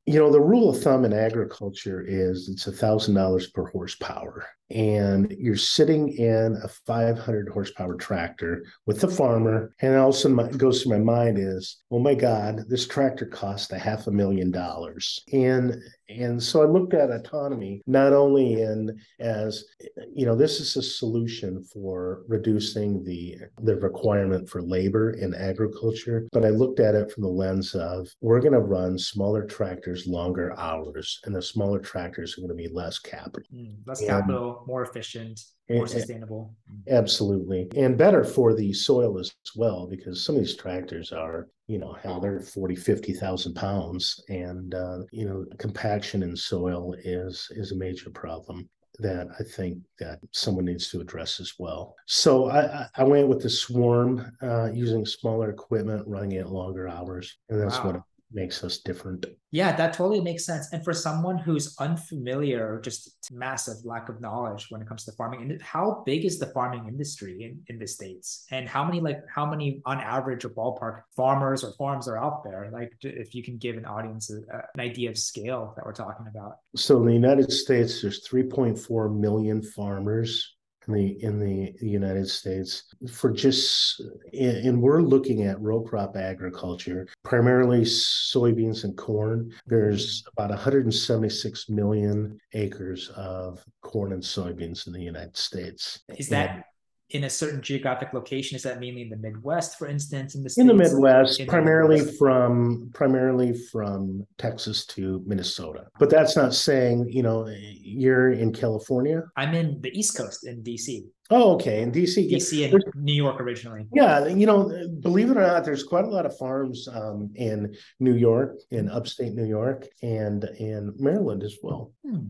you 0.06 0.20
know 0.20 0.32
the 0.32 0.42
rule 0.42 0.70
of 0.70 0.82
thumb 0.82 1.06
in 1.06 1.14
agriculture 1.14 2.04
is 2.06 2.50
it's 2.50 2.68
a 2.68 2.72
thousand 2.72 3.16
dollars 3.16 3.48
per 3.48 3.66
horsepower 3.68 4.46
and 4.72 5.32
you're 5.38 5.56
sitting 5.56 6.10
in 6.10 6.58
a 6.64 6.68
500 6.68 7.50
horsepower 7.50 7.96
tractor 7.96 8.64
with 8.86 9.02
the 9.02 9.08
farmer. 9.08 9.74
And 9.82 9.96
all 9.96 10.10
of 10.10 10.16
also 10.16 10.30
my, 10.30 10.50
goes 10.50 10.84
through 10.84 10.98
my 10.98 11.04
mind 11.04 11.38
is 11.38 11.78
oh 11.92 12.00
my 12.00 12.14
god 12.14 12.66
this 12.68 12.88
tractor 12.88 13.26
cost 13.26 13.72
a 13.72 13.80
half 13.80 14.08
a 14.08 14.12
million 14.12 14.52
dollars. 14.52 15.24
And 15.32 15.82
and 16.20 16.42
so 16.42 16.62
I 16.62 16.66
looked 16.66 16.94
at 16.94 17.12
autonomy 17.12 17.82
not 17.88 18.14
only 18.14 18.62
in 18.62 19.00
as 19.20 19.66
you 20.14 20.26
know 20.26 20.36
this 20.36 20.60
is 20.60 20.76
a 20.76 20.82
solution 20.82 21.64
for 21.64 22.24
reducing 22.28 23.04
the 23.04 23.38
the 23.62 23.76
requirement 23.78 24.50
for 24.50 24.62
labor 24.62 25.12
in 25.12 25.34
agriculture, 25.34 26.28
but 26.32 26.46
I 26.46 26.50
looked 26.50 26.80
at 26.80 26.96
it 26.96 27.12
from 27.12 27.24
the 27.24 27.30
lens 27.30 27.76
of 27.76 28.08
we're 28.22 28.40
going 28.40 28.54
to 28.54 28.60
run 28.60 28.98
smaller 28.98 29.46
tractors 29.46 30.08
longer 30.08 30.58
hours, 30.58 31.20
and 31.26 31.36
the 31.36 31.42
smaller 31.42 31.80
tractors 31.80 32.38
are 32.38 32.42
going 32.42 32.50
to 32.50 32.56
be 32.56 32.74
less 32.74 33.00
capital, 33.00 33.44
mm, 33.54 33.76
less 33.86 34.02
and, 34.02 34.10
capital, 34.10 34.64
more 34.68 34.84
efficient, 34.84 35.40
more 35.70 35.88
sustainable. 35.88 36.56
Absolutely, 36.90 37.68
and 37.76 37.98
better 37.98 38.24
for 38.24 38.54
the 38.54 38.74
soil 38.74 39.20
as 39.20 39.32
well 39.56 39.88
because 39.88 40.24
some 40.24 40.36
of 40.36 40.42
these 40.42 40.56
tractors 40.56 41.12
are 41.12 41.48
you 41.72 41.80
know 41.80 41.94
hell 42.04 42.20
they're 42.20 42.42
40 42.42 42.76
50,000 42.76 43.54
pounds 43.54 44.22
and 44.28 44.76
uh, 44.76 45.00
you 45.12 45.26
know 45.26 45.46
compaction 45.58 46.22
in 46.22 46.36
soil 46.36 46.94
is 47.04 47.48
is 47.52 47.72
a 47.72 47.78
major 47.78 48.10
problem 48.10 48.70
that 49.00 49.28
I 49.40 49.44
think 49.44 49.78
that 50.00 50.20
someone 50.32 50.66
needs 50.66 50.90
to 50.90 51.00
address 51.00 51.40
as 51.40 51.54
well. 51.58 51.96
So 52.06 52.52
I, 52.52 52.86
I 52.96 53.04
went 53.04 53.30
with 53.30 53.42
the 53.42 53.50
swarm 53.50 54.32
uh, 54.44 54.70
using 54.72 55.06
smaller 55.06 55.50
equipment, 55.50 56.04
running 56.06 56.34
it 56.34 56.50
longer 56.50 56.88
hours, 56.88 57.38
and 57.50 57.60
that's 57.60 57.80
wow. 57.80 57.86
what 57.86 57.96
makes 58.34 58.64
us 58.64 58.80
different. 58.80 59.26
Yeah, 59.52 59.76
that 59.76 59.94
totally 59.94 60.22
makes 60.22 60.46
sense. 60.46 60.72
And 60.72 60.84
for 60.84 60.94
someone 60.94 61.38
who's 61.38 61.76
unfamiliar, 61.80 62.80
just 62.84 63.32
massive 63.32 63.84
lack 63.84 64.10
of 64.10 64.22
knowledge 64.22 64.68
when 64.70 64.82
it 64.82 64.88
comes 64.88 65.04
to 65.06 65.12
farming, 65.14 65.42
and 65.42 65.62
how 65.62 66.04
big 66.06 66.26
is 66.26 66.40
the 66.40 66.48
farming 66.48 66.88
industry 66.88 67.44
in, 67.44 67.62
in 67.68 67.80
the 67.80 67.88
states? 67.88 68.46
And 68.52 68.68
how 68.68 68.84
many 68.84 69.02
like 69.02 69.22
how 69.34 69.46
many 69.46 69.82
on 69.86 70.00
average 70.00 70.46
or 70.46 70.50
ballpark 70.50 71.02
farmers 71.16 71.64
or 71.64 71.74
farms 71.74 72.08
are 72.08 72.18
out 72.18 72.44
there? 72.44 72.70
Like 72.72 72.94
if 73.02 73.36
you 73.36 73.44
can 73.44 73.58
give 73.58 73.78
an 73.78 73.86
audience 73.86 74.32
a, 74.32 74.38
a, 74.56 74.62
an 74.74 74.80
idea 74.80 75.10
of 75.10 75.18
scale 75.18 75.74
that 75.76 75.86
we're 75.86 75.94
talking 75.94 76.28
about. 76.28 76.58
So 76.76 76.98
in 76.98 77.08
the 77.08 77.14
United 77.14 77.52
States, 77.52 78.02
there's 78.02 78.28
3.4 78.28 79.20
million 79.20 79.62
farmers 79.62 80.56
in 80.88 80.94
the 80.94 81.24
in 81.24 81.40
the 81.40 81.76
United 81.80 82.28
States 82.30 82.84
for 83.10 83.32
just 83.32 84.02
and 84.34 84.82
we're 84.82 85.02
looking 85.02 85.44
at 85.44 85.62
row 85.62 85.82
crop 85.82 86.16
agriculture, 86.16 87.08
primarily 87.24 87.82
soybeans 87.82 88.84
and 88.84 88.98
corn. 88.98 89.52
There's 89.68 90.22
mm-hmm. 90.22 90.30
about 90.38 90.50
176 90.50 91.70
million 91.70 92.40
acres 92.54 93.10
of 93.10 93.64
corn 93.82 94.14
and 94.14 94.24
soybeans 94.24 94.88
in 94.88 94.94
the 94.94 95.02
United 95.02 95.38
States. 95.38 96.00
Is 96.18 96.30
that 96.30 96.66
in 97.12 97.26
a 97.26 97.30
certain 97.30 97.62
geographic 97.62 98.14
location? 98.14 98.56
Is 98.56 98.64
that 98.64 98.80
mainly 98.80 99.04
in 99.04 99.10
the 99.10 99.18
Midwest, 99.18 99.78
for 99.78 99.88
instance, 99.88 100.36
in 100.36 100.44
the 100.44 100.50
States? 100.50 100.62
in 100.62 100.68
the 100.68 100.74
Midwest, 100.74 101.40
in 101.40 101.48
primarily 101.48 102.00
the 102.00 102.06
Midwest? 102.06 102.20
from 102.20 102.90
primarily 102.94 103.54
from 103.72 104.26
Texas 104.38 104.86
to 104.88 105.22
Minnesota. 105.26 105.88
But 106.00 106.10
that's 106.10 106.36
not 106.36 106.54
saying 106.54 107.10
you 107.10 107.24
know 107.24 107.48
you're 107.58 108.32
in 108.32 108.54
California. 108.54 109.24
I'm 109.36 109.54
in 109.54 109.82
the 109.82 109.98
East 109.98 110.18
Coast 110.18 110.46
in 110.46 110.64
DC. 110.64 111.06
Oh, 111.34 111.54
okay. 111.54 111.82
In 111.82 111.94
DC, 111.94 112.30
DC 112.30 112.74
and 112.74 112.84
New 112.96 113.14
York 113.14 113.40
originally. 113.40 113.88
Yeah, 113.94 114.28
you 114.28 114.46
know, 114.46 114.70
believe 115.00 115.32
it 115.32 115.38
or 115.38 115.48
not, 115.48 115.64
there's 115.64 115.84
quite 115.84 116.04
a 116.04 116.10
lot 116.10 116.26
of 116.26 116.38
farms 116.38 116.90
um, 116.92 117.32
in 117.36 117.74
New 118.02 118.16
York, 118.16 118.58
in 118.70 118.90
upstate 118.90 119.34
New 119.34 119.46
York, 119.46 119.88
and 120.04 120.44
in 120.60 120.94
Maryland 120.98 121.44
as 121.44 121.56
well. 121.64 121.94
Hmm. 122.06 122.26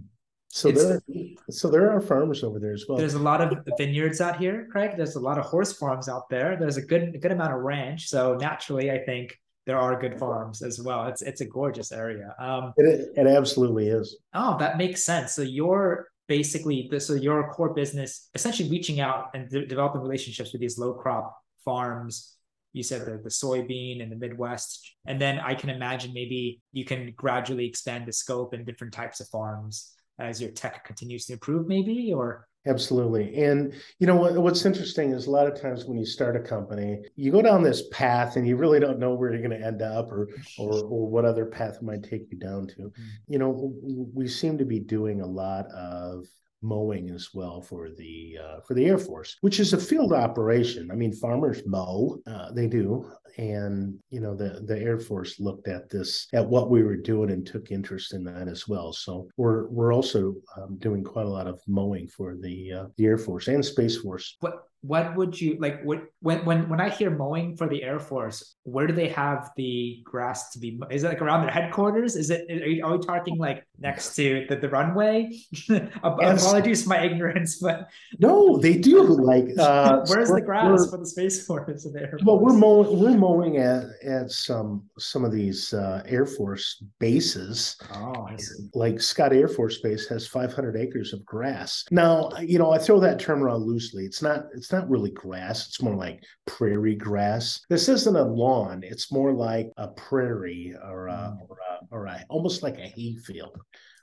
So 0.53 0.67
it's, 0.67 0.83
there, 0.83 1.01
so 1.49 1.71
there 1.71 1.89
are 1.89 2.01
farmers 2.01 2.43
over 2.43 2.59
there 2.59 2.73
as 2.73 2.85
well. 2.87 2.97
There's 2.97 3.13
a 3.13 3.19
lot 3.19 3.39
of 3.39 3.57
vineyards 3.77 4.19
out 4.19 4.37
here, 4.37 4.67
Craig. 4.69 4.91
There's 4.97 5.15
a 5.15 5.19
lot 5.19 5.37
of 5.37 5.45
horse 5.45 5.71
farms 5.71 6.09
out 6.09 6.29
there. 6.29 6.57
There's 6.59 6.75
a 6.75 6.81
good, 6.81 7.15
a 7.15 7.17
good 7.17 7.31
amount 7.31 7.53
of 7.53 7.61
ranch. 7.61 8.09
So 8.09 8.35
naturally, 8.35 8.91
I 8.91 8.97
think 8.97 9.39
there 9.65 9.79
are 9.79 9.97
good 9.97 10.19
farms 10.19 10.61
as 10.61 10.81
well. 10.81 11.07
It's 11.07 11.21
it's 11.21 11.39
a 11.39 11.45
gorgeous 11.45 11.93
area. 11.93 12.35
Um, 12.37 12.73
it, 12.75 13.13
it 13.15 13.27
absolutely 13.27 13.87
is. 13.87 14.17
Oh, 14.33 14.57
that 14.57 14.77
makes 14.77 15.05
sense. 15.05 15.33
So 15.33 15.41
you're 15.41 16.09
basically 16.27 16.89
this. 16.91 17.07
So 17.07 17.13
your 17.13 17.49
core 17.53 17.73
business, 17.73 18.29
essentially 18.35 18.69
reaching 18.69 18.99
out 18.99 19.29
and 19.33 19.49
de- 19.49 19.65
developing 19.65 20.01
relationships 20.01 20.51
with 20.51 20.59
these 20.59 20.77
row 20.77 20.93
crop 20.93 21.33
farms. 21.63 22.35
You 22.73 22.83
said 22.83 23.05
the, 23.05 23.21
the 23.23 23.29
soybean 23.29 24.01
in 24.01 24.09
the 24.09 24.15
Midwest, 24.17 24.95
and 25.05 25.19
then 25.19 25.39
I 25.39 25.55
can 25.55 25.69
imagine 25.69 26.11
maybe 26.13 26.61
you 26.73 26.83
can 26.83 27.13
gradually 27.15 27.65
expand 27.65 28.05
the 28.05 28.13
scope 28.13 28.53
and 28.53 28.65
different 28.65 28.93
types 28.93 29.21
of 29.21 29.27
farms 29.27 29.93
as 30.21 30.41
your 30.41 30.51
tech 30.51 30.85
continues 30.85 31.25
to 31.25 31.33
improve, 31.33 31.67
maybe 31.67 32.13
or 32.13 32.47
Absolutely. 32.67 33.43
And 33.43 33.73
you 33.97 34.05
know 34.05 34.15
what, 34.15 34.35
what's 34.35 34.65
interesting 34.65 35.13
is 35.13 35.25
a 35.25 35.31
lot 35.31 35.47
of 35.47 35.59
times 35.59 35.85
when 35.85 35.97
you 35.97 36.05
start 36.05 36.35
a 36.35 36.39
company, 36.39 36.99
you 37.15 37.31
go 37.31 37.41
down 37.41 37.63
this 37.63 37.87
path 37.89 38.35
and 38.35 38.47
you 38.47 38.55
really 38.55 38.79
don't 38.79 38.99
know 38.99 39.15
where 39.15 39.31
you're 39.31 39.41
going 39.41 39.59
to 39.59 39.65
end 39.65 39.81
up 39.81 40.11
or 40.11 40.29
or 40.59 40.83
or 40.83 41.09
what 41.09 41.25
other 41.25 41.45
path 41.45 41.81
might 41.81 42.03
take 42.03 42.31
you 42.31 42.37
down 42.37 42.67
to. 42.67 42.75
Mm-hmm. 42.75 43.03
You 43.29 43.39
know, 43.39 43.73
we 44.13 44.27
seem 44.27 44.59
to 44.59 44.65
be 44.65 44.79
doing 44.79 45.21
a 45.21 45.25
lot 45.25 45.65
of 45.71 46.27
mowing 46.61 47.09
as 47.09 47.29
well 47.33 47.61
for 47.61 47.89
the 47.89 48.37
uh, 48.41 48.59
for 48.67 48.73
the 48.73 48.85
Air 48.85 48.97
Force, 48.97 49.37
which 49.41 49.59
is 49.59 49.73
a 49.73 49.77
field 49.77 50.13
operation. 50.13 50.89
I 50.91 50.95
mean, 50.95 51.13
farmers 51.13 51.61
mow, 51.65 52.19
uh, 52.27 52.51
they 52.51 52.67
do, 52.67 53.09
and 53.37 53.97
you 54.09 54.19
know 54.19 54.35
the 54.35 54.61
the 54.65 54.79
Air 54.79 54.99
Force 54.99 55.39
looked 55.39 55.67
at 55.67 55.89
this 55.89 56.27
at 56.33 56.47
what 56.47 56.69
we 56.69 56.83
were 56.83 56.97
doing 56.97 57.31
and 57.31 57.45
took 57.45 57.71
interest 57.71 58.13
in 58.13 58.23
that 58.25 58.47
as 58.47 58.67
well. 58.67 58.93
So 58.93 59.27
we're 59.37 59.67
we're 59.69 59.93
also 59.93 60.35
um, 60.57 60.77
doing 60.77 61.03
quite 61.03 61.25
a 61.25 61.29
lot 61.29 61.47
of 61.47 61.61
mowing 61.67 62.07
for 62.07 62.35
the 62.35 62.73
uh, 62.73 62.85
the 62.97 63.05
Air 63.05 63.17
Force 63.17 63.47
and 63.47 63.63
Space 63.63 63.97
Force. 63.97 64.37
What 64.39 64.67
what 64.81 65.15
would 65.15 65.39
you 65.39 65.57
like 65.59 65.81
what 65.83 66.01
when 66.21 66.43
when 66.43 66.67
when 66.67 66.81
i 66.81 66.89
hear 66.89 67.11
mowing 67.11 67.55
for 67.55 67.69
the 67.69 67.83
air 67.83 67.99
force 67.99 68.55
where 68.63 68.87
do 68.87 68.93
they 68.93 69.07
have 69.07 69.51
the 69.55 70.01
grass 70.03 70.49
to 70.49 70.59
be 70.59 70.79
is 70.89 71.03
it 71.03 71.07
like 71.07 71.21
around 71.21 71.43
their 71.43 71.51
headquarters 71.51 72.15
is 72.15 72.31
it 72.31 72.49
are, 72.49 72.67
you, 72.67 72.83
are 72.83 72.97
we 72.97 73.05
talking 73.05 73.37
like 73.37 73.63
next 73.81 74.15
to 74.15 74.45
the, 74.49 74.55
the 74.55 74.69
runway 74.69 75.31
apologies 76.03 76.83
for 76.83 76.89
my 76.89 77.03
ignorance 77.03 77.57
but 77.59 77.89
no 78.19 78.57
they 78.57 78.77
do 78.77 79.03
like 79.03 79.45
uh 79.59 80.01
where's 80.07 80.29
the 80.29 80.41
grass 80.41 80.89
for 80.89 80.97
the 80.97 81.05
space 81.05 81.45
force 81.45 81.83
the 81.93 81.99
air 81.99 82.17
well 82.23 82.39
we're 82.39 82.53
mowing 82.53 82.99
we're 82.99 83.17
mowing 83.17 83.57
at 83.57 83.83
at 84.03 84.31
some 84.31 84.83
some 84.97 85.23
of 85.23 85.31
these 85.31 85.73
uh 85.73 86.01
air 86.07 86.25
force 86.25 86.83
bases 86.99 87.77
oh 87.93 88.27
like 88.73 88.99
scott 88.99 89.33
air 89.33 89.47
force 89.47 89.79
base 89.79 90.07
has 90.07 90.27
500 90.27 90.75
acres 90.75 91.13
of 91.13 91.23
grass 91.25 91.83
now 91.91 92.29
you 92.41 92.57
know 92.57 92.71
i 92.71 92.77
throw 92.77 92.99
that 92.99 93.19
term 93.19 93.43
around 93.43 93.63
loosely 93.63 94.05
it's 94.05 94.21
not 94.21 94.45
it's 94.55 94.71
it's 94.71 94.79
not 94.79 94.89
really 94.89 95.11
grass. 95.11 95.67
It's 95.67 95.81
more 95.81 95.95
like 95.95 96.23
prairie 96.47 96.95
grass. 96.95 97.59
This 97.67 97.89
isn't 97.89 98.15
a 98.15 98.23
lawn. 98.23 98.83
It's 98.85 99.11
more 99.11 99.33
like 99.33 99.69
a 99.75 99.89
prairie 99.89 100.73
or 100.81 101.09
a, 101.09 101.11
mm. 101.11 101.49
or, 101.49 101.57
a, 101.57 101.70
or 101.89 102.05
a, 102.05 102.25
almost 102.29 102.63
like 102.63 102.77
a 102.77 102.87
hay 102.87 103.15
field 103.25 103.57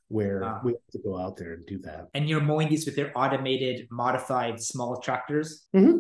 where 0.09 0.41
wow. 0.41 0.61
we 0.64 0.73
have 0.73 0.87
to 0.93 0.99
go 0.99 1.19
out 1.19 1.37
there 1.37 1.53
and 1.53 1.67
do 1.67 1.79
that. 1.79 2.09
And 2.14 2.29
you're 2.29 2.41
mowing 2.41 2.69
these 2.69 2.87
with 2.87 2.97
their 2.97 3.12
automated, 3.17 3.87
modified 3.91 4.61
small 4.61 5.01
tractors? 5.01 5.67
Mm-hmm. 5.77 5.99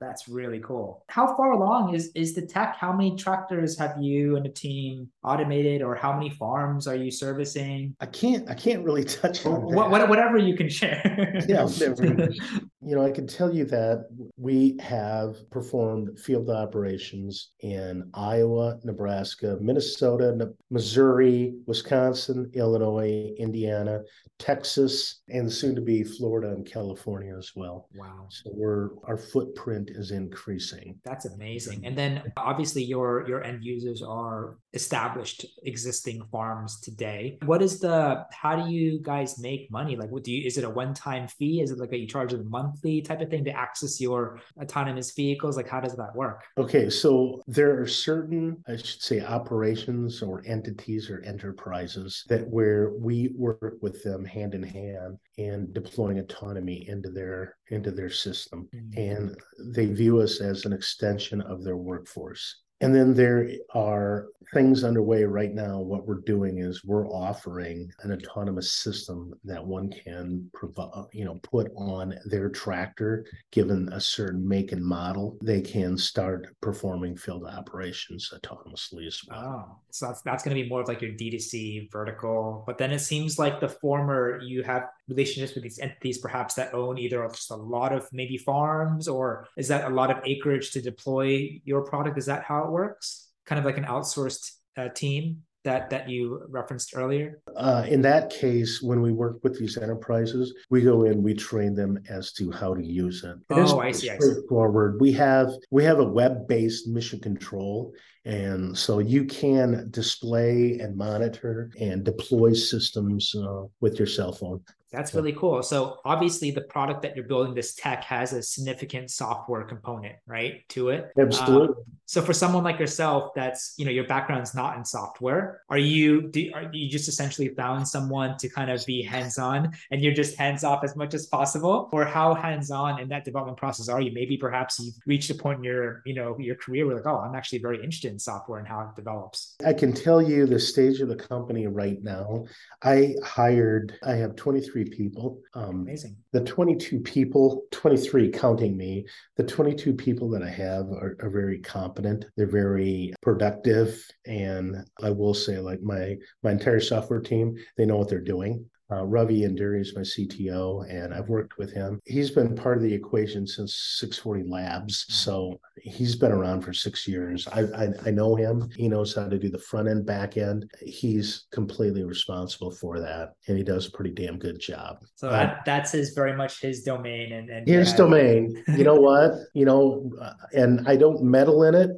That's 0.00 0.28
really 0.28 0.58
cool. 0.58 1.04
How 1.08 1.36
far 1.36 1.52
along 1.52 1.94
is 1.94 2.10
is 2.16 2.34
the 2.34 2.44
tech? 2.44 2.74
How 2.76 2.92
many 2.92 3.14
tractors 3.16 3.78
have 3.78 3.94
you 4.00 4.34
and 4.34 4.44
the 4.44 4.50
team 4.50 5.08
automated, 5.22 5.80
or 5.80 5.94
how 5.94 6.12
many 6.12 6.28
farms 6.28 6.88
are 6.88 6.96
you 6.96 7.12
servicing? 7.12 7.94
I 8.00 8.06
can't. 8.06 8.50
I 8.50 8.54
can't 8.54 8.84
really 8.84 9.04
touch 9.20 9.46
on 9.46 9.62
what, 9.72 9.90
whatever 10.08 10.38
you 10.38 10.56
can 10.56 10.68
share. 10.68 11.44
yeah, 11.48 11.68
you 12.84 12.96
know, 12.96 13.04
I 13.04 13.10
can 13.10 13.26
tell 13.26 13.54
you 13.54 13.64
that 13.66 14.08
we 14.36 14.76
have 14.80 15.48
performed 15.50 16.18
field 16.18 16.50
operations 16.50 17.52
in 17.60 18.10
Iowa, 18.14 18.78
Nebraska, 18.82 19.56
Minnesota, 19.60 20.50
Missouri, 20.70 21.54
Wisconsin, 21.66 22.50
Illinois, 22.54 23.32
Indiana, 23.38 24.00
Texas, 24.38 25.22
and 25.28 25.50
soon 25.50 25.76
to 25.76 25.80
be 25.80 26.02
Florida 26.02 26.48
and 26.48 26.66
California 26.66 27.36
as 27.36 27.52
well. 27.54 27.88
Wow. 27.94 28.26
So 28.28 28.50
we're 28.52 28.90
our 29.04 29.16
footprint 29.16 29.90
is 29.94 30.10
increasing. 30.10 30.98
That's 31.04 31.26
amazing. 31.26 31.86
And 31.86 31.96
then 31.96 32.32
obviously 32.36 32.82
your 32.82 33.24
your 33.28 33.44
end 33.44 33.62
users 33.62 34.02
are 34.02 34.58
established 34.74 35.46
existing 35.62 36.22
farms 36.32 36.80
today. 36.80 37.38
What 37.44 37.62
is 37.62 37.78
the 37.78 38.24
how 38.32 38.56
do 38.56 38.72
you 38.72 39.00
guys 39.00 39.38
make 39.38 39.70
money? 39.70 39.94
Like 39.94 40.10
what 40.10 40.24
do 40.24 40.32
you 40.32 40.44
is 40.44 40.58
it 40.58 40.64
a 40.64 40.70
one-time 40.70 41.28
fee? 41.28 41.60
Is 41.60 41.70
it 41.70 41.78
like 41.78 41.92
a 41.92 41.98
you 41.98 42.08
charge 42.08 42.32
them 42.32 42.50
monthly 42.72 43.02
type 43.02 43.20
of 43.20 43.30
thing 43.30 43.44
to 43.44 43.50
access 43.50 44.00
your 44.00 44.40
autonomous 44.60 45.12
vehicles? 45.12 45.56
Like 45.56 45.68
how 45.68 45.80
does 45.80 45.96
that 45.96 46.14
work? 46.14 46.42
Okay, 46.58 46.90
so 46.90 47.42
there 47.46 47.80
are 47.80 47.86
certain 47.86 48.62
I 48.68 48.76
should 48.76 49.02
say 49.02 49.20
operations 49.20 50.22
or 50.22 50.42
entities 50.46 51.10
or 51.10 51.20
enterprises 51.22 52.24
that 52.28 52.46
where 52.48 52.92
we 52.98 53.32
work 53.36 53.76
with 53.80 54.02
them 54.02 54.24
hand 54.24 54.54
in 54.54 54.62
hand 54.62 55.18
and 55.38 55.72
deploying 55.72 56.18
autonomy 56.18 56.88
into 56.88 57.10
their 57.10 57.56
into 57.68 57.90
their 57.90 58.10
system 58.10 58.68
mm-hmm. 58.74 58.98
and 58.98 59.36
they 59.74 59.86
view 59.86 60.20
us 60.20 60.40
as 60.40 60.64
an 60.64 60.72
extension 60.72 61.40
of 61.42 61.64
their 61.64 61.76
workforce 61.76 62.62
and 62.82 62.94
then 62.94 63.14
there 63.14 63.48
are 63.74 64.26
things 64.52 64.84
underway 64.84 65.24
right 65.24 65.54
now. 65.54 65.80
What 65.80 66.06
we're 66.06 66.20
doing 66.20 66.58
is 66.58 66.84
we're 66.84 67.08
offering 67.08 67.90
an 68.02 68.12
autonomous 68.12 68.72
system 68.72 69.32
that 69.44 69.64
one 69.64 69.90
can 69.90 70.50
provide, 70.52 71.06
you 71.12 71.24
know, 71.24 71.40
put 71.42 71.72
on 71.76 72.18
their 72.26 72.50
tractor, 72.50 73.24
given 73.50 73.88
a 73.92 74.00
certain 74.00 74.46
make 74.46 74.72
and 74.72 74.84
model, 74.84 75.38
they 75.42 75.60
can 75.60 75.96
start 75.96 76.54
performing 76.60 77.16
field 77.16 77.44
operations 77.46 78.32
autonomously 78.34 79.06
as 79.06 79.20
well. 79.26 79.42
Wow. 79.42 79.76
So 79.90 80.06
that's 80.06 80.22
that's 80.22 80.42
going 80.42 80.56
to 80.56 80.62
be 80.62 80.68
more 80.68 80.82
of 80.82 80.88
like 80.88 81.00
your 81.00 81.12
D2C 81.12 81.90
vertical. 81.90 82.64
But 82.66 82.78
then 82.78 82.92
it 82.92 83.00
seems 83.00 83.38
like 83.38 83.60
the 83.60 83.68
former 83.68 84.40
you 84.42 84.62
have 84.64 84.88
relationships 85.12 85.54
with 85.54 85.62
these 85.62 85.78
entities 85.78 86.18
perhaps 86.18 86.54
that 86.54 86.74
own 86.74 86.98
either 86.98 87.26
just 87.32 87.50
a 87.50 87.56
lot 87.56 87.92
of 87.92 88.08
maybe 88.12 88.36
farms 88.36 89.08
or 89.08 89.46
is 89.56 89.68
that 89.68 89.90
a 89.90 89.94
lot 89.94 90.10
of 90.10 90.18
acreage 90.24 90.70
to 90.72 90.80
deploy 90.80 91.60
your 91.64 91.82
product? 91.82 92.18
Is 92.18 92.26
that 92.26 92.42
how 92.44 92.64
it 92.64 92.70
works? 92.70 93.28
Kind 93.46 93.58
of 93.58 93.64
like 93.64 93.78
an 93.78 93.84
outsourced 93.84 94.52
uh, 94.76 94.88
team 94.88 95.42
that 95.64 95.90
that 95.90 96.08
you 96.08 96.42
referenced 96.48 96.96
earlier? 96.96 97.40
Uh, 97.56 97.84
in 97.88 98.02
that 98.02 98.30
case, 98.30 98.82
when 98.82 99.00
we 99.00 99.12
work 99.12 99.38
with 99.42 99.58
these 99.58 99.76
enterprises, 99.78 100.54
we 100.70 100.82
go 100.82 101.04
in, 101.04 101.22
we 101.22 101.34
train 101.34 101.74
them 101.74 102.02
as 102.08 102.32
to 102.32 102.50
how 102.50 102.74
to 102.74 102.84
use 102.84 103.24
it. 103.24 103.36
it 103.36 103.44
oh, 103.50 103.80
I 103.80 103.92
see. 103.92 104.08
Straightforward. 104.08 105.00
We 105.00 105.12
have 105.12 105.50
we 105.70 105.84
have 105.84 105.98
a 105.98 106.04
web-based 106.04 106.88
mission 106.88 107.20
control, 107.20 107.92
and 108.24 108.76
so 108.76 108.98
you 108.98 109.24
can 109.24 109.88
display 109.90 110.78
and 110.80 110.96
monitor 110.96 111.70
and 111.80 112.04
deploy 112.04 112.52
systems 112.52 113.34
uh, 113.34 113.64
with 113.80 113.98
your 113.98 114.08
cell 114.08 114.32
phone. 114.32 114.60
That's 114.92 115.14
really 115.14 115.32
cool. 115.32 115.62
So 115.62 115.98
obviously 116.04 116.50
the 116.50 116.60
product 116.62 117.02
that 117.02 117.16
you're 117.16 117.26
building, 117.26 117.54
this 117.54 117.74
tech 117.74 118.04
has 118.04 118.32
a 118.32 118.42
significant 118.42 119.10
software 119.10 119.64
component, 119.64 120.16
right, 120.26 120.68
to 120.70 120.90
it. 120.90 121.10
Absolutely. 121.18 121.68
Um, 121.68 121.84
so 122.12 122.20
for 122.20 122.34
someone 122.34 122.62
like 122.62 122.78
yourself, 122.78 123.32
that's 123.34 123.72
you 123.78 123.86
know 123.86 123.90
your 123.90 124.04
background's 124.06 124.54
not 124.54 124.76
in 124.76 124.84
software. 124.84 125.62
Are 125.70 125.78
you 125.78 126.28
do 126.28 126.50
are 126.52 126.68
you 126.70 126.90
just 126.90 127.08
essentially 127.08 127.48
found 127.48 127.88
someone 127.88 128.36
to 128.36 128.50
kind 128.50 128.70
of 128.70 128.84
be 128.84 129.00
hands 129.00 129.38
on, 129.38 129.72
and 129.90 130.02
you're 130.02 130.12
just 130.12 130.36
hands 130.36 130.62
off 130.62 130.84
as 130.84 130.94
much 130.94 131.14
as 131.14 131.26
possible, 131.26 131.88
or 131.90 132.04
how 132.04 132.34
hands 132.34 132.70
on 132.70 133.00
in 133.00 133.08
that 133.08 133.24
development 133.24 133.56
process 133.56 133.88
are 133.88 134.02
you? 134.02 134.12
Maybe 134.12 134.36
perhaps 134.36 134.78
you've 134.78 134.94
reached 135.06 135.30
a 135.30 135.34
point 135.34 135.60
in 135.60 135.64
your 135.64 136.02
you 136.04 136.12
know 136.12 136.36
your 136.38 136.56
career 136.56 136.86
where 136.86 136.96
like, 136.96 137.06
oh, 137.06 137.18
I'm 137.18 137.34
actually 137.34 137.60
very 137.60 137.78
interested 137.78 138.12
in 138.12 138.18
software 138.18 138.58
and 138.58 138.68
how 138.68 138.82
it 138.82 138.94
develops. 138.94 139.54
I 139.64 139.72
can 139.72 139.94
tell 139.94 140.20
you 140.20 140.44
the 140.44 140.60
stage 140.60 141.00
of 141.00 141.08
the 141.08 141.16
company 141.16 141.66
right 141.66 142.02
now. 142.02 142.44
I 142.82 143.14
hired. 143.24 143.98
I 144.02 144.16
have 144.16 144.36
23 144.36 144.81
people. 144.84 145.40
Um, 145.54 145.82
Amazing. 145.82 146.16
The 146.32 146.40
22 146.40 147.00
people, 147.00 147.64
23 147.70 148.30
counting 148.30 148.76
me, 148.76 149.06
the 149.36 149.44
22 149.44 149.94
people 149.94 150.28
that 150.30 150.42
I 150.42 150.50
have 150.50 150.86
are, 150.90 151.16
are 151.20 151.30
very 151.30 151.58
competent. 151.60 152.24
They're 152.36 152.46
very 152.46 153.12
productive. 153.22 154.02
And 154.26 154.76
I 155.02 155.10
will 155.10 155.34
say, 155.34 155.58
like 155.58 155.82
my 155.82 156.16
my 156.42 156.52
entire 156.52 156.80
software 156.80 157.20
team, 157.20 157.56
they 157.76 157.86
know 157.86 157.96
what 157.96 158.08
they're 158.08 158.20
doing. 158.20 158.68
Uh, 158.92 159.04
Ravi 159.04 159.42
Induri 159.42 159.80
is 159.80 159.94
my 159.94 160.02
CTO, 160.02 160.88
and 160.90 161.14
I've 161.14 161.28
worked 161.28 161.56
with 161.56 161.72
him. 161.72 162.00
He's 162.04 162.30
been 162.30 162.54
part 162.54 162.76
of 162.76 162.82
the 162.82 162.92
equation 162.92 163.46
since 163.46 163.74
640 163.98 164.50
Labs, 164.50 165.06
so 165.08 165.58
he's 165.76 166.14
been 166.14 166.32
around 166.32 166.62
for 166.62 166.72
six 166.72 167.08
years. 167.08 167.46
I, 167.48 167.60
I, 167.74 167.88
I 168.06 168.10
know 168.10 168.36
him. 168.36 168.68
He 168.76 168.88
knows 168.88 169.14
how 169.14 169.28
to 169.28 169.38
do 169.38 169.48
the 169.48 169.58
front 169.58 169.88
end, 169.88 170.04
back 170.04 170.36
end. 170.36 170.70
He's 170.80 171.46
completely 171.52 172.04
responsible 172.04 172.70
for 172.70 173.00
that, 173.00 173.32
and 173.48 173.56
he 173.56 173.64
does 173.64 173.86
a 173.86 173.92
pretty 173.92 174.10
damn 174.10 174.38
good 174.38 174.60
job. 174.60 174.98
So 175.14 175.30
that, 175.30 175.62
that's 175.64 175.92
his 175.92 176.12
very 176.12 176.36
much 176.36 176.60
his 176.60 176.82
domain, 176.82 177.32
and, 177.32 177.48
and 177.48 177.66
his 177.66 177.94
domain. 177.94 178.62
You 178.76 178.84
know 178.84 178.96
what? 179.00 179.32
You 179.54 179.64
know, 179.64 180.12
uh, 180.20 180.32
and 180.52 180.86
I 180.86 180.96
don't 180.96 181.22
meddle 181.22 181.62
in 181.64 181.74
it 181.74 181.90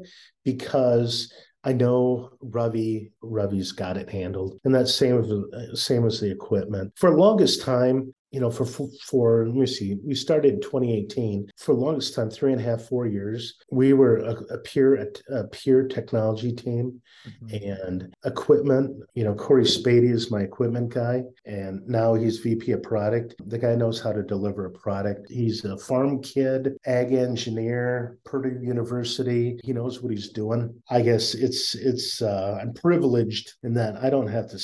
because 0.45 1.33
I 1.65 1.73
know 1.73 2.31
Ravi 2.41 3.11
Ravi's 3.23 3.73
got 3.73 3.97
it 3.97 4.11
handled, 4.11 4.59
and 4.65 4.75
that's 4.75 4.95
same 4.95 5.19
as 5.19 5.31
uh, 5.31 5.75
same 5.75 6.07
as 6.07 6.21
the 6.21 6.31
equipment. 6.31 6.93
For 6.97 7.17
longest 7.17 7.62
time, 7.62 8.15
you 8.35 8.41
know, 8.41 8.51
for 8.51 8.66
for 8.66 9.47
let 9.47 9.55
me 9.55 9.64
see, 9.64 9.97
we 10.05 10.16
started 10.16 10.55
in 10.55 10.61
2018. 10.61 11.49
For 11.57 11.72
the 11.72 11.80
longest 11.80 12.16
time, 12.16 12.30
three 12.30 12.51
and 12.51 12.61
a 12.61 12.64
half, 12.64 12.82
four 12.82 13.07
years, 13.07 13.55
we 13.70 13.93
were 13.93 14.16
a, 14.16 14.32
a 14.55 14.59
pure 14.59 15.07
a, 15.30 15.45
pure 15.53 15.87
technology 15.87 16.51
team, 16.53 17.01
mm-hmm. 17.28 17.70
and 17.70 18.12
equipment. 18.24 19.05
You 19.14 19.22
know, 19.22 19.37
Corey 19.37 19.62
Spady 19.62 20.11
is 20.11 20.32
my 20.32 20.41
equipment 20.41 20.93
guy, 20.93 21.22
and 21.47 21.87
now 21.87 22.14
he's 22.14 22.41
VP 22.41 22.72
of 22.72 22.82
product. 22.82 23.37
The 23.47 23.59
guy 23.59 23.76
knows 23.76 24.01
how 24.01 24.11
to 24.11 24.24
deliver 24.24 24.66
a 24.66 24.70
product. 24.72 25.30
He's 25.30 25.64
a 25.64 25.78
farm 25.78 26.20
kid, 26.20 26.76
ag 26.87 27.12
engineer, 27.12 28.18
Purdue 28.24 28.59
University. 28.61 29.61
He 29.62 29.72
knows 29.72 30.03
what 30.03 30.11
he's 30.11 30.30
doing. 30.30 30.74
I 30.91 31.03
guess 31.03 31.35
it's 31.35 31.76
it's 31.76 32.20
uh, 32.20 32.59
I'm 32.61 32.74
privileged 32.74 33.53
in 33.62 33.74
that 33.74 33.95
I 34.03 34.11
don't 34.11 34.26
have 34.26 34.51
to 34.51 34.59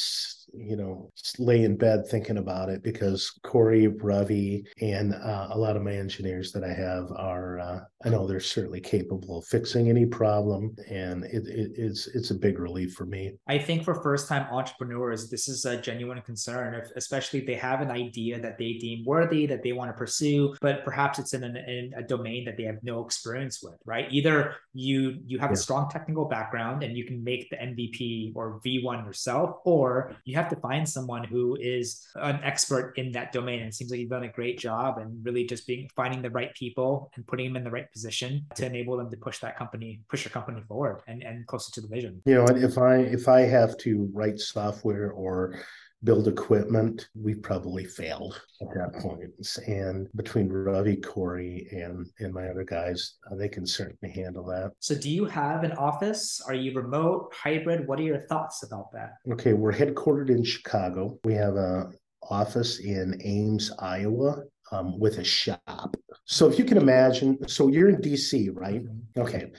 you 0.53 0.76
know, 0.76 1.11
lay 1.38 1.64
in 1.64 1.76
bed 1.76 2.07
thinking 2.07 2.38
about 2.38 2.68
it 2.68 2.82
because 2.82 3.30
Corey, 3.42 3.88
Ravi, 3.88 4.64
and 4.80 5.14
uh, 5.14 5.48
a 5.51 5.59
lot 5.59 5.76
of 5.76 5.82
my 5.82 5.92
engineers 5.92 6.53
that 6.53 6.64
I 6.64 6.72
have 6.72 7.11
are, 7.16 7.59
uh, 7.59 7.80
I 8.03 8.09
know 8.09 8.26
they're 8.26 8.40
certainly 8.40 8.80
capable 8.80 9.38
of 9.38 9.44
fixing 9.44 9.90
any 9.90 10.07
problem, 10.07 10.74
and 10.88 11.24
it, 11.24 11.46
it, 11.46 11.72
it's 11.76 12.07
it's 12.09 12.30
a 12.30 12.34
big 12.34 12.59
relief 12.59 12.94
for 12.94 13.05
me. 13.05 13.32
I 13.46 13.59
think 13.59 13.84
for 13.84 14.03
first 14.03 14.26
time 14.26 14.46
entrepreneurs, 14.51 15.28
this 15.28 15.48
is 15.48 15.66
a 15.66 15.76
genuine 15.76 16.22
concern, 16.22 16.74
if, 16.74 16.88
especially 16.96 17.40
if 17.40 17.46
they 17.46 17.57
have 17.57 17.82
an 17.82 17.90
idea 17.90 18.40
that 18.40 18.57
they 18.57 18.74
deem 18.74 19.05
worthy 19.05 19.44
that 19.46 19.62
they 19.62 19.72
want 19.72 19.90
to 19.90 19.92
pursue, 19.92 20.55
but 20.62 20.82
perhaps 20.82 21.18
it's 21.18 21.34
in, 21.34 21.44
an, 21.44 21.57
in 21.57 21.92
a 21.94 22.03
domain 22.03 22.46
that 22.46 22.57
they 22.57 22.62
have 22.62 22.78
no 22.82 23.05
experience 23.05 23.62
with, 23.62 23.76
right? 23.84 24.07
Either 24.11 24.55
you 24.72 25.18
you 25.26 25.38
have 25.38 25.51
yeah. 25.51 25.55
a 25.55 25.59
strong 25.59 25.90
technical 25.90 26.24
background 26.24 26.82
and 26.82 26.96
you 26.96 27.05
can 27.05 27.22
make 27.22 27.51
the 27.51 27.57
MVP 27.57 28.32
or 28.34 28.61
V1 28.64 29.05
yourself, 29.05 29.57
or 29.64 30.16
you 30.24 30.36
have 30.36 30.48
to 30.48 30.57
find 30.57 30.88
someone 30.88 31.24
who 31.24 31.57
is 31.61 32.07
an 32.14 32.40
expert 32.42 32.94
in 32.96 33.12
that 33.12 33.32
domain. 33.32 33.61
And 33.61 33.68
it 33.68 33.74
seems 33.74 33.90
like 33.90 34.01
you've 34.01 34.09
done 34.09 34.24
a 34.24 34.32
great 34.32 34.59
job 34.59 34.96
and 34.96 35.22
really 35.22 35.44
just 35.44 35.66
being 35.66 35.90
finding 35.94 36.22
the 36.22 36.30
right 36.30 36.55
people 36.55 37.11
and 37.14 37.26
putting 37.26 37.46
them 37.46 37.57
in 37.57 37.64
the 37.64 37.70
right 37.70 37.89
position 37.93 38.47
to 38.55 38.66
enable 38.66 38.97
them 38.97 39.11
to 39.11 39.16
push 39.16 39.38
that 39.41 39.57
company, 39.57 40.01
push 40.09 40.24
your 40.24 40.32
company 40.32 40.62
forward 40.68 41.03
and, 41.07 41.22
and 41.22 41.47
closer 41.47 41.72
to 41.72 41.80
the 41.80 41.88
vision. 41.88 42.22
You 42.24 42.36
know, 42.36 42.47
if 42.49 42.78
I 42.78 42.97
if 42.97 43.28
I 43.28 43.41
have 43.41 43.76
to 43.78 44.09
write 44.12 44.38
software 44.38 45.12
or 45.12 45.57
build 46.03 46.28
equipment, 46.28 47.09
we 47.14 47.34
probably 47.34 47.84
failed 47.84 48.41
at 48.62 48.68
that 48.74 49.01
point. 49.01 49.30
And 49.66 50.09
between 50.16 50.49
Ravi, 50.49 50.97
Corey, 50.97 51.68
and 51.72 52.07
and 52.18 52.32
my 52.32 52.49
other 52.49 52.64
guys, 52.64 53.14
uh, 53.30 53.34
they 53.36 53.49
can 53.49 53.66
certainly 53.66 54.12
handle 54.14 54.45
that. 54.47 54.72
So, 54.80 54.95
do 54.95 55.11
you 55.11 55.24
have 55.26 55.64
an 55.64 55.72
office? 55.72 56.41
Are 56.47 56.55
you 56.55 56.72
remote, 56.74 57.32
hybrid? 57.34 57.86
What 57.86 57.99
are 57.99 58.05
your 58.05 58.20
thoughts 58.20 58.62
about 58.62 58.93
that? 58.93 59.14
Okay, 59.32 59.53
we're 59.53 59.72
headquartered 59.72 60.30
in 60.30 60.45
Chicago. 60.45 61.18
We 61.24 61.34
have 61.34 61.57
a 61.57 61.91
office 62.30 62.78
in 62.80 63.20
Ames, 63.24 63.72
Iowa, 63.78 64.43
um, 64.72 64.98
with 64.98 65.18
a 65.18 65.24
shop. 65.24 65.96
So 66.24 66.48
if 66.48 66.58
you 66.58 66.64
can 66.64 66.78
imagine, 66.78 67.48
so 67.48 67.68
you're 67.68 67.88
in 67.88 67.96
DC, 67.96 68.50
right? 68.54 68.84
Mm-hmm. 68.84 69.20
Okay. 69.20 69.50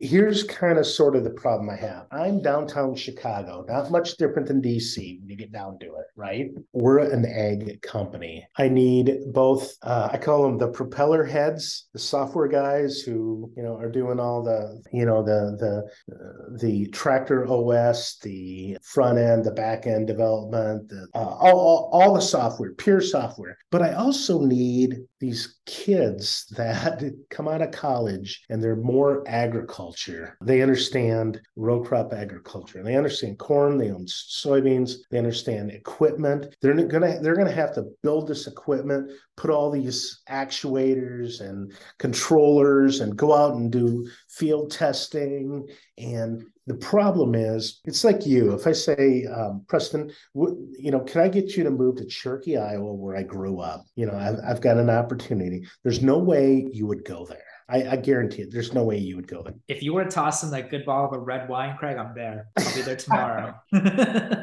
Here's 0.00 0.42
kind 0.42 0.78
of 0.78 0.86
sort 0.86 1.14
of 1.14 1.22
the 1.22 1.30
problem 1.30 1.70
I 1.70 1.76
have. 1.76 2.06
I'm 2.10 2.42
downtown 2.42 2.96
Chicago, 2.96 3.64
not 3.68 3.90
much 3.90 4.16
different 4.16 4.48
than 4.48 4.60
DC 4.60 5.20
when 5.20 5.28
you 5.28 5.36
get 5.36 5.52
down 5.52 5.78
to 5.78 5.86
it, 5.86 6.06
right? 6.16 6.50
We're 6.72 6.98
an 6.98 7.24
ag 7.24 7.80
company. 7.82 8.46
I 8.56 8.68
need 8.68 9.18
both, 9.32 9.72
uh, 9.82 10.08
I 10.12 10.18
call 10.18 10.42
them 10.42 10.58
the 10.58 10.68
propeller 10.68 11.24
heads, 11.24 11.88
the 11.92 12.00
software 12.00 12.48
guys 12.48 13.00
who, 13.00 13.52
you 13.56 13.62
know, 13.62 13.76
are 13.76 13.90
doing 13.90 14.18
all 14.18 14.42
the, 14.42 14.82
you 14.92 15.06
know, 15.06 15.22
the, 15.22 15.56
the, 15.60 16.14
uh, 16.14 16.58
the 16.58 16.86
tractor 16.88 17.46
OS, 17.48 18.18
the 18.18 18.76
front 18.82 19.18
end, 19.18 19.44
the 19.44 19.52
back 19.52 19.86
end 19.86 20.08
development, 20.08 20.88
the, 20.88 21.06
uh, 21.14 21.18
all, 21.18 21.58
all, 21.58 21.90
all 21.92 22.14
the 22.14 22.20
software, 22.20 22.72
pure 22.72 23.00
software. 23.00 23.56
But 23.70 23.82
I 23.82 23.92
also 23.92 24.38
need 24.48 24.98
these 25.20 25.58
kids 25.66 26.46
that 26.56 27.02
come 27.30 27.48
out 27.48 27.62
of 27.62 27.70
college 27.70 28.44
and 28.48 28.62
they're 28.62 28.76
more 28.76 29.22
agriculture. 29.26 30.36
They 30.42 30.62
understand 30.62 31.40
row 31.56 31.82
crop 31.82 32.12
agriculture. 32.12 32.82
They 32.82 32.96
understand 32.96 33.38
corn, 33.38 33.78
they 33.78 33.90
own 33.90 34.06
soybeans, 34.06 34.94
they 35.10 35.18
understand 35.18 35.70
equipment. 35.70 36.56
They're 36.62 36.74
gonna 36.74 37.20
they're 37.20 37.36
gonna 37.36 37.52
have 37.52 37.74
to 37.74 37.84
build 38.02 38.28
this 38.28 38.46
equipment, 38.46 39.10
put 39.36 39.50
all 39.50 39.70
these 39.70 40.22
actuators 40.28 41.40
and 41.40 41.72
controllers 41.98 43.00
and 43.00 43.16
go 43.16 43.34
out 43.34 43.54
and 43.54 43.70
do 43.70 44.08
field 44.28 44.70
testing 44.70 45.68
and 45.96 46.44
the 46.68 46.74
problem 46.74 47.34
is, 47.34 47.80
it's 47.84 48.04
like 48.04 48.26
you. 48.26 48.52
If 48.52 48.66
I 48.66 48.72
say, 48.72 49.24
um, 49.26 49.64
Preston, 49.68 50.12
w- 50.34 50.68
you 50.78 50.90
know, 50.90 51.00
can 51.00 51.22
I 51.22 51.28
get 51.28 51.56
you 51.56 51.64
to 51.64 51.70
move 51.70 51.96
to 51.96 52.04
Cherokee, 52.04 52.58
Iowa, 52.58 52.92
where 52.92 53.16
I 53.16 53.22
grew 53.22 53.60
up? 53.60 53.84
You 53.96 54.06
know, 54.06 54.14
I've, 54.14 54.38
I've 54.46 54.60
got 54.60 54.76
an 54.76 54.90
opportunity. 54.90 55.66
There's 55.82 56.02
no 56.02 56.18
way 56.18 56.68
you 56.70 56.86
would 56.86 57.04
go 57.04 57.24
there. 57.24 57.47
I, 57.70 57.90
I, 57.90 57.96
guarantee 57.96 58.42
it. 58.42 58.50
There's 58.50 58.72
no 58.72 58.82
way 58.82 58.96
you 58.96 59.16
would 59.16 59.28
go 59.28 59.42
there. 59.42 59.54
If 59.68 59.82
you 59.82 59.92
were 59.92 60.04
to 60.04 60.10
toss 60.10 60.42
in 60.42 60.50
that 60.52 60.70
good 60.70 60.86
bottle 60.86 61.18
of 61.18 61.26
red 61.26 61.48
wine, 61.48 61.76
Craig, 61.76 61.98
I'm 61.98 62.14
there. 62.14 62.48
I'll 62.56 62.74
be 62.74 62.80
there 62.80 62.96
tomorrow. 63.04 63.54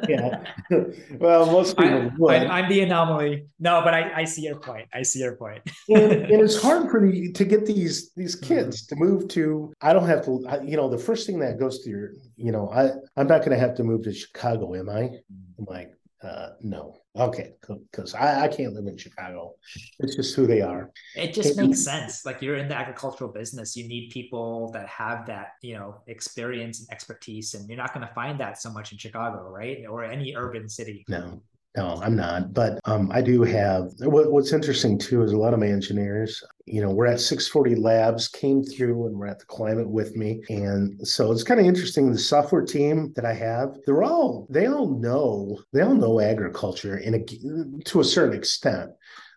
yeah. 0.08 0.44
Well, 1.20 1.46
most 1.46 1.78
people 1.78 2.30
I, 2.30 2.60
am 2.60 2.70
the 2.70 2.82
anomaly. 2.82 3.48
No, 3.60 3.82
but 3.84 3.94
I, 3.94 4.22
I 4.22 4.24
see 4.26 4.42
your 4.44 4.60
point. 4.60 4.88
I 4.94 5.02
see 5.04 5.20
your 5.20 5.36
point. 5.36 5.62
and, 5.90 6.12
and, 6.12 6.42
it's 6.42 6.62
hard 6.62 6.90
for 6.90 7.00
me 7.00 7.32
to 7.32 7.46
get 7.46 7.66
these 7.66 8.12
these 8.14 8.36
mm-hmm. 8.36 8.54
kids 8.54 8.84
mm-hmm. 8.84 8.96
to 8.96 9.06
move 9.06 9.28
to. 9.30 9.74
I 9.82 9.94
don't 9.94 10.08
have 10.08 10.26
to. 10.26 10.62
You 10.64 10.78
know, 10.78 10.90
the 10.90 10.98
first 10.98 11.26
thing 11.26 11.40
that 11.40 11.60
goes 11.60 11.84
to 11.84 11.90
your. 11.90 12.10
You 12.36 12.52
know, 12.52 12.70
I 12.70 12.92
I'm 13.20 13.28
not 13.28 13.40
going 13.40 13.52
to 13.52 13.60
have 13.60 13.76
to 13.76 13.84
move 13.84 14.04
to 14.04 14.14
Chicago, 14.14 14.76
am 14.76 14.90
I? 14.90 15.02
Mm-hmm. 15.02 15.60
I'm 15.60 15.66
like, 15.66 15.92
uh, 16.22 16.50
no. 16.62 16.98
Okay, 17.18 17.54
because 17.62 18.14
I, 18.14 18.42
I 18.44 18.48
can't 18.50 18.74
live 18.74 18.88
in 18.88 18.98
Chicago. 18.98 19.54
It's 20.00 20.16
just 20.16 20.36
who 20.36 20.46
they 20.46 20.62
are. 20.62 20.92
It 21.16 21.34
just 21.34 21.58
makes 21.58 21.82
sense. 21.82 22.26
Like 22.26 22.42
you're 22.42 22.58
in 22.58 22.68
the 22.68 22.76
agricultural 22.76 23.32
business, 23.32 23.78
you 23.78 23.88
need 23.88 24.10
people 24.10 24.70
that 24.74 24.88
have 24.90 25.26
that, 25.28 25.54
you 25.62 25.76
know, 25.76 26.02
experience 26.08 26.82
and 26.82 26.90
expertise, 26.92 27.54
and 27.54 27.70
you're 27.70 27.78
not 27.78 27.94
going 27.94 28.06
to 28.06 28.14
find 28.14 28.38
that 28.42 28.62
so 28.62 28.70
much 28.70 28.92
in 28.92 28.98
Chicago, 28.98 29.50
right? 29.50 29.86
Or 29.90 30.04
any 30.04 30.36
urban 30.36 30.68
city. 30.68 31.06
No, 31.08 31.42
no, 31.76 32.00
I'm 32.02 32.16
not. 32.16 32.54
But 32.54 32.80
um, 32.86 33.12
I 33.12 33.22
do 33.22 33.44
have. 33.44 33.92
What, 34.00 34.32
what's 34.32 34.54
interesting 34.54 34.98
too 34.98 35.24
is 35.24 35.32
a 35.32 35.38
lot 35.38 35.54
of 35.54 35.60
my 35.60 35.68
engineers. 35.68 36.44
You 36.66 36.82
know, 36.82 36.90
we're 36.90 37.06
at 37.06 37.20
640 37.20 37.76
Labs, 37.76 38.28
came 38.28 38.64
through, 38.64 39.08
and 39.08 39.18
we're 39.18 39.28
at 39.28 39.40
the 39.40 39.46
climate 39.46 39.90
with 39.90 40.16
me, 40.16 40.42
and 40.50 41.06
so 41.08 41.32
it's 41.32 41.44
kind 41.44 41.60
of 41.60 41.66
interesting. 41.66 42.12
The 42.12 42.18
software 42.18 42.66
team 42.66 43.14
that 43.16 43.26
I 43.26 43.34
have, 43.34 43.78
they're 43.86 44.04
all 44.04 44.48
they 44.50 44.68
all 44.68 44.88
know 44.88 45.60
they 45.74 45.82
all 45.82 45.96
know 45.96 46.20
agriculture 46.20 46.98
in 46.98 47.16
a 47.16 47.84
to 47.84 48.00
a 48.00 48.04
certain 48.04 48.38
extent. 48.38 48.92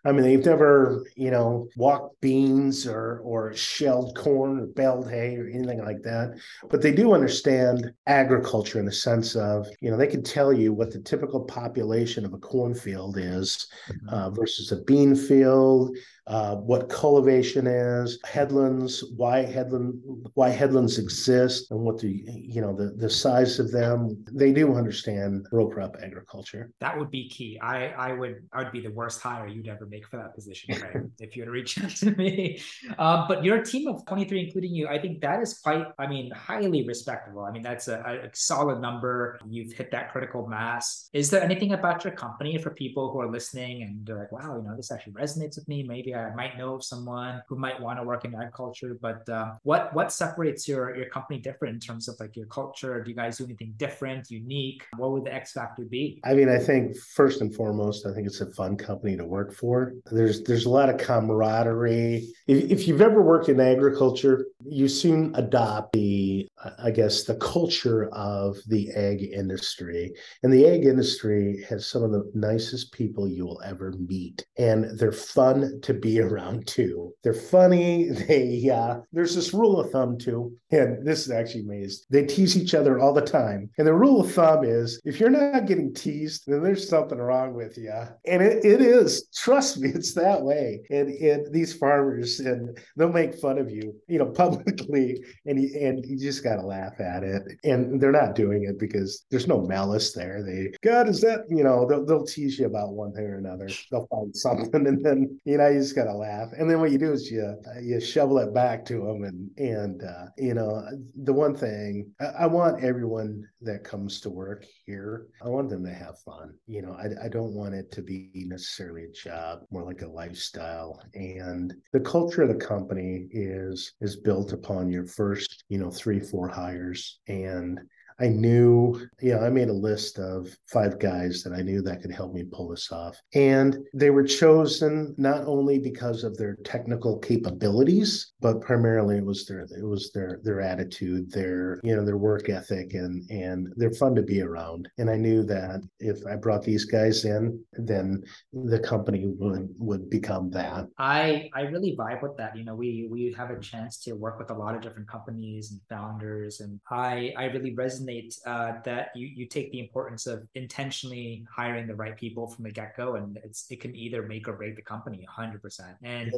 I 0.05 0.11
mean, 0.11 0.23
they've 0.23 0.45
never, 0.45 1.05
you 1.15 1.31
know, 1.31 1.67
walked 1.75 2.19
beans 2.21 2.87
or 2.87 3.19
or 3.23 3.53
shelled 3.53 4.15
corn 4.15 4.59
or 4.59 4.67
baled 4.67 5.09
hay 5.09 5.35
or 5.35 5.47
anything 5.47 5.83
like 5.83 6.01
that. 6.03 6.39
But 6.69 6.81
they 6.81 6.91
do 6.91 7.13
understand 7.13 7.91
agriculture 8.07 8.79
in 8.79 8.85
the 8.85 8.91
sense 8.91 9.35
of, 9.35 9.67
you 9.81 9.91
know, 9.91 9.97
they 9.97 10.07
can 10.07 10.23
tell 10.23 10.53
you 10.53 10.73
what 10.73 10.91
the 10.91 11.01
typical 11.01 11.41
population 11.41 12.25
of 12.25 12.33
a 12.33 12.37
cornfield 12.37 13.17
is 13.17 13.67
mm-hmm. 13.89 14.09
uh, 14.09 14.29
versus 14.31 14.71
a 14.71 14.81
bean 14.83 15.15
field, 15.15 15.95
uh, 16.29 16.55
what 16.55 16.89
cultivation 16.89 17.67
is, 17.67 18.19
headlands, 18.23 19.03
why 19.17 19.39
headland, 19.43 19.99
why 20.35 20.49
headlands 20.49 20.99
exist, 20.99 21.71
and 21.71 21.79
what 21.79 21.97
the 21.99 22.23
you 22.25 22.61
know 22.61 22.73
the 22.73 22.91
the 22.91 23.09
size 23.09 23.59
of 23.59 23.71
them. 23.71 24.23
They 24.31 24.51
do 24.53 24.75
understand 24.75 25.47
row 25.51 25.67
crop 25.67 25.97
agriculture. 26.01 26.71
That 26.79 26.97
would 26.97 27.09
be 27.09 27.27
key. 27.29 27.59
I 27.61 27.87
I 27.89 28.13
would 28.13 28.43
I 28.53 28.63
would 28.63 28.71
be 28.71 28.81
the 28.81 28.91
worst 28.91 29.21
hire 29.21 29.47
you'd 29.47 29.67
ever 29.67 29.87
make 29.87 30.07
for 30.07 30.17
that 30.17 30.35
position, 30.35 30.79
right? 30.81 31.03
if 31.19 31.35
you 31.35 31.41
had 31.41 31.49
reached 31.49 31.83
out 31.83 31.89
to 31.91 32.11
me. 32.11 32.61
Um, 32.97 33.25
but 33.27 33.43
your 33.43 33.63
team 33.63 33.87
of 33.87 34.05
23, 34.05 34.45
including 34.45 34.73
you, 34.73 34.87
I 34.87 34.99
think 34.99 35.21
that 35.21 35.41
is 35.41 35.59
quite, 35.59 35.85
I 35.97 36.07
mean, 36.07 36.31
highly 36.31 36.85
respectable. 36.87 37.43
I 37.43 37.51
mean, 37.51 37.63
that's 37.63 37.87
a, 37.87 37.99
a 38.25 38.29
solid 38.33 38.81
number. 38.81 39.39
You've 39.47 39.73
hit 39.73 39.91
that 39.91 40.11
critical 40.11 40.47
mass. 40.47 41.09
Is 41.13 41.29
there 41.29 41.43
anything 41.43 41.73
about 41.73 42.03
your 42.03 42.13
company 42.13 42.57
for 42.57 42.71
people 42.71 43.11
who 43.11 43.19
are 43.21 43.31
listening 43.31 43.83
and 43.83 44.05
they're 44.05 44.17
like, 44.17 44.31
wow, 44.31 44.57
you 44.57 44.63
know, 44.63 44.75
this 44.75 44.91
actually 44.91 45.13
resonates 45.13 45.55
with 45.55 45.67
me. 45.67 45.83
Maybe 45.83 46.13
I 46.13 46.18
I 46.27 46.35
might 46.35 46.57
know 46.57 46.75
of 46.75 46.83
someone 46.83 47.41
who 47.47 47.55
might 47.55 47.79
want 47.79 47.99
to 47.99 48.03
work 48.03 48.25
in 48.25 48.35
agriculture. 48.35 48.97
But 49.01 49.27
uh, 49.29 49.53
what 49.63 49.93
what 49.93 50.11
separates 50.11 50.67
your 50.67 50.95
your 50.95 51.09
company 51.09 51.39
different 51.39 51.75
in 51.75 51.79
terms 51.79 52.07
of 52.07 52.15
like 52.19 52.35
your 52.35 52.47
culture? 52.47 53.01
Do 53.03 53.09
you 53.09 53.15
guys 53.15 53.37
do 53.37 53.45
anything 53.45 53.73
different, 53.77 54.29
unique? 54.29 54.83
What 54.97 55.11
would 55.11 55.25
the 55.25 55.33
X 55.33 55.53
factor 55.53 55.83
be? 55.83 56.19
I 56.23 56.33
mean, 56.33 56.49
I 56.49 56.59
think 56.59 56.97
first 56.97 57.41
and 57.41 57.53
foremost, 57.53 58.05
I 58.05 58.13
think 58.13 58.27
it's 58.27 58.41
a 58.41 58.51
fun 58.51 58.77
company 58.77 59.15
to 59.17 59.25
work 59.25 59.53
for. 59.53 59.93
There's 60.11 60.43
there's 60.43 60.65
a 60.65 60.69
lot 60.69 60.89
of 60.89 60.97
camaraderie. 60.97 62.27
If, 62.47 62.71
if 62.71 62.87
you've 62.87 63.01
ever 63.01 63.21
worked 63.21 63.49
in 63.49 63.59
agriculture, 63.59 64.45
you 64.65 64.87
soon 64.87 65.33
adopt 65.35 65.93
the 65.93 66.47
I 66.77 66.91
guess 66.91 67.23
the 67.23 67.35
culture 67.35 68.09
of 68.09 68.57
the 68.67 68.91
ag 68.91 69.23
industry. 69.23 70.13
And 70.43 70.51
the 70.51 70.67
ag 70.67 70.85
industry 70.85 71.65
has 71.69 71.87
some 71.87 72.03
of 72.03 72.11
the 72.11 72.29
nicest 72.33 72.91
people 72.91 73.27
you 73.27 73.45
will 73.45 73.61
ever 73.63 73.93
meet, 73.97 74.45
and 74.57 74.97
they're 74.97 75.11
fun 75.11 75.79
to 75.81 75.93
be 75.93 76.08
around 76.17 76.67
too. 76.67 77.13
They're 77.23 77.33
funny. 77.33 78.09
They 78.29 78.69
uh, 78.69 78.99
there's 79.11 79.33
this 79.33 79.53
rule 79.53 79.79
of 79.79 79.91
thumb 79.91 80.17
too, 80.17 80.55
and 80.71 81.05
this 81.05 81.25
is 81.25 81.31
actually 81.31 81.61
amazing. 81.61 82.05
They 82.09 82.25
tease 82.25 82.57
each 82.57 82.75
other 82.75 82.99
all 82.99 83.13
the 83.13 83.21
time, 83.21 83.69
and 83.77 83.87
the 83.87 83.93
rule 83.93 84.21
of 84.21 84.31
thumb 84.31 84.63
is 84.63 85.01
if 85.05 85.19
you're 85.19 85.29
not 85.29 85.65
getting 85.65 85.93
teased, 85.93 86.43
then 86.47 86.63
there's 86.63 86.87
something 86.87 87.17
wrong 87.17 87.53
with 87.53 87.77
you. 87.77 87.93
And 88.25 88.41
it, 88.41 88.63
it 88.63 88.81
is. 88.81 89.27
Trust 89.35 89.79
me, 89.79 89.89
it's 89.89 90.13
that 90.13 90.41
way. 90.41 90.81
And, 90.89 91.09
and 91.09 91.51
these 91.53 91.73
farmers, 91.73 92.39
and 92.39 92.77
they'll 92.95 93.11
make 93.11 93.39
fun 93.39 93.57
of 93.57 93.69
you, 93.69 93.95
you 94.07 94.19
know, 94.19 94.25
publicly, 94.43 95.23
and 95.45 95.61
you, 95.61 95.79
and 95.79 96.05
you 96.05 96.17
just 96.17 96.43
got 96.43 96.57
to 96.57 96.65
laugh 96.65 96.99
at 96.99 97.23
it. 97.23 97.43
And 97.63 97.99
they're 97.99 98.11
not 98.11 98.35
doing 98.35 98.63
it 98.63 98.79
because 98.79 99.25
there's 99.31 99.47
no 99.47 99.61
malice 99.61 100.13
there. 100.13 100.43
They, 100.43 100.71
God, 100.83 101.09
is 101.09 101.21
that, 101.21 101.41
you 101.49 101.63
know, 101.63 101.87
they'll, 101.87 102.05
they'll 102.05 102.25
tease 102.25 102.59
you 102.59 102.65
about 102.65 102.93
one 102.93 103.13
thing 103.13 103.25
or 103.25 103.37
another. 103.37 103.69
They'll 103.91 104.07
find 104.07 104.35
something, 104.35 104.69
and 104.87 105.03
then, 105.03 105.39
you 105.45 105.57
know, 105.57 105.67
you 105.67 105.83
just 105.89 105.95
got 105.95 106.11
to 106.11 106.17
laugh. 106.17 106.49
And 106.57 106.69
then 106.69 106.79
what 106.79 106.91
you 106.91 106.99
do 106.99 107.11
is 107.11 107.31
you, 107.31 107.55
you 107.81 107.99
shovel 107.99 108.37
it 108.37 108.53
back 108.53 108.85
to 108.85 108.99
them. 108.99 109.23
And, 109.23 109.49
and, 109.57 110.03
uh, 110.03 110.25
you 110.37 110.53
know, 110.53 110.85
the 111.23 111.33
one 111.33 111.55
thing 111.55 112.11
I, 112.19 112.43
I 112.43 112.45
want 112.45 112.83
everyone 112.83 113.43
that 113.61 113.83
comes 113.83 114.21
to 114.21 114.29
work 114.29 114.65
here, 114.85 115.27
I 115.43 115.49
want 115.49 115.69
them 115.69 115.83
to 115.85 115.93
have 115.93 116.19
fun. 116.19 116.53
You 116.67 116.83
know, 116.83 116.93
I, 116.93 117.25
I 117.25 117.29
don't 117.29 117.55
want 117.55 117.73
it 117.73 117.91
to 117.93 118.03
be 118.03 118.29
necessarily 118.35 119.05
a 119.05 119.11
job, 119.11 119.61
more 119.71 119.83
like 119.83 120.03
a 120.03 120.07
lifestyle. 120.07 121.01
And 121.15 121.73
the 121.91 121.99
culture 122.01 122.43
of 122.43 122.49
the 122.49 122.65
company 122.65 123.27
is 123.31 123.93
is 124.01 124.17
built 124.17 124.53
upon 124.53 124.91
your 124.91 125.07
first, 125.07 125.63
you 125.69 125.79
know, 125.79 125.89
three, 125.89 126.19
four 126.19 126.47
hires. 126.47 127.19
And 127.27 127.79
I 128.19 128.27
knew, 128.27 128.99
you 129.21 129.33
know, 129.33 129.39
I 129.39 129.49
made 129.49 129.69
a 129.69 129.73
list 129.73 130.19
of 130.19 130.47
five 130.71 130.99
guys 130.99 131.43
that 131.43 131.53
I 131.53 131.61
knew 131.61 131.81
that 131.83 132.01
could 132.01 132.11
help 132.11 132.33
me 132.33 132.43
pull 132.43 132.69
this 132.69 132.91
off. 132.91 133.17
And 133.33 133.77
they 133.93 134.09
were 134.09 134.23
chosen 134.23 135.15
not 135.17 135.45
only 135.45 135.79
because 135.79 136.23
of 136.23 136.37
their 136.37 136.55
technical 136.63 137.17
capabilities, 137.19 138.33
but 138.41 138.61
primarily 138.61 139.17
it 139.17 139.25
was 139.25 139.45
their 139.45 139.61
it 139.61 139.85
was 139.85 140.11
their 140.11 140.39
their 140.43 140.61
attitude, 140.61 141.31
their, 141.31 141.79
you 141.83 141.95
know, 141.95 142.05
their 142.05 142.17
work 142.17 142.49
ethic 142.49 142.93
and 142.93 143.29
and 143.29 143.71
they're 143.77 143.93
fun 143.93 144.15
to 144.15 144.21
be 144.21 144.41
around. 144.41 144.89
And 144.97 145.09
I 145.09 145.15
knew 145.15 145.43
that 145.43 145.81
if 145.99 146.25
I 146.25 146.35
brought 146.35 146.63
these 146.63 146.85
guys 146.85 147.25
in, 147.25 147.63
then 147.73 148.23
the 148.51 148.79
company 148.79 149.31
would 149.37 149.69
would 149.77 150.09
become 150.09 150.49
that. 150.51 150.87
I 150.97 151.49
I 151.53 151.61
really 151.61 151.95
vibe 151.97 152.21
with 152.21 152.35
that. 152.37 152.57
You 152.57 152.65
know, 152.65 152.75
we 152.75 153.07
we 153.09 153.33
have 153.37 153.49
a 153.51 153.59
chance 153.59 153.97
to 154.03 154.13
work 154.13 154.39
with 154.39 154.51
a 154.51 154.53
lot 154.53 154.75
of 154.75 154.81
different 154.81 155.07
companies 155.07 155.71
and 155.71 155.79
founders 155.89 156.59
and 156.59 156.79
I 156.89 157.33
I 157.37 157.45
really 157.45 157.75
resonate 157.75 158.08
resonate 158.09 158.37
uh, 158.45 158.73
that 158.83 159.09
you 159.15 159.27
you 159.27 159.45
take 159.45 159.71
the 159.71 159.79
importance 159.79 160.27
of 160.27 160.47
intentionally 160.55 161.45
hiring 161.53 161.87
the 161.87 161.95
right 161.95 162.15
people 162.15 162.47
from 162.47 162.63
the 162.63 162.71
get 162.71 162.95
go, 162.95 163.15
and 163.15 163.37
it's 163.43 163.65
it 163.69 163.81
can 163.81 163.95
either 163.95 164.23
make 164.23 164.47
or 164.47 164.53
break 164.53 164.75
the 164.75 164.81
company 164.81 165.19
100. 165.19 165.61
percent 165.61 165.97
And 166.03 166.33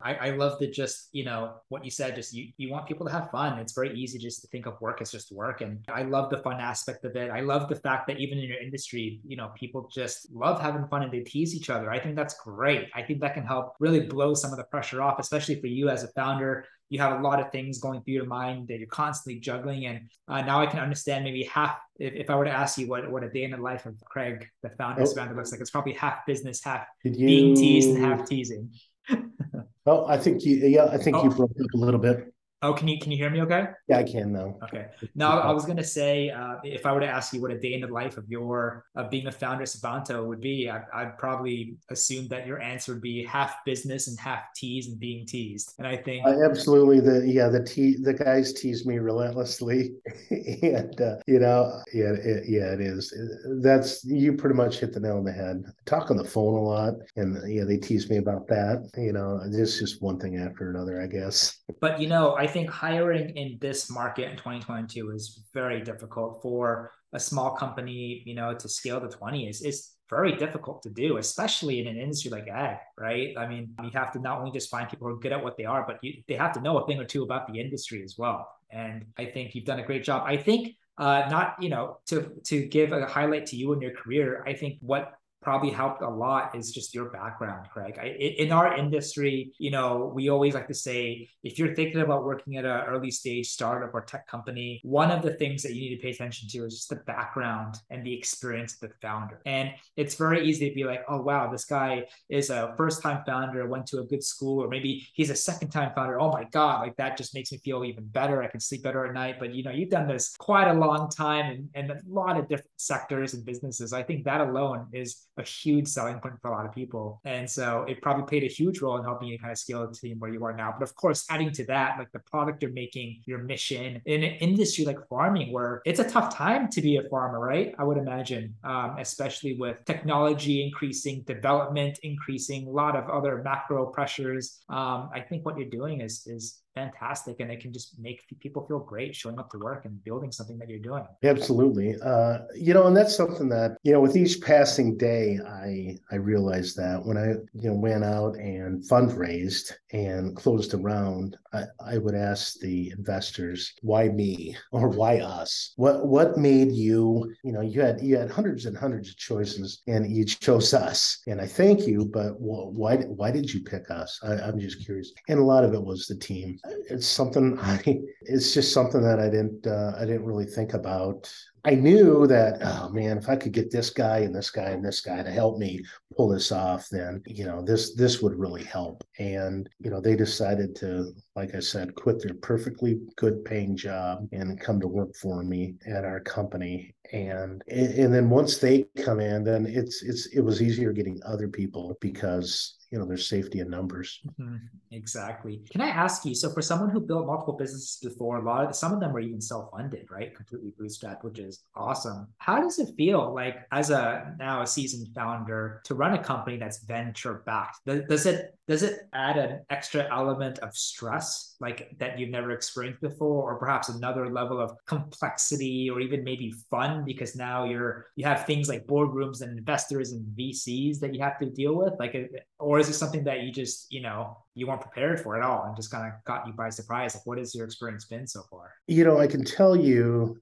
I, 0.00 0.14
I 0.14 0.30
love 0.30 0.58
that 0.60 0.72
just 0.72 1.08
you 1.12 1.24
know 1.24 1.54
what 1.68 1.84
you 1.84 1.90
said. 1.90 2.14
Just 2.14 2.32
you 2.32 2.48
you 2.56 2.70
want 2.70 2.86
people 2.86 3.06
to 3.06 3.12
have 3.12 3.30
fun. 3.30 3.58
It's 3.58 3.72
very 3.72 3.94
easy 3.94 4.18
just 4.18 4.40
to 4.42 4.48
think 4.48 4.66
of 4.66 4.80
work 4.80 5.00
as 5.00 5.10
just 5.10 5.32
work, 5.32 5.60
and 5.60 5.78
I 5.88 6.02
love 6.02 6.30
the 6.30 6.38
fun 6.38 6.60
aspect 6.60 7.04
of 7.04 7.16
it. 7.16 7.30
I 7.30 7.40
love 7.40 7.68
the 7.68 7.76
fact 7.76 8.06
that 8.08 8.18
even 8.18 8.38
in 8.38 8.44
your 8.44 8.60
industry, 8.60 9.20
you 9.26 9.36
know, 9.36 9.50
people 9.54 9.88
just 9.92 10.32
love 10.32 10.60
having 10.60 10.86
fun 10.88 11.02
and 11.02 11.12
they 11.12 11.20
tease 11.20 11.54
each 11.54 11.70
other. 11.70 11.90
I 11.90 11.98
think 11.98 12.16
that's 12.16 12.34
great. 12.34 12.88
I 12.94 13.02
think 13.02 13.20
that 13.20 13.34
can 13.34 13.44
help 13.44 13.74
really 13.80 14.00
blow 14.00 14.34
some 14.34 14.50
of 14.50 14.56
the 14.56 14.64
pressure 14.64 15.02
off, 15.02 15.18
especially 15.18 15.60
for 15.60 15.66
you 15.66 15.88
as 15.88 16.04
a 16.04 16.08
founder 16.08 16.64
you 16.92 16.98
have 16.98 17.18
a 17.18 17.22
lot 17.22 17.40
of 17.40 17.50
things 17.50 17.78
going 17.78 18.02
through 18.02 18.12
your 18.12 18.26
mind 18.26 18.68
that 18.68 18.78
you're 18.78 18.86
constantly 18.86 19.40
juggling. 19.40 19.86
And 19.86 20.00
uh, 20.28 20.42
now 20.42 20.60
I 20.60 20.66
can 20.66 20.78
understand 20.78 21.24
maybe 21.24 21.42
half. 21.44 21.78
If, 21.98 22.12
if, 22.12 22.28
I 22.28 22.36
were 22.36 22.44
to 22.44 22.50
ask 22.50 22.76
you 22.76 22.86
what, 22.86 23.10
what 23.10 23.24
a 23.24 23.30
day 23.30 23.44
in 23.44 23.50
the 23.50 23.56
life 23.56 23.86
of 23.86 23.98
Craig, 24.04 24.46
the 24.62 24.68
founder, 24.68 25.00
oh. 25.00 25.14
founder, 25.14 25.34
looks 25.34 25.52
like, 25.52 25.62
it's 25.62 25.70
probably 25.70 25.94
half 25.94 26.26
business, 26.26 26.62
half 26.62 26.84
you... 27.02 27.12
being 27.12 27.56
teased, 27.56 27.88
and 27.88 28.04
half 28.04 28.28
teasing. 28.28 28.74
oh, 29.86 30.04
I 30.06 30.18
think 30.18 30.44
you. 30.44 30.56
Yeah, 30.56 30.84
I 30.92 30.98
think 30.98 31.16
oh. 31.16 31.24
you 31.24 31.30
broke 31.30 31.52
up 31.52 31.74
a 31.74 31.78
little 31.78 31.98
bit. 31.98 32.31
Oh, 32.62 32.72
can 32.72 32.86
you 32.86 32.98
can 33.00 33.10
you 33.10 33.18
hear 33.18 33.28
me 33.28 33.42
okay? 33.42 33.66
Yeah, 33.88 33.98
I 33.98 34.04
can 34.04 34.32
now. 34.32 34.56
Okay. 34.62 34.86
Now 35.16 35.40
I 35.40 35.50
was 35.50 35.64
gonna 35.64 35.82
say, 35.82 36.30
uh, 36.30 36.56
if 36.62 36.86
I 36.86 36.92
were 36.92 37.00
to 37.00 37.08
ask 37.08 37.32
you 37.32 37.40
what 37.40 37.50
a 37.50 37.58
day 37.58 37.74
in 37.74 37.80
the 37.80 37.88
life 37.88 38.16
of 38.16 38.28
your 38.28 38.84
of 38.94 39.10
being 39.10 39.26
a 39.26 39.32
founder 39.32 39.64
of 39.64 39.68
Sabanto 39.68 40.24
would 40.24 40.40
be, 40.40 40.70
I, 40.70 41.04
would 41.04 41.18
probably 41.18 41.76
assume 41.90 42.28
that 42.28 42.46
your 42.46 42.60
answer 42.60 42.92
would 42.92 43.02
be 43.02 43.24
half 43.24 43.56
business 43.64 44.06
and 44.06 44.18
half 44.18 44.44
tease 44.54 44.86
and 44.86 45.00
being 45.00 45.26
teased. 45.26 45.74
And 45.78 45.88
I 45.88 45.96
think 45.96 46.24
uh, 46.24 46.44
absolutely 46.44 47.00
the 47.00 47.26
yeah 47.26 47.48
the 47.48 47.64
te- 47.64 48.00
the 48.00 48.14
guys 48.14 48.52
tease 48.52 48.86
me 48.86 48.98
relentlessly, 48.98 49.94
and 50.30 51.00
uh, 51.00 51.16
you 51.26 51.40
know 51.40 51.80
yeah 51.92 52.12
it, 52.12 52.44
yeah 52.48 52.72
it 52.74 52.80
is 52.80 53.12
that's 53.60 54.04
you 54.04 54.34
pretty 54.34 54.54
much 54.54 54.78
hit 54.78 54.92
the 54.92 55.00
nail 55.00 55.16
on 55.16 55.24
the 55.24 55.32
head. 55.32 55.64
I 55.66 55.70
talk 55.84 56.12
on 56.12 56.16
the 56.16 56.24
phone 56.24 56.54
a 56.54 56.62
lot, 56.62 56.94
and 57.16 57.38
yeah 57.52 57.64
they 57.64 57.76
tease 57.76 58.08
me 58.08 58.18
about 58.18 58.46
that. 58.48 58.88
You 58.96 59.12
know, 59.12 59.40
it's 59.44 59.80
just 59.80 60.00
one 60.00 60.20
thing 60.20 60.36
after 60.36 60.70
another, 60.70 61.02
I 61.02 61.08
guess. 61.08 61.58
But 61.80 62.00
you 62.00 62.08
know, 62.08 62.36
I 62.36 62.46
think 62.52 62.70
hiring 62.70 63.36
in 63.36 63.58
this 63.60 63.90
market 63.90 64.30
in 64.30 64.36
2022 64.36 65.10
is 65.10 65.44
very 65.52 65.80
difficult 65.80 66.40
for 66.42 66.92
a 67.12 67.20
small 67.20 67.56
company, 67.56 68.22
you 68.24 68.34
know, 68.34 68.54
to 68.54 68.68
scale 68.68 69.00
to 69.00 69.08
20 69.08 69.48
is 69.48 69.62
is 69.62 69.78
very 70.08 70.36
difficult 70.36 70.82
to 70.82 70.90
do, 70.90 71.16
especially 71.16 71.80
in 71.80 71.86
an 71.86 71.96
industry 71.96 72.30
like 72.30 72.46
ag, 72.48 72.76
right? 72.98 73.34
I 73.38 73.46
mean, 73.46 73.74
you 73.82 73.90
have 73.94 74.12
to 74.12 74.18
not 74.18 74.38
only 74.38 74.50
just 74.50 74.70
find 74.70 74.88
people 74.88 75.08
who 75.08 75.14
are 75.14 75.18
good 75.18 75.32
at 75.32 75.42
what 75.42 75.56
they 75.56 75.64
are, 75.64 75.84
but 75.86 75.96
you, 76.02 76.22
they 76.28 76.34
have 76.34 76.52
to 76.52 76.60
know 76.60 76.76
a 76.78 76.86
thing 76.86 76.98
or 77.00 77.06
two 77.06 77.22
about 77.22 77.50
the 77.50 77.58
industry 77.58 78.02
as 78.02 78.16
well. 78.18 78.46
And 78.70 79.06
I 79.16 79.24
think 79.24 79.54
you've 79.54 79.64
done 79.64 79.80
a 79.80 79.86
great 79.90 80.04
job. 80.04 80.24
I 80.26 80.36
think 80.36 80.76
uh, 80.98 81.28
not, 81.30 81.56
you 81.60 81.70
know, 81.70 81.98
to 82.06 82.16
to 82.44 82.66
give 82.66 82.92
a 82.92 83.06
highlight 83.06 83.46
to 83.46 83.56
you 83.56 83.72
in 83.72 83.80
your 83.80 83.94
career, 84.00 84.44
I 84.46 84.52
think 84.52 84.78
what 84.80 85.14
probably 85.42 85.70
helped 85.70 86.02
a 86.02 86.08
lot 86.08 86.54
is 86.54 86.70
just 86.70 86.94
your 86.94 87.10
background, 87.10 87.68
Craig. 87.72 87.98
I, 88.00 88.06
in 88.06 88.52
our 88.52 88.76
industry, 88.76 89.52
you 89.58 89.70
know, 89.70 90.12
we 90.14 90.30
always 90.30 90.54
like 90.54 90.68
to 90.68 90.74
say 90.74 91.28
if 91.42 91.58
you're 91.58 91.74
thinking 91.74 92.00
about 92.00 92.24
working 92.24 92.56
at 92.56 92.64
an 92.64 92.82
early 92.86 93.10
stage 93.10 93.48
startup 93.48 93.94
or 93.94 94.02
tech 94.02 94.26
company, 94.28 94.80
one 94.84 95.10
of 95.10 95.22
the 95.22 95.34
things 95.34 95.62
that 95.62 95.74
you 95.74 95.82
need 95.82 95.96
to 95.96 96.02
pay 96.02 96.10
attention 96.10 96.48
to 96.48 96.64
is 96.64 96.74
just 96.74 96.90
the 96.90 96.96
background 96.96 97.76
and 97.90 98.04
the 98.04 98.14
experience 98.16 98.74
of 98.74 98.88
the 98.88 98.94
founder. 99.02 99.40
And 99.44 99.70
it's 99.96 100.14
very 100.14 100.46
easy 100.46 100.68
to 100.68 100.74
be 100.74 100.84
like, 100.84 101.04
oh 101.08 101.20
wow, 101.20 101.50
this 101.50 101.64
guy 101.64 102.04
is 102.28 102.50
a 102.50 102.74
first 102.76 103.02
time 103.02 103.22
founder, 103.26 103.66
went 103.66 103.86
to 103.86 103.98
a 103.98 104.04
good 104.04 104.22
school, 104.22 104.62
or 104.62 104.68
maybe 104.68 105.06
he's 105.14 105.30
a 105.30 105.36
second 105.36 105.70
time 105.70 105.92
founder. 105.94 106.20
Oh 106.20 106.30
my 106.30 106.44
god, 106.44 106.82
like 106.82 106.96
that 106.96 107.16
just 107.16 107.34
makes 107.34 107.50
me 107.52 107.58
feel 107.58 107.84
even 107.84 108.06
better. 108.06 108.42
I 108.42 108.46
can 108.46 108.60
sleep 108.60 108.82
better 108.82 109.04
at 109.06 109.12
night. 109.12 109.36
But 109.40 109.54
you 109.54 109.64
know, 109.64 109.70
you've 109.70 109.90
done 109.90 110.06
this 110.06 110.36
quite 110.38 110.68
a 110.68 110.74
long 110.74 111.10
time 111.10 111.46
and, 111.50 111.68
and 111.74 111.90
a 111.90 112.00
lot 112.08 112.38
of 112.38 112.48
different 112.48 112.70
sectors 112.76 113.34
and 113.34 113.44
businesses. 113.44 113.92
I 113.92 114.02
think 114.02 114.24
that 114.24 114.40
alone 114.40 114.86
is 114.92 115.26
a 115.38 115.42
huge 115.42 115.88
selling 115.88 116.18
point 116.20 116.34
for 116.40 116.50
a 116.50 116.54
lot 116.54 116.66
of 116.66 116.72
people. 116.72 117.20
And 117.24 117.48
so 117.48 117.84
it 117.88 118.02
probably 118.02 118.24
played 118.24 118.44
a 118.44 118.52
huge 118.52 118.80
role 118.80 118.96
in 118.98 119.04
helping 119.04 119.28
you 119.28 119.38
kind 119.38 119.52
of 119.52 119.58
scale 119.58 119.86
the 119.86 119.94
team 119.94 120.18
where 120.18 120.30
you 120.30 120.44
are 120.44 120.54
now. 120.54 120.74
But 120.78 120.82
of 120.84 120.94
course, 120.94 121.24
adding 121.30 121.52
to 121.52 121.64
that, 121.66 121.98
like 121.98 122.10
the 122.12 122.20
product 122.20 122.62
you're 122.62 122.72
making, 122.72 123.22
your 123.26 123.38
mission 123.38 124.00
in 124.04 124.22
an 124.22 124.34
industry 124.34 124.84
like 124.84 124.98
farming, 125.08 125.52
where 125.52 125.82
it's 125.84 126.00
a 126.00 126.08
tough 126.08 126.34
time 126.34 126.68
to 126.70 126.82
be 126.82 126.96
a 126.96 127.08
farmer, 127.08 127.40
right? 127.40 127.74
I 127.78 127.84
would 127.84 127.98
imagine, 127.98 128.54
um, 128.64 128.96
especially 128.98 129.54
with 129.54 129.76
technology 129.86 130.64
increasing, 130.64 131.22
development 131.22 131.98
increasing, 132.02 132.66
a 132.66 132.70
lot 132.70 132.96
of 132.96 133.08
other 133.08 133.42
macro 133.42 133.86
pressures. 133.86 134.62
Um, 134.68 135.10
I 135.14 135.20
think 135.20 135.44
what 135.44 135.56
you're 135.58 135.70
doing 135.70 136.00
is 136.00 136.26
is 136.26 136.62
fantastic 136.74 137.40
and 137.40 137.50
it 137.50 137.60
can 137.60 137.72
just 137.72 137.98
make 137.98 138.24
people 138.40 138.66
feel 138.66 138.78
great 138.78 139.14
showing 139.14 139.38
up 139.38 139.50
to 139.50 139.58
work 139.58 139.84
and 139.84 140.02
building 140.04 140.32
something 140.32 140.58
that 140.58 140.68
you're 140.68 140.78
doing. 140.78 141.04
Absolutely. 141.22 141.96
Uh, 142.02 142.38
you 142.54 142.74
know 142.74 142.86
and 142.86 142.96
that's 142.96 143.16
something 143.16 143.48
that 143.48 143.76
you 143.82 143.92
know 143.92 144.00
with 144.00 144.16
each 144.16 144.40
passing 144.40 144.96
day 144.96 145.38
i 145.46 145.96
i 146.10 146.16
realized 146.16 146.76
that 146.76 147.04
when 147.04 147.16
i 147.16 147.28
you 147.54 147.70
know 147.70 147.74
went 147.74 148.04
out 148.04 148.34
and 148.36 148.82
fundraised 148.84 149.72
and 149.92 150.36
closed 150.36 150.74
a 150.74 150.76
round 150.76 151.36
i, 151.52 151.64
I 151.84 151.98
would 151.98 152.14
ask 152.14 152.58
the 152.60 152.90
investors 152.90 153.72
why 153.82 154.08
me 154.08 154.56
or 154.72 154.88
why 154.88 155.18
us? 155.18 155.72
What 155.76 156.06
what 156.06 156.38
made 156.38 156.72
you 156.72 157.34
you 157.44 157.52
know 157.52 157.60
you 157.60 157.80
had 157.80 158.00
you 158.00 158.16
had 158.16 158.30
hundreds 158.30 158.66
and 158.66 158.76
hundreds 158.76 159.08
of 159.08 159.16
choices 159.16 159.82
and 159.86 160.10
you 160.10 160.24
chose 160.24 160.74
us. 160.74 161.18
And 161.26 161.40
i 161.40 161.46
thank 161.46 161.86
you 161.86 162.04
but 162.04 162.34
why 162.38 162.96
why 162.96 163.30
did 163.30 163.52
you 163.52 163.60
pick 163.62 163.90
us? 163.90 164.18
I, 164.22 164.34
i'm 164.34 164.58
just 164.58 164.84
curious. 164.84 165.12
And 165.28 165.38
a 165.38 165.44
lot 165.44 165.64
of 165.64 165.74
it 165.74 165.82
was 165.82 166.06
the 166.06 166.16
team 166.16 166.58
it's 166.64 167.06
something 167.06 167.58
I 167.62 167.80
it's 168.22 168.54
just 168.54 168.72
something 168.72 169.02
that 169.02 169.20
I 169.20 169.28
didn't 169.28 169.66
uh, 169.66 169.92
I 169.98 170.04
didn't 170.04 170.24
really 170.24 170.46
think 170.46 170.74
about 170.74 171.32
I 171.64 171.76
knew 171.76 172.26
that, 172.26 172.58
oh 172.60 172.88
man, 172.88 173.18
if 173.18 173.28
I 173.28 173.36
could 173.36 173.52
get 173.52 173.70
this 173.70 173.90
guy 173.90 174.18
and 174.18 174.34
this 174.34 174.50
guy 174.50 174.70
and 174.70 174.84
this 174.84 175.00
guy 175.00 175.22
to 175.22 175.30
help 175.30 175.58
me 175.58 175.84
pull 176.16 176.28
this 176.28 176.50
off, 176.50 176.88
then, 176.90 177.22
you 177.24 177.44
know, 177.44 177.62
this, 177.62 177.94
this 177.94 178.20
would 178.20 178.34
really 178.34 178.64
help. 178.64 179.04
And, 179.20 179.68
you 179.78 179.88
know, 179.88 180.00
they 180.00 180.16
decided 180.16 180.74
to, 180.76 181.12
like 181.36 181.54
I 181.54 181.60
said, 181.60 181.94
quit 181.94 182.20
their 182.20 182.34
perfectly 182.34 183.00
good 183.14 183.44
paying 183.44 183.76
job 183.76 184.26
and 184.32 184.58
come 184.58 184.80
to 184.80 184.88
work 184.88 185.14
for 185.14 185.44
me 185.44 185.74
at 185.86 186.04
our 186.04 186.18
company 186.18 186.96
and 187.12 187.62
and 187.68 188.12
then 188.12 188.30
once 188.30 188.56
they 188.56 188.86
come 188.96 189.20
in 189.20 189.44
then 189.44 189.66
it's 189.66 190.02
it's 190.02 190.26
it 190.28 190.40
was 190.40 190.62
easier 190.62 190.92
getting 190.92 191.20
other 191.26 191.46
people 191.46 191.96
because 192.00 192.78
you 192.92 192.98
know 192.98 193.06
there's 193.06 193.26
safety 193.26 193.60
in 193.60 193.70
numbers. 193.70 194.20
Mm-hmm. 194.38 194.56
exactly. 194.90 195.62
Can 195.70 195.80
i 195.80 195.88
ask 195.88 196.24
you 196.26 196.34
so 196.34 196.50
for 196.50 196.60
someone 196.60 196.90
who 196.90 197.00
built 197.00 197.26
multiple 197.26 197.54
businesses 197.54 197.98
before 198.02 198.36
a 198.36 198.42
lot 198.42 198.66
of 198.66 198.76
some 198.76 198.92
of 198.92 199.00
them 199.00 199.12
were 199.12 199.20
even 199.20 199.40
self-funded 199.40 200.06
right? 200.10 200.34
Completely 200.36 200.72
bootstrapped 200.78 201.24
which 201.24 201.38
is 201.38 201.64
awesome. 201.74 202.28
How 202.38 202.60
does 202.60 202.78
it 202.78 202.94
feel 202.96 203.34
like 203.34 203.56
as 203.72 203.90
a 203.90 204.34
now 204.38 204.62
a 204.62 204.66
seasoned 204.66 205.08
founder 205.14 205.80
to 205.84 205.94
run 205.94 206.12
a 206.12 206.22
company 206.22 206.58
that's 206.58 206.84
venture 206.84 207.42
backed 207.46 207.78
does 207.86 208.26
it 208.26 208.54
does 208.68 208.82
it 208.82 209.00
add 209.14 209.38
an 209.38 209.60
extra 209.70 210.06
element 210.14 210.58
of 210.58 210.76
stress 210.76 211.51
like 211.62 211.96
that 211.98 212.18
you've 212.18 212.28
never 212.28 212.50
experienced 212.50 213.00
before 213.00 213.50
or 213.50 213.56
perhaps 213.56 213.88
another 213.88 214.28
level 214.28 214.60
of 214.60 214.72
complexity 214.86 215.88
or 215.88 216.00
even 216.00 216.24
maybe 216.24 216.52
fun 216.70 217.04
because 217.04 217.34
now 217.36 217.64
you're 217.64 218.08
you 218.16 218.24
have 218.24 218.44
things 218.44 218.68
like 218.68 218.86
boardrooms 218.86 219.40
and 219.40 219.56
investors 219.56 220.12
and 220.12 220.26
vcs 220.36 220.98
that 220.98 221.14
you 221.14 221.22
have 221.22 221.38
to 221.38 221.46
deal 221.46 221.74
with? 221.76 221.94
Like 221.98 222.14
uh, 222.14 222.38
or 222.58 222.78
is 222.78 222.88
it 222.88 222.94
something 222.94 223.24
that 223.24 223.42
you 223.42 223.52
just 223.52 223.86
you 223.90 224.02
know 224.02 224.36
you 224.54 224.66
weren't 224.66 224.82
prepared 224.82 225.20
for 225.20 225.36
at 225.36 225.42
all 225.42 225.64
and 225.64 225.76
just 225.76 225.90
kind 225.90 226.06
of 226.06 226.12
caught 226.24 226.46
you 226.46 226.52
by 226.52 226.68
surprise? 226.68 227.14
Like 227.14 227.24
what 227.24 227.38
has 227.38 227.54
your 227.54 227.64
experience 227.64 228.04
been 228.04 228.26
so 228.26 228.42
far? 228.50 228.72
You 228.86 229.04
know 229.04 229.18
i 229.18 229.26
can 229.26 229.44
tell 229.44 229.74
you 229.76 230.36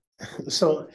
so 0.49 0.89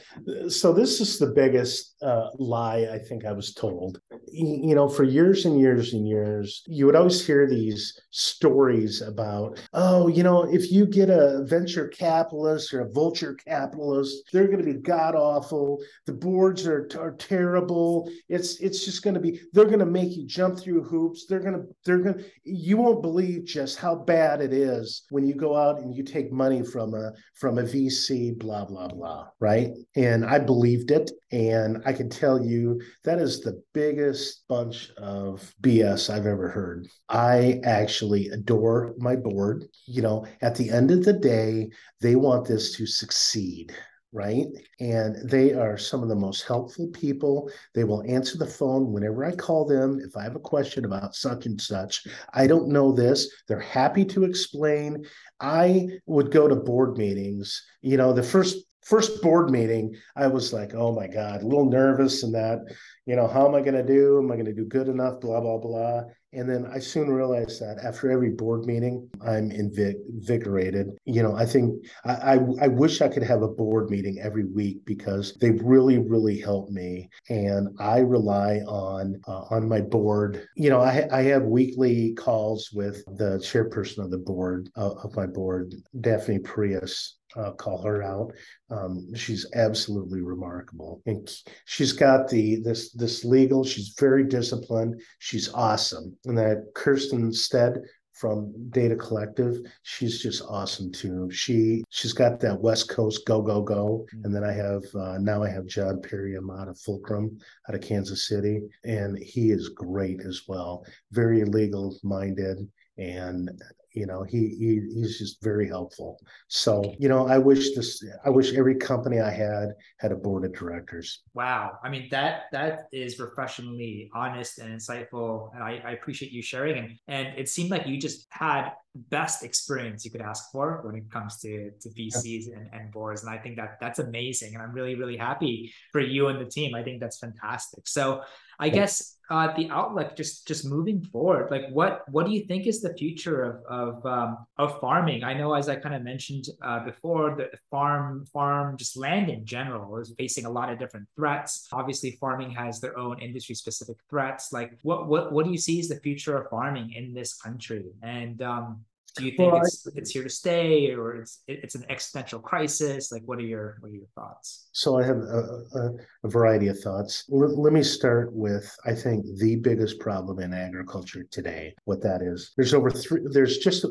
so 0.47 0.73
this 0.73 1.01
is 1.01 1.17
the 1.17 1.27
biggest 1.27 1.95
uh, 2.01 2.29
lie 2.37 2.87
i 2.91 2.97
think 2.97 3.25
i 3.25 3.31
was 3.31 3.53
told. 3.53 3.99
You 4.27 4.75
know 4.75 4.87
for 4.87 5.03
years 5.03 5.45
and 5.45 5.59
years 5.59 5.93
and 5.93 6.07
years 6.07 6.63
you 6.67 6.85
would 6.85 6.95
always 6.95 7.25
hear 7.25 7.47
these 7.47 7.99
stories 8.11 9.01
about 9.01 9.59
oh 9.73 10.07
you 10.07 10.23
know 10.23 10.43
if 10.43 10.71
you 10.71 10.85
get 10.85 11.09
a 11.09 11.43
venture 11.45 11.87
capitalist 11.87 12.73
or 12.73 12.81
a 12.81 12.91
vulture 12.91 13.35
capitalist 13.47 14.29
they're 14.33 14.47
going 14.47 14.63
to 14.65 14.73
be 14.73 14.79
god 14.79 15.15
awful 15.15 15.79
the 16.05 16.13
boards 16.13 16.67
are, 16.67 16.87
are 16.99 17.15
terrible. 17.17 18.09
It's 18.29 18.59
it's 18.59 18.85
just 18.85 19.03
going 19.03 19.13
to 19.13 19.19
be 19.19 19.39
they're 19.53 19.65
going 19.65 19.79
to 19.79 19.85
make 19.85 20.15
you 20.15 20.25
jump 20.25 20.59
through 20.59 20.83
hoops. 20.83 21.25
They're 21.27 21.39
going 21.39 21.53
to 21.53 21.63
they're 21.85 21.99
going 21.99 22.17
to 22.19 22.25
you 22.43 22.77
won't 22.77 23.01
believe 23.01 23.45
just 23.45 23.77
how 23.77 23.95
bad 23.95 24.41
it 24.41 24.53
is 24.53 25.03
when 25.09 25.25
you 25.25 25.33
go 25.33 25.55
out 25.55 25.79
and 25.79 25.95
you 25.95 26.03
take 26.03 26.31
money 26.31 26.63
from 26.63 26.93
a 26.93 27.11
from 27.33 27.57
a 27.57 27.63
vc 27.63 28.37
blah 28.37 28.65
blah 28.65 28.87
blah 28.87 29.14
right? 29.39 29.71
And 29.95 30.25
I 30.25 30.39
believed 30.39 30.91
it. 30.91 31.11
And 31.31 31.81
I 31.85 31.93
can 31.93 32.09
tell 32.09 32.43
you 32.43 32.81
that 33.03 33.19
is 33.19 33.41
the 33.41 33.61
biggest 33.73 34.47
bunch 34.47 34.91
of 34.97 35.53
BS 35.61 36.09
I've 36.09 36.25
ever 36.25 36.49
heard. 36.49 36.87
I 37.09 37.59
actually 37.63 38.29
adore 38.29 38.93
my 38.97 39.15
board. 39.15 39.65
You 39.85 40.01
know, 40.01 40.25
at 40.41 40.55
the 40.55 40.69
end 40.69 40.91
of 40.91 41.03
the 41.03 41.13
day, 41.13 41.69
they 42.01 42.15
want 42.15 42.47
this 42.47 42.75
to 42.77 42.85
succeed 42.85 43.75
right? 44.15 44.45
And 44.79 45.29
they 45.29 45.53
are 45.53 45.77
some 45.77 46.01
of 46.01 46.07
the 46.07 46.15
most 46.15 46.47
helpful 46.47 46.87
people. 46.93 47.51
They 47.73 47.83
will 47.83 48.01
answer 48.07 48.37
the 48.37 48.47
phone 48.47 48.93
whenever 48.93 49.25
I 49.25 49.35
call 49.35 49.65
them. 49.65 49.99
If 50.01 50.15
I 50.15 50.23
have 50.23 50.37
a 50.37 50.39
question 50.39 50.85
about 50.85 51.15
such 51.15 51.45
and 51.45 51.59
such, 51.59 52.07
I 52.33 52.47
don't 52.47 52.69
know 52.69 52.93
this, 52.93 53.29
they're 53.49 53.59
happy 53.59 54.05
to 54.05 54.23
explain. 54.23 55.05
I 55.41 55.89
would 56.05 56.31
go 56.31 56.47
to 56.47 56.55
board 56.55 56.97
meetings. 56.97 57.61
You 57.81 57.97
know, 57.97 58.13
the 58.13 58.23
first 58.23 58.64
first 58.85 59.21
board 59.21 59.49
meeting, 59.49 59.95
I 60.15 60.27
was 60.27 60.53
like, 60.53 60.73
oh 60.73 60.93
my 60.93 61.07
God, 61.07 61.41
a 61.41 61.45
little 61.45 61.69
nervous 61.69 62.23
and 62.23 62.33
that, 62.35 62.59
you 63.05 63.15
know, 63.15 63.27
how 63.27 63.47
am 63.47 63.55
I 63.55 63.61
going 63.61 63.75
to 63.75 63.83
do? 63.83 64.19
Am 64.19 64.31
I 64.31 64.35
going 64.35 64.45
to 64.45 64.53
do 64.53 64.65
good 64.65 64.87
enough? 64.87 65.19
Blah, 65.19 65.41
blah, 65.41 65.57
blah. 65.57 66.03
And 66.33 66.49
then 66.49 66.65
I 66.65 66.79
soon 66.79 67.09
realized 67.09 67.61
that 67.61 67.77
after 67.81 68.11
every 68.11 68.31
board 68.31 68.65
meeting, 68.65 69.09
I'm 69.25 69.51
invigorated. 69.51 70.89
You 71.05 71.23
know, 71.23 71.33
I 71.33 71.45
think 71.45 71.85
I, 72.03 72.13
I, 72.13 72.39
I 72.61 72.67
wish 72.67 73.01
I 73.01 73.07
could 73.07 73.23
have 73.23 73.41
a 73.41 73.47
board 73.47 73.89
meeting 73.89 74.19
every 74.21 74.43
week 74.43 74.83
because 74.85 75.33
they 75.39 75.51
really, 75.51 75.97
really 75.97 76.37
help 76.37 76.69
me. 76.69 77.09
And 77.29 77.69
I 77.79 77.99
rely 77.99 78.57
on 78.67 79.21
uh, 79.27 79.43
on 79.49 79.69
my 79.69 79.79
board. 79.79 80.45
You 80.57 80.69
know, 80.69 80.81
I, 80.81 81.07
I 81.09 81.21
have 81.23 81.43
weekly 81.43 82.13
calls 82.15 82.69
with 82.73 83.05
the 83.05 83.37
chairperson 83.37 84.03
of 84.03 84.11
the 84.11 84.17
board 84.17 84.69
uh, 84.75 84.91
of 85.03 85.15
my 85.15 85.27
board, 85.27 85.73
Daphne 86.01 86.39
Prius 86.39 87.15
uh, 87.35 87.51
call 87.51 87.81
her 87.83 88.03
out. 88.03 88.31
Um, 88.69 89.13
she's 89.15 89.45
absolutely 89.53 90.21
remarkable, 90.21 91.01
and 91.05 91.29
she's 91.65 91.93
got 91.93 92.27
the 92.27 92.57
this 92.57 92.91
this 92.91 93.23
legal. 93.25 93.63
She's 93.63 93.95
very 93.99 94.23
disciplined. 94.23 95.01
She's 95.19 95.53
awesome, 95.53 96.15
and 96.25 96.37
that 96.37 96.73
Kiersten 96.75 97.33
Stead 97.33 97.81
from 98.15 98.53
Data 98.69 98.95
Collective, 98.95 99.57
she's 99.83 100.21
just 100.21 100.41
awesome 100.47 100.91
too. 100.91 101.29
She 101.29 101.83
she's 101.89 102.13
got 102.13 102.39
that 102.39 102.61
West 102.61 102.89
Coast 102.89 103.25
go 103.25 103.41
go 103.41 103.61
go, 103.61 104.05
and 104.23 104.33
then 104.33 104.43
I 104.43 104.53
have 104.53 104.83
uh, 104.95 105.17
now 105.19 105.43
I 105.43 105.49
have 105.49 105.65
John 105.65 106.01
Perriam 106.01 106.49
out 106.59 106.69
of 106.69 106.79
Fulcrum, 106.79 107.37
out 107.67 107.75
of 107.75 107.81
Kansas 107.81 108.27
City, 108.27 108.61
and 108.85 109.17
he 109.17 109.51
is 109.51 109.69
great 109.69 110.21
as 110.21 110.43
well. 110.47 110.85
Very 111.11 111.43
legal 111.43 111.99
minded 112.03 112.59
and 112.97 113.51
you 113.95 114.05
know 114.05 114.23
he, 114.23 114.49
he 114.59 114.81
he's 114.93 115.17
just 115.17 115.41
very 115.43 115.67
helpful. 115.67 116.19
So 116.47 116.93
you 116.99 117.09
know 117.09 117.27
i 117.27 117.37
wish 117.37 117.75
this 117.75 118.03
i 118.25 118.29
wish 118.29 118.53
every 118.53 118.75
company 118.75 119.19
i 119.19 119.31
had 119.31 119.69
had 119.97 120.11
a 120.11 120.15
board 120.15 120.45
of 120.45 120.53
directors. 120.53 121.21
Wow. 121.33 121.77
I 121.83 121.89
mean 121.89 122.07
that 122.11 122.43
that 122.51 122.87
is 122.91 123.19
refreshingly 123.19 124.09
honest 124.13 124.59
and 124.59 124.73
insightful 124.77 125.53
and 125.53 125.63
i, 125.63 125.81
I 125.85 125.91
appreciate 125.91 126.31
you 126.31 126.41
sharing. 126.41 126.77
And 126.77 126.97
and 127.07 127.27
it 127.37 127.49
seemed 127.49 127.71
like 127.71 127.87
you 127.87 127.97
just 127.97 128.27
had 128.29 128.71
best 129.09 129.43
experience 129.43 130.05
you 130.05 130.11
could 130.11 130.21
ask 130.21 130.51
for 130.51 130.81
when 130.83 130.95
it 130.95 131.11
comes 131.11 131.39
to 131.41 131.71
to 131.81 131.89
VCs 131.89 132.55
and, 132.55 132.69
and 132.73 132.91
boards. 132.91 133.23
And 133.23 133.33
I 133.33 133.37
think 133.37 133.57
that 133.57 133.77
that's 133.79 133.99
amazing. 133.99 134.53
And 134.53 134.63
I'm 134.63 134.71
really, 134.71 134.95
really 134.95 135.17
happy 135.17 135.73
for 135.91 136.01
you 136.01 136.27
and 136.27 136.39
the 136.39 136.49
team. 136.49 136.73
I 136.75 136.83
think 136.83 136.99
that's 136.99 137.19
fantastic. 137.19 137.87
So 137.87 138.21
I 138.59 138.69
guess 138.69 139.17
uh, 139.29 139.53
the 139.55 139.69
outlook 139.69 140.15
just 140.15 140.47
just 140.47 140.65
moving 140.65 141.03
forward, 141.03 141.49
like 141.51 141.67
what 141.71 142.07
what 142.09 142.25
do 142.25 142.31
you 142.31 142.45
think 142.45 142.67
is 142.67 142.81
the 142.81 142.93
future 142.93 143.43
of 143.43 143.65
of 143.65 144.05
um, 144.05 144.37
of 144.57 144.79
farming? 144.79 145.23
I 145.23 145.33
know 145.33 145.53
as 145.53 145.67
I 145.67 145.75
kind 145.75 145.95
of 145.95 146.03
mentioned 146.03 146.45
uh, 146.61 146.85
before, 146.85 147.35
the 147.35 147.49
farm 147.71 148.25
farm 148.31 148.77
just 148.77 148.95
land 148.95 149.29
in 149.29 149.45
general 149.45 149.97
is 149.97 150.13
facing 150.17 150.45
a 150.45 150.49
lot 150.49 150.71
of 150.71 150.79
different 150.79 151.07
threats. 151.15 151.67
Obviously, 151.73 152.11
farming 152.11 152.51
has 152.51 152.79
their 152.79 152.97
own 152.97 153.19
industry 153.19 153.55
specific 153.55 153.97
threats. 154.09 154.53
Like 154.53 154.77
what 154.83 155.07
what 155.07 155.33
what 155.33 155.45
do 155.45 155.51
you 155.51 155.57
see 155.57 155.79
as 155.79 155.89
the 155.89 155.99
future 155.99 156.37
of 156.37 156.49
farming 156.49 156.93
in 156.93 157.13
this 157.13 157.33
country? 157.33 157.85
And 158.03 158.41
um, 158.41 158.84
do 159.15 159.25
you 159.25 159.31
think 159.37 159.53
well, 159.53 159.61
it's, 159.61 159.87
it's 159.95 160.11
here 160.11 160.23
to 160.23 160.29
stay 160.29 160.91
or 160.91 161.15
it's 161.15 161.43
it's 161.47 161.75
an 161.75 161.85
existential 161.89 162.39
crisis? 162.39 163.11
Like 163.11 163.23
what 163.25 163.39
are 163.39 163.43
your 163.43 163.77
what 163.79 163.91
are 163.91 163.95
your 163.95 164.07
thoughts? 164.13 164.67
So 164.73 164.97
i 164.99 165.03
have 165.03 165.17
a, 165.17 165.63
a, 165.73 165.91
a 166.23 166.27
variety 166.27 166.67
of 166.67 166.79
thoughts. 166.79 167.23
L- 167.31 167.61
let 167.61 167.73
me 167.73 167.83
start 167.83 168.33
with 168.33 168.75
i 168.85 168.93
think 168.93 169.25
the 169.37 169.55
biggest 169.55 169.99
problem 169.99 170.39
in 170.39 170.53
agriculture 170.53 171.23
today 171.31 171.73
what 171.85 172.01
that 172.03 172.21
is. 172.21 172.51
There's 172.57 172.73
over 172.73 172.91
three 172.91 173.21
there's 173.31 173.57
just 173.59 173.85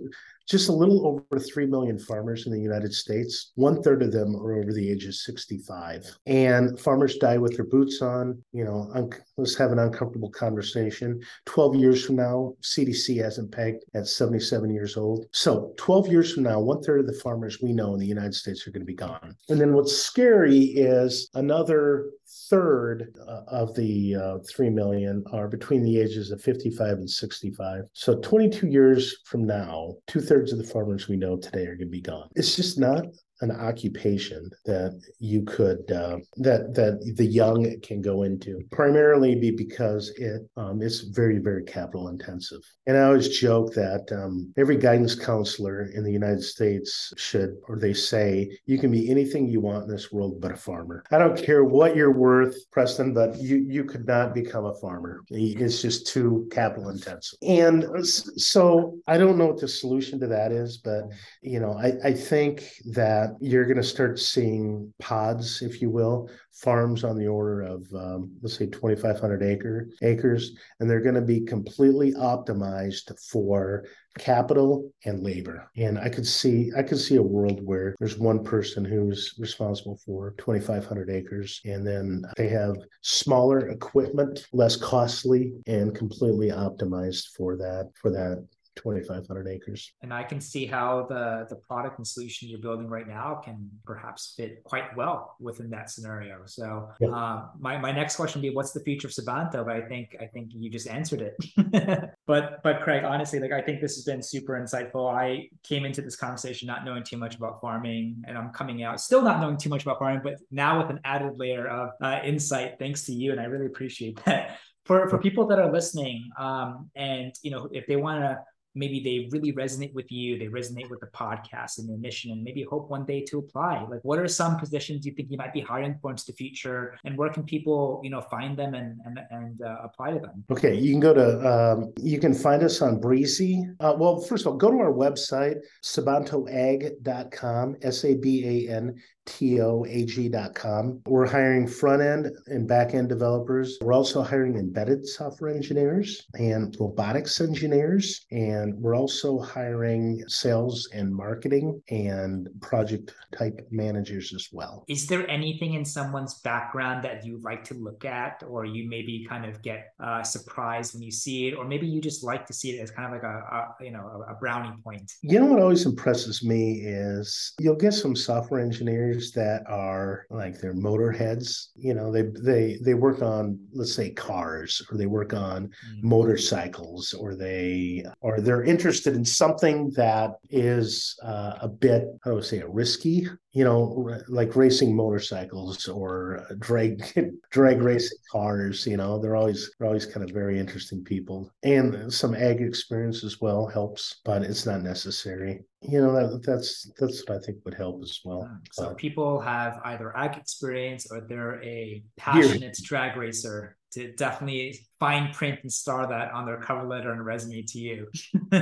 just 0.49 0.69
a 0.69 0.73
little 0.73 1.07
over 1.07 1.39
3 1.39 1.67
million 1.67 1.99
farmers 1.99 2.47
in 2.47 2.53
the 2.53 2.61
United 2.61 2.93
States. 2.93 3.53
One 3.55 3.83
third 3.83 4.03
of 4.03 4.13
them 4.13 4.37
are 4.37 4.59
over 4.59 4.73
the 4.73 4.91
age 4.91 5.07
of 5.07 5.15
65. 5.15 6.05
And 6.27 6.79
farmers 6.79 7.17
die 7.17 7.39
with 7.39 7.57
their 7.57 7.65
boots 7.65 8.03
on. 8.03 8.43
You 8.53 8.65
know, 8.65 8.91
un- 8.95 9.11
let's 9.37 9.57
have 9.57 9.73
an 9.73 9.79
uncomfortable 9.79 10.31
conversation. 10.31 11.21
12 11.47 11.77
years 11.77 12.05
from 12.05 12.17
now, 12.17 12.55
CDC 12.63 13.23
hasn't 13.23 13.53
pegged 13.53 13.85
at 13.95 14.07
77 14.07 14.73
years 14.73 14.97
old. 14.97 15.27
So 15.33 15.73
12 15.77 16.09
years 16.09 16.33
from 16.33 16.43
now, 16.43 16.61
one 16.61 16.83
third 16.83 17.01
of 17.01 17.07
the 17.07 17.21
farmers 17.21 17.61
we 17.63 17.73
know 17.73 17.95
in 17.95 18.01
the 18.01 18.07
United 18.07 18.35
States 18.35 18.67
are 18.67 18.71
going 18.71 18.83
to 18.83 18.87
be 18.87 18.95
gone. 18.95 19.37
And 19.49 19.61
then 19.61 19.73
what's 19.73 19.97
scary 19.97 20.61
is 20.61 21.31
another 21.35 22.11
third 22.51 23.15
uh, 23.29 23.43
of 23.49 23.75
the 23.75 24.17
uh, 24.17 24.39
3 24.49 24.71
million 24.71 25.25
are 25.33 25.49
between 25.49 25.83
the 25.83 25.99
ages 25.99 26.31
of 26.31 26.41
55 26.41 26.99
and 26.99 27.11
65. 27.11 27.83
So 27.93 28.19
22 28.21 28.67
years 28.69 29.17
from 29.25 29.47
now, 29.47 29.95
two 30.07 30.21
thirds 30.21 30.53
of 30.53 30.59
the 30.59 30.65
farmers 30.65 31.09
we 31.09 31.17
know 31.17 31.37
today 31.37 31.63
are 31.63 31.77
going 31.77 31.81
to 31.81 31.87
be 31.87 32.01
gone. 32.01 32.29
It's 32.35 32.57
just 32.57 32.79
not 32.79 33.07
an 33.41 33.51
occupation 33.51 34.49
that 34.65 35.01
you 35.19 35.43
could 35.43 35.91
uh, 35.91 36.19
that 36.37 36.75
that 36.75 37.15
the 37.17 37.25
young 37.25 37.81
can 37.81 38.01
go 38.01 38.23
into 38.23 38.61
primarily 38.71 39.35
be 39.35 39.51
because 39.51 40.11
it 40.17 40.43
um, 40.57 40.81
is 40.81 41.01
very 41.03 41.39
very 41.39 41.65
capital 41.65 42.09
intensive. 42.09 42.61
And 42.87 42.97
i 42.97 43.03
always 43.03 43.29
joke 43.29 43.75
that 43.75 44.07
um, 44.13 44.53
every 44.57 44.77
guidance 44.77 45.15
counselor 45.15 45.87
in 45.87 46.05
the 46.05 46.13
united 46.13 46.43
states 46.43 47.13
should 47.17 47.57
or 47.69 47.79
they 47.79 47.93
say 47.93 48.57
you 48.67 48.79
can 48.79 48.91
be 48.91 49.11
anything 49.11 49.49
you 49.49 49.61
want 49.61 49.85
in 49.85 49.91
this 49.91 50.13
world 50.13 50.41
but 50.41 50.53
a 50.53 50.57
farmer. 50.57 51.05
I 51.11 51.19
don't 51.19 51.37
care 51.37 51.65
what 51.65 51.97
you're 51.97 52.13
worth 52.13 52.57
preston 52.71 53.13
but 53.15 53.37
you 53.41 53.57
you 53.69 53.85
could 53.85 54.07
not 54.07 54.35
become 54.35 54.67
a 54.67 54.75
farmer. 54.75 55.23
It's 55.31 55.83
just 55.83 56.07
too 56.07 56.49
capital 56.53 56.91
intensive. 56.91 57.39
And 57.43 57.85
so 58.07 58.97
i 59.09 59.19
don't 59.19 59.39
know 59.39 59.47
what 59.47 59.61
the 59.61 59.69
solution 59.69 60.21
to 60.21 60.27
that 60.27 60.53
is 60.53 60.79
but 60.79 61.05
you 61.43 61.59
know 61.61 61.73
i 61.73 61.93
i 62.05 62.13
think 62.13 62.65
that 62.87 63.25
that 63.25 63.34
you're 63.41 63.65
going 63.65 63.77
to 63.77 63.83
start 63.83 64.19
seeing 64.19 64.93
pods, 65.01 65.63
if 65.63 65.81
you 65.81 65.91
will, 65.91 66.29
farms 66.53 67.05
on 67.05 67.19
the 67.19 67.27
order 67.27 67.63
of 67.63 67.87
um, 67.95 68.31
let's 68.43 68.57
say 68.57 68.67
2,500 68.67 69.43
acre 69.43 69.89
acres, 70.03 70.57
and 70.79 70.89
they're 70.89 71.01
going 71.01 71.15
to 71.15 71.21
be 71.21 71.41
completely 71.41 72.13
optimized 72.13 73.13
for 73.31 73.85
capital 74.19 74.93
and 75.05 75.23
labor. 75.23 75.69
And 75.77 75.99
I 75.99 76.09
could 76.09 76.27
see 76.27 76.71
I 76.77 76.83
could 76.83 76.99
see 76.99 77.17
a 77.17 77.23
world 77.23 77.61
where 77.65 77.95
there's 77.99 78.19
one 78.19 78.45
person 78.45 78.85
who's 78.85 79.35
responsible 79.39 79.99
for 80.05 80.35
2,500 80.39 81.11
acres, 81.11 81.61
and 81.65 81.87
then 81.87 82.23
they 82.37 82.49
have 82.49 82.77
smaller 83.03 83.69
equipment, 83.69 84.47
less 84.53 84.77
costly, 84.77 85.53
and 85.67 85.95
completely 85.95 86.51
optimized 86.51 87.29
for 87.37 87.57
that 87.57 87.91
for 87.95 88.11
that 88.11 88.47
2,500 88.77 89.49
acres. 89.49 89.93
And 90.03 90.13
I 90.13 90.23
can 90.23 90.41
see 90.41 90.67
how 90.67 91.07
the 91.09 91.47
the 91.49 91.57
product 91.57 91.99
and 91.99 92.07
solution 92.07 92.49
you're 92.49 92.61
building 92.61 92.89
right 92.89 93.07
now 93.07 93.41
can 93.45 93.71
perhaps 93.85 94.35
fit 94.37 94.63
quite 94.65 94.95
well 94.97 95.37
within 95.41 95.71
that 95.71 95.91
scenario. 95.91 96.43
So 96.47 96.89
yeah. 97.01 97.09
uh, 97.09 97.47
my 97.59 97.79
my 97.79 97.93
next 97.93 98.17
question 98.17 98.41
would 98.41 98.49
be, 98.49 98.55
what's 98.55 98.73
the 98.73 98.81
future 98.81 99.09
of 99.09 99.13
Sabanto? 99.13 99.65
But 99.65 99.77
I 99.77 99.83
think 99.83 100.17
I 100.21 100.27
think 100.27 100.51
you 100.53 100.71
just 100.71 100.89
answered 100.89 101.23
it. 101.23 102.11
but 102.27 102.63
but 102.63 102.81
Craig, 102.83 103.05
honestly, 103.05 103.39
like 103.39 103.53
I 103.53 103.61
think 103.61 103.81
this 103.81 103.95
has 103.97 104.05
been 104.05 104.23
super 104.23 104.55
insightful. 104.55 105.13
I 105.13 105.49
came 105.63 105.85
into 105.85 106.03
this 106.03 106.17
conversation 106.17 106.67
not 106.67 106.85
knowing 106.85 107.03
too 107.03 107.17
much 107.17 107.37
about 107.37 107.61
farming, 107.61 108.23
and 108.27 108.37
I'm 108.37 108.51
coming 108.51 108.83
out 108.83 109.01
still 109.01 109.23
not 109.23 109.41
knowing 109.41 109.57
too 109.57 109.71
much 109.71 109.83
about 109.83 109.99
farming, 109.99 110.21
but 110.23 110.35
now 110.51 110.81
with 110.81 110.91
an 110.91 111.01
added 111.05 111.39
layer 111.39 111.67
of 111.67 111.91
uh, 112.03 112.21
insight 112.25 112.79
thanks 112.79 113.07
to 113.07 113.13
you, 113.13 113.33
and 113.33 113.41
I 113.41 113.45
really 113.45 113.67
appreciate 113.67 114.23
that. 114.25 114.59
For, 114.85 115.09
for 115.09 115.17
people 115.17 115.47
that 115.47 115.59
are 115.59 115.73
listening 115.73 116.29
um, 116.39 116.91
and 116.95 117.33
you 117.41 117.51
know 117.51 117.71
if 117.73 117.87
they 117.87 117.97
want 117.97 118.21
to 118.21 118.39
maybe 118.75 119.01
they 119.01 119.29
really 119.31 119.53
resonate 119.53 119.93
with 119.95 120.11
you, 120.11 120.39
they 120.39 120.47
resonate 120.47 120.91
with 120.91 121.01
the 121.01 121.07
podcast 121.07 121.79
and 121.79 121.89
your 121.89 121.99
mission, 121.99 122.33
and 122.33 122.43
maybe 122.43 122.63
hope 122.63 122.91
one 122.91 123.05
day 123.05 123.21
to 123.23 123.39
apply. 123.39 123.87
Like, 123.89 124.01
what 124.03 124.19
are 124.19 124.29
some 124.29 124.59
positions 124.59 125.07
you 125.07 125.13
think 125.13 125.31
you 125.31 125.39
might 125.39 125.53
be 125.53 125.61
hiring 125.61 125.97
for 126.01 126.11
into 126.11 126.27
the 126.27 126.33
future, 126.33 126.97
and 127.05 127.17
where 127.17 127.31
can 127.31 127.45
people, 127.45 128.01
you 128.03 128.11
know, 128.11 128.21
find 128.21 128.57
them 128.57 128.75
and 128.75 128.99
and 129.05 129.19
and 129.31 129.63
uh, 129.63 129.79
apply 129.85 130.13
to 130.13 130.19
them? 130.19 130.45
Okay, 130.51 130.75
you 130.75 130.93
can 130.93 131.01
go 131.01 131.15
to 131.15 131.27
um, 131.53 131.93
you 132.01 132.19
can 132.19 132.35
find 132.35 132.63
us 132.63 132.83
on 132.83 133.01
Breezy. 133.01 133.65
Uh, 133.81 133.95
well, 133.97 134.21
first 134.21 134.47
of 134.47 134.53
all, 134.53 134.59
go 134.59 134.71
to 134.71 134.79
our 134.79 134.93
website 134.93 135.59
sabantoag.com, 135.83 137.77
s 137.83 138.05
a 138.05 138.15
b 138.15 138.45
a 138.69 138.75
n 138.75 138.95
toag.com. 139.27 141.01
We're 141.07 141.27
hiring 141.27 141.67
front 141.67 142.03
end 142.03 142.31
and 142.47 142.69
back 142.69 142.95
end 142.95 143.09
developers. 143.09 143.79
We're 143.81 143.93
also 143.93 144.23
hiring 144.23 144.57
embedded 144.57 145.07
software 145.07 145.51
engineers 145.51 146.27
and 146.35 146.77
robotics 146.79 147.41
engineers. 147.41 148.27
And 148.31 148.75
we're 148.75 148.97
also 148.97 149.39
hiring 149.39 150.23
sales 150.29 150.89
and 150.93 151.15
marketing 151.15 151.83
and 151.91 152.49
project 152.61 153.15
type 153.37 153.67
managers 153.71 154.33
as 154.35 154.49
well. 154.53 154.85
Is 154.89 155.07
there 155.07 155.29
anything 155.29 155.75
in 155.75 155.85
someone's 155.85 156.41
background 156.41 157.05
that 157.05 157.25
you 157.25 157.41
like 157.43 157.65
to 157.65 157.75
look 157.75 158.05
at, 158.05 158.43
or 158.47 158.65
you 158.65 158.89
maybe 158.89 159.27
kind 159.29 159.45
of 159.45 159.63
get 159.63 159.93
uh, 160.01 160.23
surprised 160.23 160.95
when 160.95 161.03
you 161.03 161.11
see 161.11 161.49
it, 161.49 161.55
or 161.55 161.65
maybe 161.65 161.87
you 161.87 162.01
just 162.01 162.23
like 162.23 162.47
to 162.47 162.53
see 162.53 162.73
it 162.73 162.83
as 162.83 162.91
kind 162.91 163.07
of 163.07 163.13
like 163.13 163.23
a, 163.23 163.37
a 163.81 163.85
you 163.85 163.91
know 163.91 164.25
a 164.29 164.35
brownie 164.35 164.75
point? 164.83 165.13
You 165.23 165.41
know 165.41 165.47
what 165.47 165.61
always 165.61 165.87
impresses 165.87 166.45
me 166.45 166.81
is 166.85 167.53
you'll 167.59 167.77
get 167.77 167.95
some 167.95 168.15
software 168.15 168.61
engineers 168.61 169.14
that 169.33 169.63
are 169.69 170.27
like 170.31 170.61
they're 170.61 170.75
motorheads. 170.75 171.69
You 171.75 171.95
know, 171.95 172.11
they 172.11 172.23
they 172.23 172.79
they 172.83 172.95
work 172.95 173.23
on 173.23 173.59
let's 173.73 173.95
say 173.95 174.11
cars 174.11 174.83
or 174.91 174.97
they 174.97 175.07
work 175.07 175.33
on 175.33 175.69
mm-hmm. 175.69 176.09
motorcycles 176.09 177.13
or 177.13 177.35
they 177.35 178.05
or 178.21 178.41
they're 178.41 178.65
interested 178.65 179.15
in 179.15 179.25
something 179.25 179.91
that 179.97 180.33
is 180.51 181.17
uh, 181.25 181.55
a 181.61 181.69
bit 181.69 182.05
how 182.23 182.33
do 182.33 182.39
I 182.39 182.43
say 182.43 182.59
it 182.59 182.69
risky 182.69 183.29
you 183.55 183.63
know, 183.63 184.11
like 184.27 184.57
racing 184.57 184.95
motorcycles 184.97 185.87
or 185.87 186.45
drag 186.59 187.05
drag 187.51 187.81
racing 187.81 188.19
cars. 188.31 188.85
You 188.85 188.97
know, 188.97 189.21
they're 189.21 189.37
always 189.37 189.71
they're 189.79 189.87
always 189.87 190.07
kind 190.07 190.29
of 190.29 190.35
very 190.35 190.59
interesting 190.59 191.05
people, 191.05 191.51
and 191.63 192.13
some 192.13 192.35
ag 192.35 192.61
experience 192.61 193.23
as 193.23 193.41
well 193.41 193.67
helps, 193.67 194.21
but 194.25 194.43
it's 194.43 194.67
not 194.67 194.83
necessary. 194.83 195.63
You 195.87 196.01
know, 196.01 196.13
that, 196.15 196.43
that's 196.43 196.91
that's 196.99 197.27
what 197.27 197.37
I 197.37 197.41
think 197.41 197.59
would 197.65 197.75
help 197.75 198.03
as 198.03 198.21
well. 198.25 198.43
Hmm. 198.43 198.57
So 198.73 198.95
people 198.95 199.41
have 199.41 199.81
either 199.85 200.17
ag 200.17 200.37
experience 200.37 201.07
or 201.11 201.21
they're 201.21 201.63
a 201.63 202.03
passionate 202.17 202.79
drag 202.83 203.17
racer 203.17 203.77
to 203.93 204.13
definitely 204.13 204.81
fine 205.01 205.33
print 205.33 205.59
and 205.63 205.73
star 205.73 206.07
that 206.07 206.33
on 206.33 206.47
their 206.47 206.59
cover 206.59 206.87
letter 206.87 207.13
and 207.13 207.25
resume 207.25 207.63
to 207.63 207.79
you. 207.79 208.09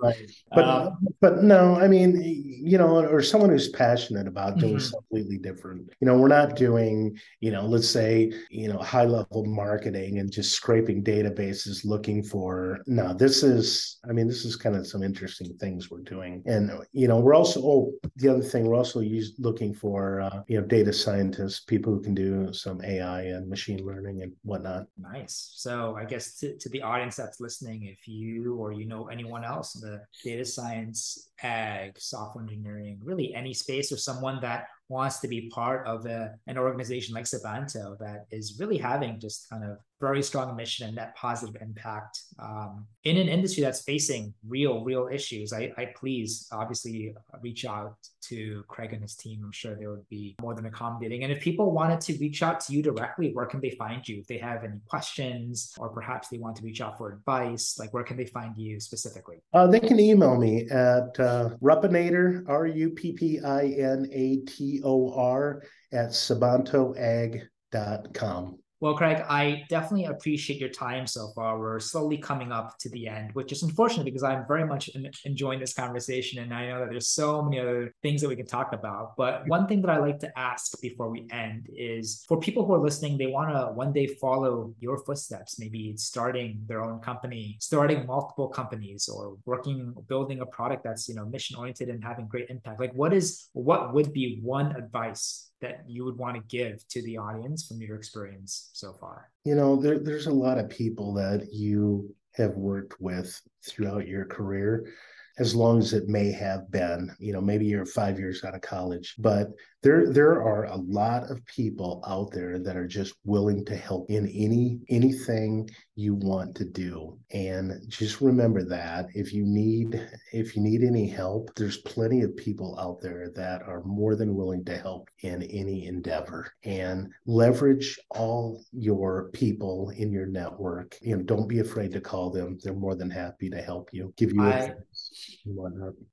right. 0.00 0.30
But 0.54 0.64
um, 0.64 0.98
but 1.20 1.42
no, 1.42 1.76
I 1.76 1.88
mean, 1.88 2.20
you 2.22 2.78
know, 2.78 3.04
or 3.04 3.22
someone 3.22 3.50
who's 3.50 3.68
passionate 3.70 4.26
about 4.26 4.58
doing 4.58 4.76
mm-hmm. 4.76 4.96
completely 4.96 5.38
different. 5.38 5.90
You 6.00 6.06
know, 6.06 6.16
we're 6.16 6.28
not 6.28 6.56
doing, 6.56 7.18
you 7.40 7.50
know, 7.50 7.64
let's 7.66 7.88
say, 7.88 8.32
you 8.50 8.68
know, 8.68 8.78
high 8.78 9.04
level 9.04 9.44
marketing 9.44 10.18
and 10.18 10.30
just 10.30 10.54
scraping 10.54 11.02
databases 11.02 11.84
looking 11.84 12.22
for 12.22 12.80
no, 12.86 13.12
this 13.12 13.42
is 13.42 13.98
I 14.08 14.12
mean, 14.12 14.28
this 14.28 14.44
is 14.44 14.56
kind 14.56 14.76
of 14.76 14.86
some 14.86 15.02
interesting 15.02 15.56
things 15.58 15.90
we're 15.90 16.00
doing. 16.00 16.42
And 16.46 16.70
you 16.92 17.08
know, 17.08 17.18
we're 17.18 17.34
also 17.34 17.60
oh, 17.62 17.92
the 18.16 18.28
other 18.28 18.42
thing 18.42 18.66
we're 18.66 18.76
also 18.76 19.00
use, 19.00 19.34
looking 19.38 19.74
for 19.74 20.20
uh, 20.20 20.42
you 20.48 20.60
know, 20.60 20.66
data 20.66 20.92
scientists, 20.92 21.60
people 21.60 21.92
who 21.92 22.00
can 22.00 22.14
do 22.14 22.52
some 22.52 22.82
AI 22.84 23.22
and 23.22 23.48
machine 23.48 23.84
learning 23.84 24.22
and 24.22 24.32
whatnot 24.42 24.86
Nice. 24.98 25.52
So 25.56 25.71
I 25.96 26.04
guess 26.04 26.38
to, 26.38 26.56
to 26.58 26.68
the 26.68 26.82
audience 26.82 27.16
that's 27.16 27.40
listening, 27.40 27.84
if 27.84 28.06
you 28.06 28.54
or 28.56 28.72
you 28.72 28.86
know 28.86 29.08
anyone 29.08 29.44
else 29.44 29.74
in 29.74 29.80
the 29.82 30.00
data 30.24 30.44
science, 30.44 31.30
ag, 31.42 31.98
software 31.98 32.44
engineering, 32.44 33.00
really 33.02 33.34
any 33.34 33.54
space 33.54 33.92
or 33.92 33.96
someone 33.96 34.40
that 34.40 34.66
wants 34.88 35.20
to 35.20 35.28
be 35.28 35.48
part 35.48 35.86
of 35.86 36.06
a, 36.06 36.34
an 36.46 36.58
organization 36.58 37.14
like 37.14 37.24
Sabanto 37.24 37.98
that 37.98 38.26
is 38.30 38.58
really 38.60 38.78
having 38.78 39.18
just 39.18 39.48
kind 39.48 39.64
of 39.64 39.78
very 40.02 40.22
strong 40.22 40.56
mission 40.56 40.88
and 40.88 40.98
that 40.98 41.14
positive 41.14 41.62
impact 41.62 42.20
um, 42.40 42.84
in 43.04 43.16
an 43.16 43.28
industry 43.28 43.62
that's 43.62 43.82
facing 43.82 44.34
real, 44.48 44.82
real 44.82 45.08
issues, 45.12 45.52
I, 45.52 45.72
I 45.78 45.92
please 45.96 46.48
obviously 46.50 47.14
reach 47.40 47.64
out 47.64 47.96
to 48.22 48.64
Craig 48.66 48.92
and 48.92 49.02
his 49.02 49.14
team. 49.14 49.42
I'm 49.44 49.52
sure 49.52 49.76
they 49.76 49.86
would 49.86 50.08
be 50.08 50.34
more 50.40 50.54
than 50.54 50.66
accommodating. 50.66 51.22
And 51.22 51.32
if 51.32 51.40
people 51.40 51.70
wanted 51.70 52.00
to 52.02 52.18
reach 52.18 52.42
out 52.42 52.58
to 52.62 52.72
you 52.72 52.82
directly, 52.82 53.30
where 53.32 53.46
can 53.46 53.60
they 53.60 53.70
find 53.70 54.06
you? 54.06 54.18
If 54.18 54.26
they 54.26 54.38
have 54.38 54.64
any 54.64 54.80
questions 54.88 55.72
or 55.78 55.88
perhaps 55.88 56.28
they 56.28 56.38
want 56.38 56.56
to 56.56 56.64
reach 56.64 56.80
out 56.80 56.98
for 56.98 57.12
advice, 57.12 57.78
like 57.78 57.94
where 57.94 58.04
can 58.04 58.16
they 58.16 58.26
find 58.26 58.56
you 58.56 58.80
specifically? 58.80 59.38
Uh, 59.52 59.68
they 59.68 59.80
can 59.80 60.00
email 60.00 60.36
me 60.36 60.68
at 60.70 61.18
uh, 61.20 61.50
R 61.62 62.66
U 62.66 62.90
P 62.90 63.12
P 63.12 63.40
I 63.40 63.66
N 63.66 64.08
A 64.12 64.36
T 64.46 64.71
O 64.82 65.12
R, 65.12 65.62
at 65.92 66.10
sabantoag.com. 66.10 68.58
Well, 68.82 68.94
Craig, 68.94 69.22
I 69.28 69.62
definitely 69.68 70.06
appreciate 70.06 70.58
your 70.58 70.68
time 70.68 71.06
so 71.06 71.28
far. 71.36 71.56
We're 71.56 71.78
slowly 71.78 72.18
coming 72.18 72.50
up 72.50 72.76
to 72.78 72.88
the 72.88 73.06
end, 73.06 73.30
which 73.32 73.52
is 73.52 73.62
unfortunate 73.62 74.02
because 74.02 74.24
I'm 74.24 74.44
very 74.48 74.66
much 74.66 74.90
enjoying 75.24 75.60
this 75.60 75.72
conversation. 75.72 76.42
And 76.42 76.52
I 76.52 76.66
know 76.66 76.80
that 76.80 76.90
there's 76.90 77.06
so 77.06 77.42
many 77.42 77.60
other 77.60 77.94
things 78.02 78.22
that 78.22 78.28
we 78.28 78.34
can 78.34 78.44
talk 78.44 78.72
about. 78.72 79.16
But 79.16 79.46
one 79.46 79.68
thing 79.68 79.82
that 79.82 79.90
I 79.92 79.98
like 79.98 80.18
to 80.18 80.36
ask 80.36 80.80
before 80.80 81.10
we 81.10 81.28
end 81.30 81.68
is 81.72 82.24
for 82.26 82.40
people 82.40 82.66
who 82.66 82.74
are 82.74 82.80
listening, 82.80 83.16
they 83.16 83.28
want 83.28 83.50
to 83.50 83.66
one 83.72 83.92
day 83.92 84.08
follow 84.20 84.74
your 84.80 84.98
footsteps, 85.04 85.60
maybe 85.60 85.96
starting 85.96 86.60
their 86.66 86.82
own 86.82 86.98
company, 86.98 87.58
starting 87.60 88.04
multiple 88.04 88.48
companies, 88.48 89.08
or 89.08 89.36
working, 89.44 89.94
building 90.08 90.40
a 90.40 90.46
product 90.46 90.82
that's, 90.82 91.08
you 91.08 91.14
know, 91.14 91.24
mission 91.26 91.56
oriented 91.56 91.88
and 91.88 92.02
having 92.02 92.26
great 92.26 92.50
impact. 92.50 92.80
Like, 92.80 92.94
what 92.94 93.12
is, 93.12 93.48
what 93.52 93.94
would 93.94 94.12
be 94.12 94.40
one 94.42 94.74
advice 94.74 95.51
that 95.62 95.84
you 95.86 96.04
would 96.04 96.18
want 96.18 96.36
to 96.36 96.42
give 96.54 96.86
to 96.88 97.02
the 97.02 97.16
audience 97.16 97.66
from 97.66 97.80
your 97.80 97.96
experience 97.96 98.70
so 98.74 98.92
far? 98.92 99.30
You 99.44 99.54
know, 99.54 99.76
there, 99.76 99.98
there's 99.98 100.26
a 100.26 100.32
lot 100.32 100.58
of 100.58 100.68
people 100.68 101.14
that 101.14 101.48
you 101.50 102.14
have 102.34 102.54
worked 102.54 103.00
with 103.00 103.40
throughout 103.66 104.06
your 104.06 104.26
career 104.26 104.92
as 105.38 105.54
long 105.54 105.78
as 105.78 105.92
it 105.92 106.08
may 106.08 106.30
have 106.32 106.70
been. 106.70 107.10
You 107.18 107.32
know 107.32 107.40
maybe 107.40 107.66
you're 107.66 107.86
five 107.86 108.18
years 108.18 108.44
out 108.44 108.54
of 108.54 108.60
college 108.60 109.14
but 109.18 109.48
there 109.82 110.12
there 110.12 110.42
are 110.42 110.64
a 110.66 110.76
lot 110.76 111.28
of 111.30 111.44
people 111.44 112.02
out 112.06 112.30
there 112.32 112.58
that 112.60 112.76
are 112.76 112.86
just 112.86 113.14
willing 113.24 113.64
to 113.64 113.76
help 113.76 114.10
in 114.10 114.28
any 114.28 114.80
anything 114.88 115.68
you 115.94 116.14
want 116.14 116.54
to 116.54 116.64
do. 116.64 117.18
And 117.32 117.82
just 117.88 118.20
remember 118.20 118.64
that 118.64 119.06
if 119.14 119.32
you 119.32 119.44
need 119.44 120.08
if 120.32 120.56
you 120.56 120.62
need 120.62 120.82
any 120.82 121.08
help 121.08 121.54
there's 121.56 121.78
plenty 121.78 122.22
of 122.22 122.36
people 122.36 122.78
out 122.78 123.00
there 123.02 123.30
that 123.34 123.62
are 123.62 123.82
more 123.82 124.14
than 124.14 124.36
willing 124.36 124.64
to 124.66 124.78
help 124.78 125.10
in 125.20 125.42
any 125.42 125.86
endeavor. 125.86 126.52
And 126.62 127.08
leverage 127.26 127.98
all 128.10 128.62
your 128.72 129.30
people 129.32 129.90
in 129.96 130.12
your 130.12 130.26
network. 130.26 130.96
You 131.02 131.16
know 131.16 131.22
don't 131.22 131.48
be 131.48 131.58
afraid 131.58 131.92
to 131.92 132.00
call 132.00 132.30
them. 132.30 132.58
They're 132.62 132.72
more 132.72 132.94
than 132.94 133.10
happy 133.10 133.50
to 133.50 133.60
help 133.60 133.90
you 133.92 134.14
give 134.16 134.32
you 134.32 134.42
I, 134.44 134.50
and 134.50 134.68
whatnot. 134.68 134.76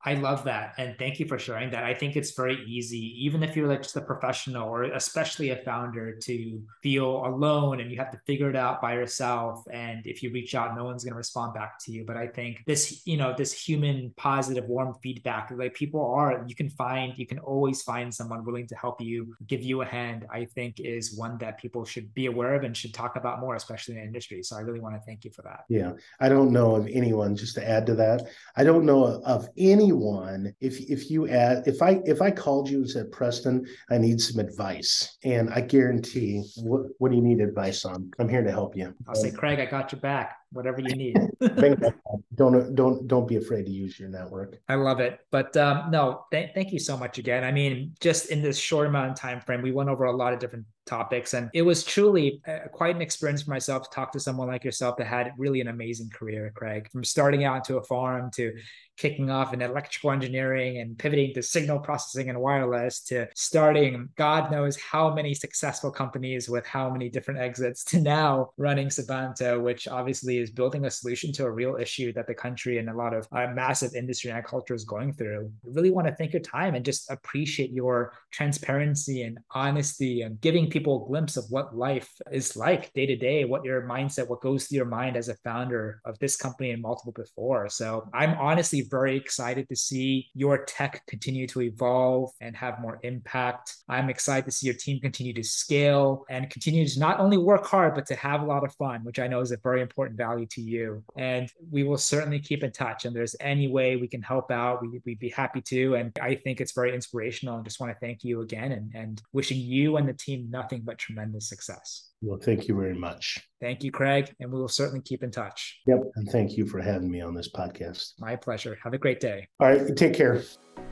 I 0.03 0.13
love 0.15 0.43
that. 0.45 0.73
And 0.77 0.97
thank 0.97 1.19
you 1.19 1.25
for 1.25 1.37
sharing 1.37 1.71
that. 1.71 1.83
I 1.83 1.93
think 1.93 2.15
it's 2.15 2.31
very 2.31 2.63
easy, 2.65 3.25
even 3.25 3.43
if 3.43 3.55
you're 3.55 3.67
like 3.67 3.83
just 3.83 3.95
a 3.95 4.01
professional 4.01 4.67
or 4.67 4.83
especially 4.83 5.49
a 5.51 5.57
founder, 5.57 6.17
to 6.19 6.61
feel 6.81 7.25
alone 7.25 7.79
and 7.79 7.91
you 7.91 7.97
have 7.97 8.11
to 8.11 8.19
figure 8.25 8.49
it 8.49 8.55
out 8.55 8.81
by 8.81 8.93
yourself. 8.93 9.63
And 9.71 10.05
if 10.05 10.23
you 10.23 10.31
reach 10.31 10.55
out, 10.55 10.75
no 10.75 10.85
one's 10.85 11.03
going 11.03 11.13
to 11.13 11.17
respond 11.17 11.53
back 11.53 11.79
to 11.85 11.91
you. 11.91 12.05
But 12.05 12.17
I 12.17 12.27
think 12.27 12.63
this, 12.65 13.01
you 13.05 13.17
know, 13.17 13.33
this 13.37 13.53
human, 13.53 14.13
positive, 14.17 14.65
warm 14.65 14.95
feedback, 15.01 15.51
like 15.55 15.73
people 15.73 16.05
are, 16.13 16.45
you 16.47 16.55
can 16.55 16.69
find, 16.69 17.17
you 17.17 17.27
can 17.27 17.39
always 17.39 17.81
find 17.81 18.13
someone 18.13 18.43
willing 18.45 18.67
to 18.67 18.75
help 18.75 19.01
you, 19.01 19.35
give 19.47 19.63
you 19.63 19.81
a 19.81 19.85
hand, 19.85 20.25
I 20.31 20.45
think 20.45 20.79
is 20.79 21.17
one 21.17 21.37
that 21.39 21.59
people 21.59 21.85
should 21.85 22.13
be 22.13 22.25
aware 22.25 22.55
of 22.55 22.63
and 22.63 22.75
should 22.75 22.93
talk 22.93 23.15
about 23.15 23.39
more, 23.39 23.55
especially 23.55 23.95
in 23.95 24.01
the 24.01 24.07
industry. 24.07 24.43
So 24.43 24.57
I 24.57 24.61
really 24.61 24.79
want 24.79 24.95
to 24.95 25.01
thank 25.01 25.25
you 25.25 25.31
for 25.31 25.41
that. 25.43 25.65
Yeah. 25.69 25.93
I 26.19 26.29
don't 26.29 26.51
know 26.51 26.75
of 26.75 26.87
anyone, 26.87 27.35
just 27.35 27.55
to 27.55 27.67
add 27.67 27.85
to 27.87 27.95
that, 27.95 28.27
I 28.55 28.63
don't 28.63 28.85
know 28.89 29.21
of 29.25 29.47
anyone 29.57 30.53
if 30.59 30.79
if 30.89 31.09
you 31.11 31.27
add 31.27 31.67
if 31.67 31.81
I 31.81 32.01
if 32.05 32.21
I 32.21 32.31
called 32.31 32.69
you 32.69 32.79
and 32.79 32.89
said, 32.89 33.11
Preston, 33.11 33.65
I 33.89 33.97
need 33.97 34.19
some 34.19 34.39
advice, 34.39 35.17
and 35.23 35.49
I 35.53 35.61
guarantee 35.61 36.43
what 36.57 36.81
what 36.97 37.11
do 37.11 37.17
you 37.17 37.23
need 37.23 37.41
advice 37.41 37.85
on? 37.85 38.11
I'm 38.19 38.29
here 38.29 38.43
to 38.43 38.51
help 38.51 38.75
you. 38.75 38.93
I'll 39.07 39.15
say, 39.15 39.31
Craig, 39.31 39.59
I 39.59 39.65
got 39.65 39.91
your 39.91 40.01
back 40.01 40.38
whatever 40.51 40.81
you 40.81 40.95
need. 40.95 41.17
don't 42.35 42.75
don't 42.75 43.07
don't 43.07 43.27
be 43.27 43.35
afraid 43.35 43.65
to 43.65 43.71
use 43.71 43.99
your 43.99 44.09
network. 44.09 44.59
I 44.67 44.75
love 44.75 44.99
it. 44.99 45.19
But 45.31 45.55
um, 45.57 45.91
no, 45.91 46.25
th- 46.31 46.51
thank 46.53 46.71
you 46.71 46.79
so 46.79 46.97
much 46.97 47.17
again. 47.17 47.43
I 47.43 47.51
mean, 47.51 47.93
just 47.99 48.29
in 48.29 48.41
this 48.41 48.57
short 48.57 48.87
amount 48.87 49.11
of 49.11 49.17
time 49.17 49.41
frame, 49.41 49.61
we 49.61 49.71
went 49.71 49.89
over 49.89 50.05
a 50.05 50.15
lot 50.15 50.33
of 50.33 50.39
different 50.39 50.65
topics, 50.85 51.33
and 51.33 51.49
it 51.53 51.61
was 51.61 51.83
truly 51.83 52.41
uh, 52.47 52.67
quite 52.71 52.95
an 52.95 53.01
experience 53.01 53.43
for 53.43 53.51
myself 53.51 53.83
to 53.83 53.89
talk 53.95 54.11
to 54.13 54.19
someone 54.19 54.47
like 54.47 54.63
yourself 54.63 54.97
that 54.97 55.07
had 55.07 55.33
really 55.37 55.61
an 55.61 55.67
amazing 55.67 56.09
career, 56.09 56.51
Craig. 56.55 56.89
From 56.91 57.03
starting 57.03 57.43
out 57.43 57.57
into 57.57 57.77
a 57.77 57.83
farm 57.83 58.31
to 58.35 58.53
kicking 58.99 59.29
off 59.29 59.53
in 59.53 59.61
electrical 59.61 60.11
engineering 60.11 60.79
and 60.79 60.97
pivoting 60.99 61.33
to 61.33 61.41
signal 61.41 61.79
processing 61.79 62.29
and 62.29 62.37
wireless 62.37 62.99
to 62.99 63.25
starting 63.33 64.09
God 64.17 64.51
knows 64.51 64.77
how 64.77 65.13
many 65.13 65.33
successful 65.33 65.89
companies 65.89 66.49
with 66.49 66.65
how 66.65 66.89
many 66.89 67.07
different 67.09 67.39
exits 67.39 67.85
to 67.85 68.01
now 68.01 68.49
running 68.57 68.87
Sabanto, 68.87 69.61
which 69.61 69.87
obviously 69.87 70.38
is 70.41 70.51
building 70.51 70.85
a 70.85 70.91
solution 70.91 71.31
to 71.33 71.45
a 71.45 71.51
real 71.51 71.75
issue 71.75 72.13
that 72.13 72.27
the 72.27 72.33
country 72.33 72.77
and 72.77 72.89
a 72.89 72.93
lot 72.93 73.13
of 73.13 73.27
uh, 73.31 73.47
massive 73.53 73.95
industry 73.95 74.29
and 74.29 74.37
agriculture 74.37 74.73
is 74.73 74.85
going 74.85 75.13
through. 75.13 75.51
I 75.65 75.69
really 75.71 75.91
want 75.91 76.07
to 76.07 76.15
thank 76.15 76.33
your 76.33 76.41
time 76.41 76.75
and 76.75 76.85
just 76.85 77.09
appreciate 77.11 77.71
your 77.71 78.13
transparency 78.31 79.23
and 79.23 79.39
honesty 79.51 80.21
and 80.21 80.39
giving 80.41 80.69
people 80.69 81.03
a 81.03 81.07
glimpse 81.07 81.37
of 81.37 81.45
what 81.49 81.75
life 81.75 82.09
is 82.31 82.55
like 82.55 82.93
day 82.93 83.05
to 83.05 83.15
day, 83.15 83.45
what 83.45 83.63
your 83.63 83.81
mindset, 83.83 84.29
what 84.29 84.41
goes 84.41 84.65
through 84.65 84.77
your 84.77 84.85
mind 84.85 85.15
as 85.17 85.29
a 85.29 85.35
founder 85.35 86.01
of 86.05 86.17
this 86.19 86.35
company 86.35 86.71
and 86.71 86.81
multiple 86.81 87.13
before. 87.13 87.69
So 87.69 88.07
I'm 88.13 88.37
honestly 88.37 88.81
very 88.89 89.15
excited 89.15 89.67
to 89.69 89.75
see 89.75 90.27
your 90.33 90.65
tech 90.65 91.03
continue 91.07 91.47
to 91.47 91.61
evolve 91.61 92.31
and 92.41 92.55
have 92.55 92.79
more 92.79 92.99
impact. 93.03 93.75
I'm 93.87 94.09
excited 94.09 94.45
to 94.45 94.51
see 94.51 94.67
your 94.67 94.75
team 94.75 94.99
continue 94.99 95.33
to 95.33 95.43
scale 95.43 96.25
and 96.29 96.49
continue 96.49 96.87
to 96.87 96.99
not 96.99 97.19
only 97.19 97.37
work 97.37 97.65
hard, 97.65 97.95
but 97.95 98.05
to 98.07 98.15
have 98.15 98.41
a 98.41 98.45
lot 98.45 98.63
of 98.63 98.73
fun, 98.75 99.03
which 99.03 99.19
I 99.19 99.27
know 99.27 99.41
is 99.41 99.51
a 99.51 99.57
very 99.57 99.81
important 99.81 100.17
value 100.29 100.45
to 100.47 100.61
you. 100.61 101.03
And 101.17 101.49
we 101.71 101.83
will 101.83 101.97
certainly 101.97 102.39
keep 102.39 102.63
in 102.63 102.71
touch. 102.71 103.05
And 103.05 103.15
there's 103.15 103.35
any 103.39 103.67
way 103.67 103.95
we 103.95 104.07
can 104.07 104.21
help 104.21 104.51
out, 104.51 104.81
we, 104.81 104.89
would 104.89 105.19
be 105.19 105.29
happy 105.29 105.61
to. 105.61 105.95
And 105.95 106.17
I 106.21 106.35
think 106.35 106.61
it's 106.61 106.73
very 106.73 106.93
inspirational. 106.93 107.55
And 107.55 107.65
just 107.65 107.79
want 107.79 107.91
to 107.91 107.99
thank 107.99 108.23
you 108.23 108.41
again 108.41 108.71
and, 108.71 108.91
and 108.93 109.21
wishing 109.33 109.57
you 109.57 109.97
and 109.97 110.07
the 110.07 110.13
team 110.13 110.47
nothing 110.49 110.81
but 110.83 110.97
tremendous 110.97 111.49
success. 111.49 112.09
Well, 112.21 112.39
thank 112.41 112.67
you 112.67 112.75
very 112.75 112.95
much. 112.95 113.39
Thank 113.61 113.83
you, 113.83 113.91
Craig. 113.91 114.33
And 114.39 114.51
we 114.51 114.59
will 114.59 114.67
certainly 114.67 115.01
keep 115.01 115.23
in 115.23 115.31
touch. 115.31 115.79
Yep. 115.87 115.99
And 116.15 116.29
thank 116.29 116.57
you 116.57 116.65
for 116.65 116.81
having 116.81 117.09
me 117.09 117.21
on 117.21 117.33
this 117.33 117.49
podcast. 117.49 118.13
My 118.19 118.35
pleasure. 118.35 118.77
Have 118.83 118.93
a 118.93 118.97
great 118.97 119.19
day. 119.19 119.47
All 119.59 119.67
right. 119.67 119.95
Take 119.95 120.13
care. 120.13 120.43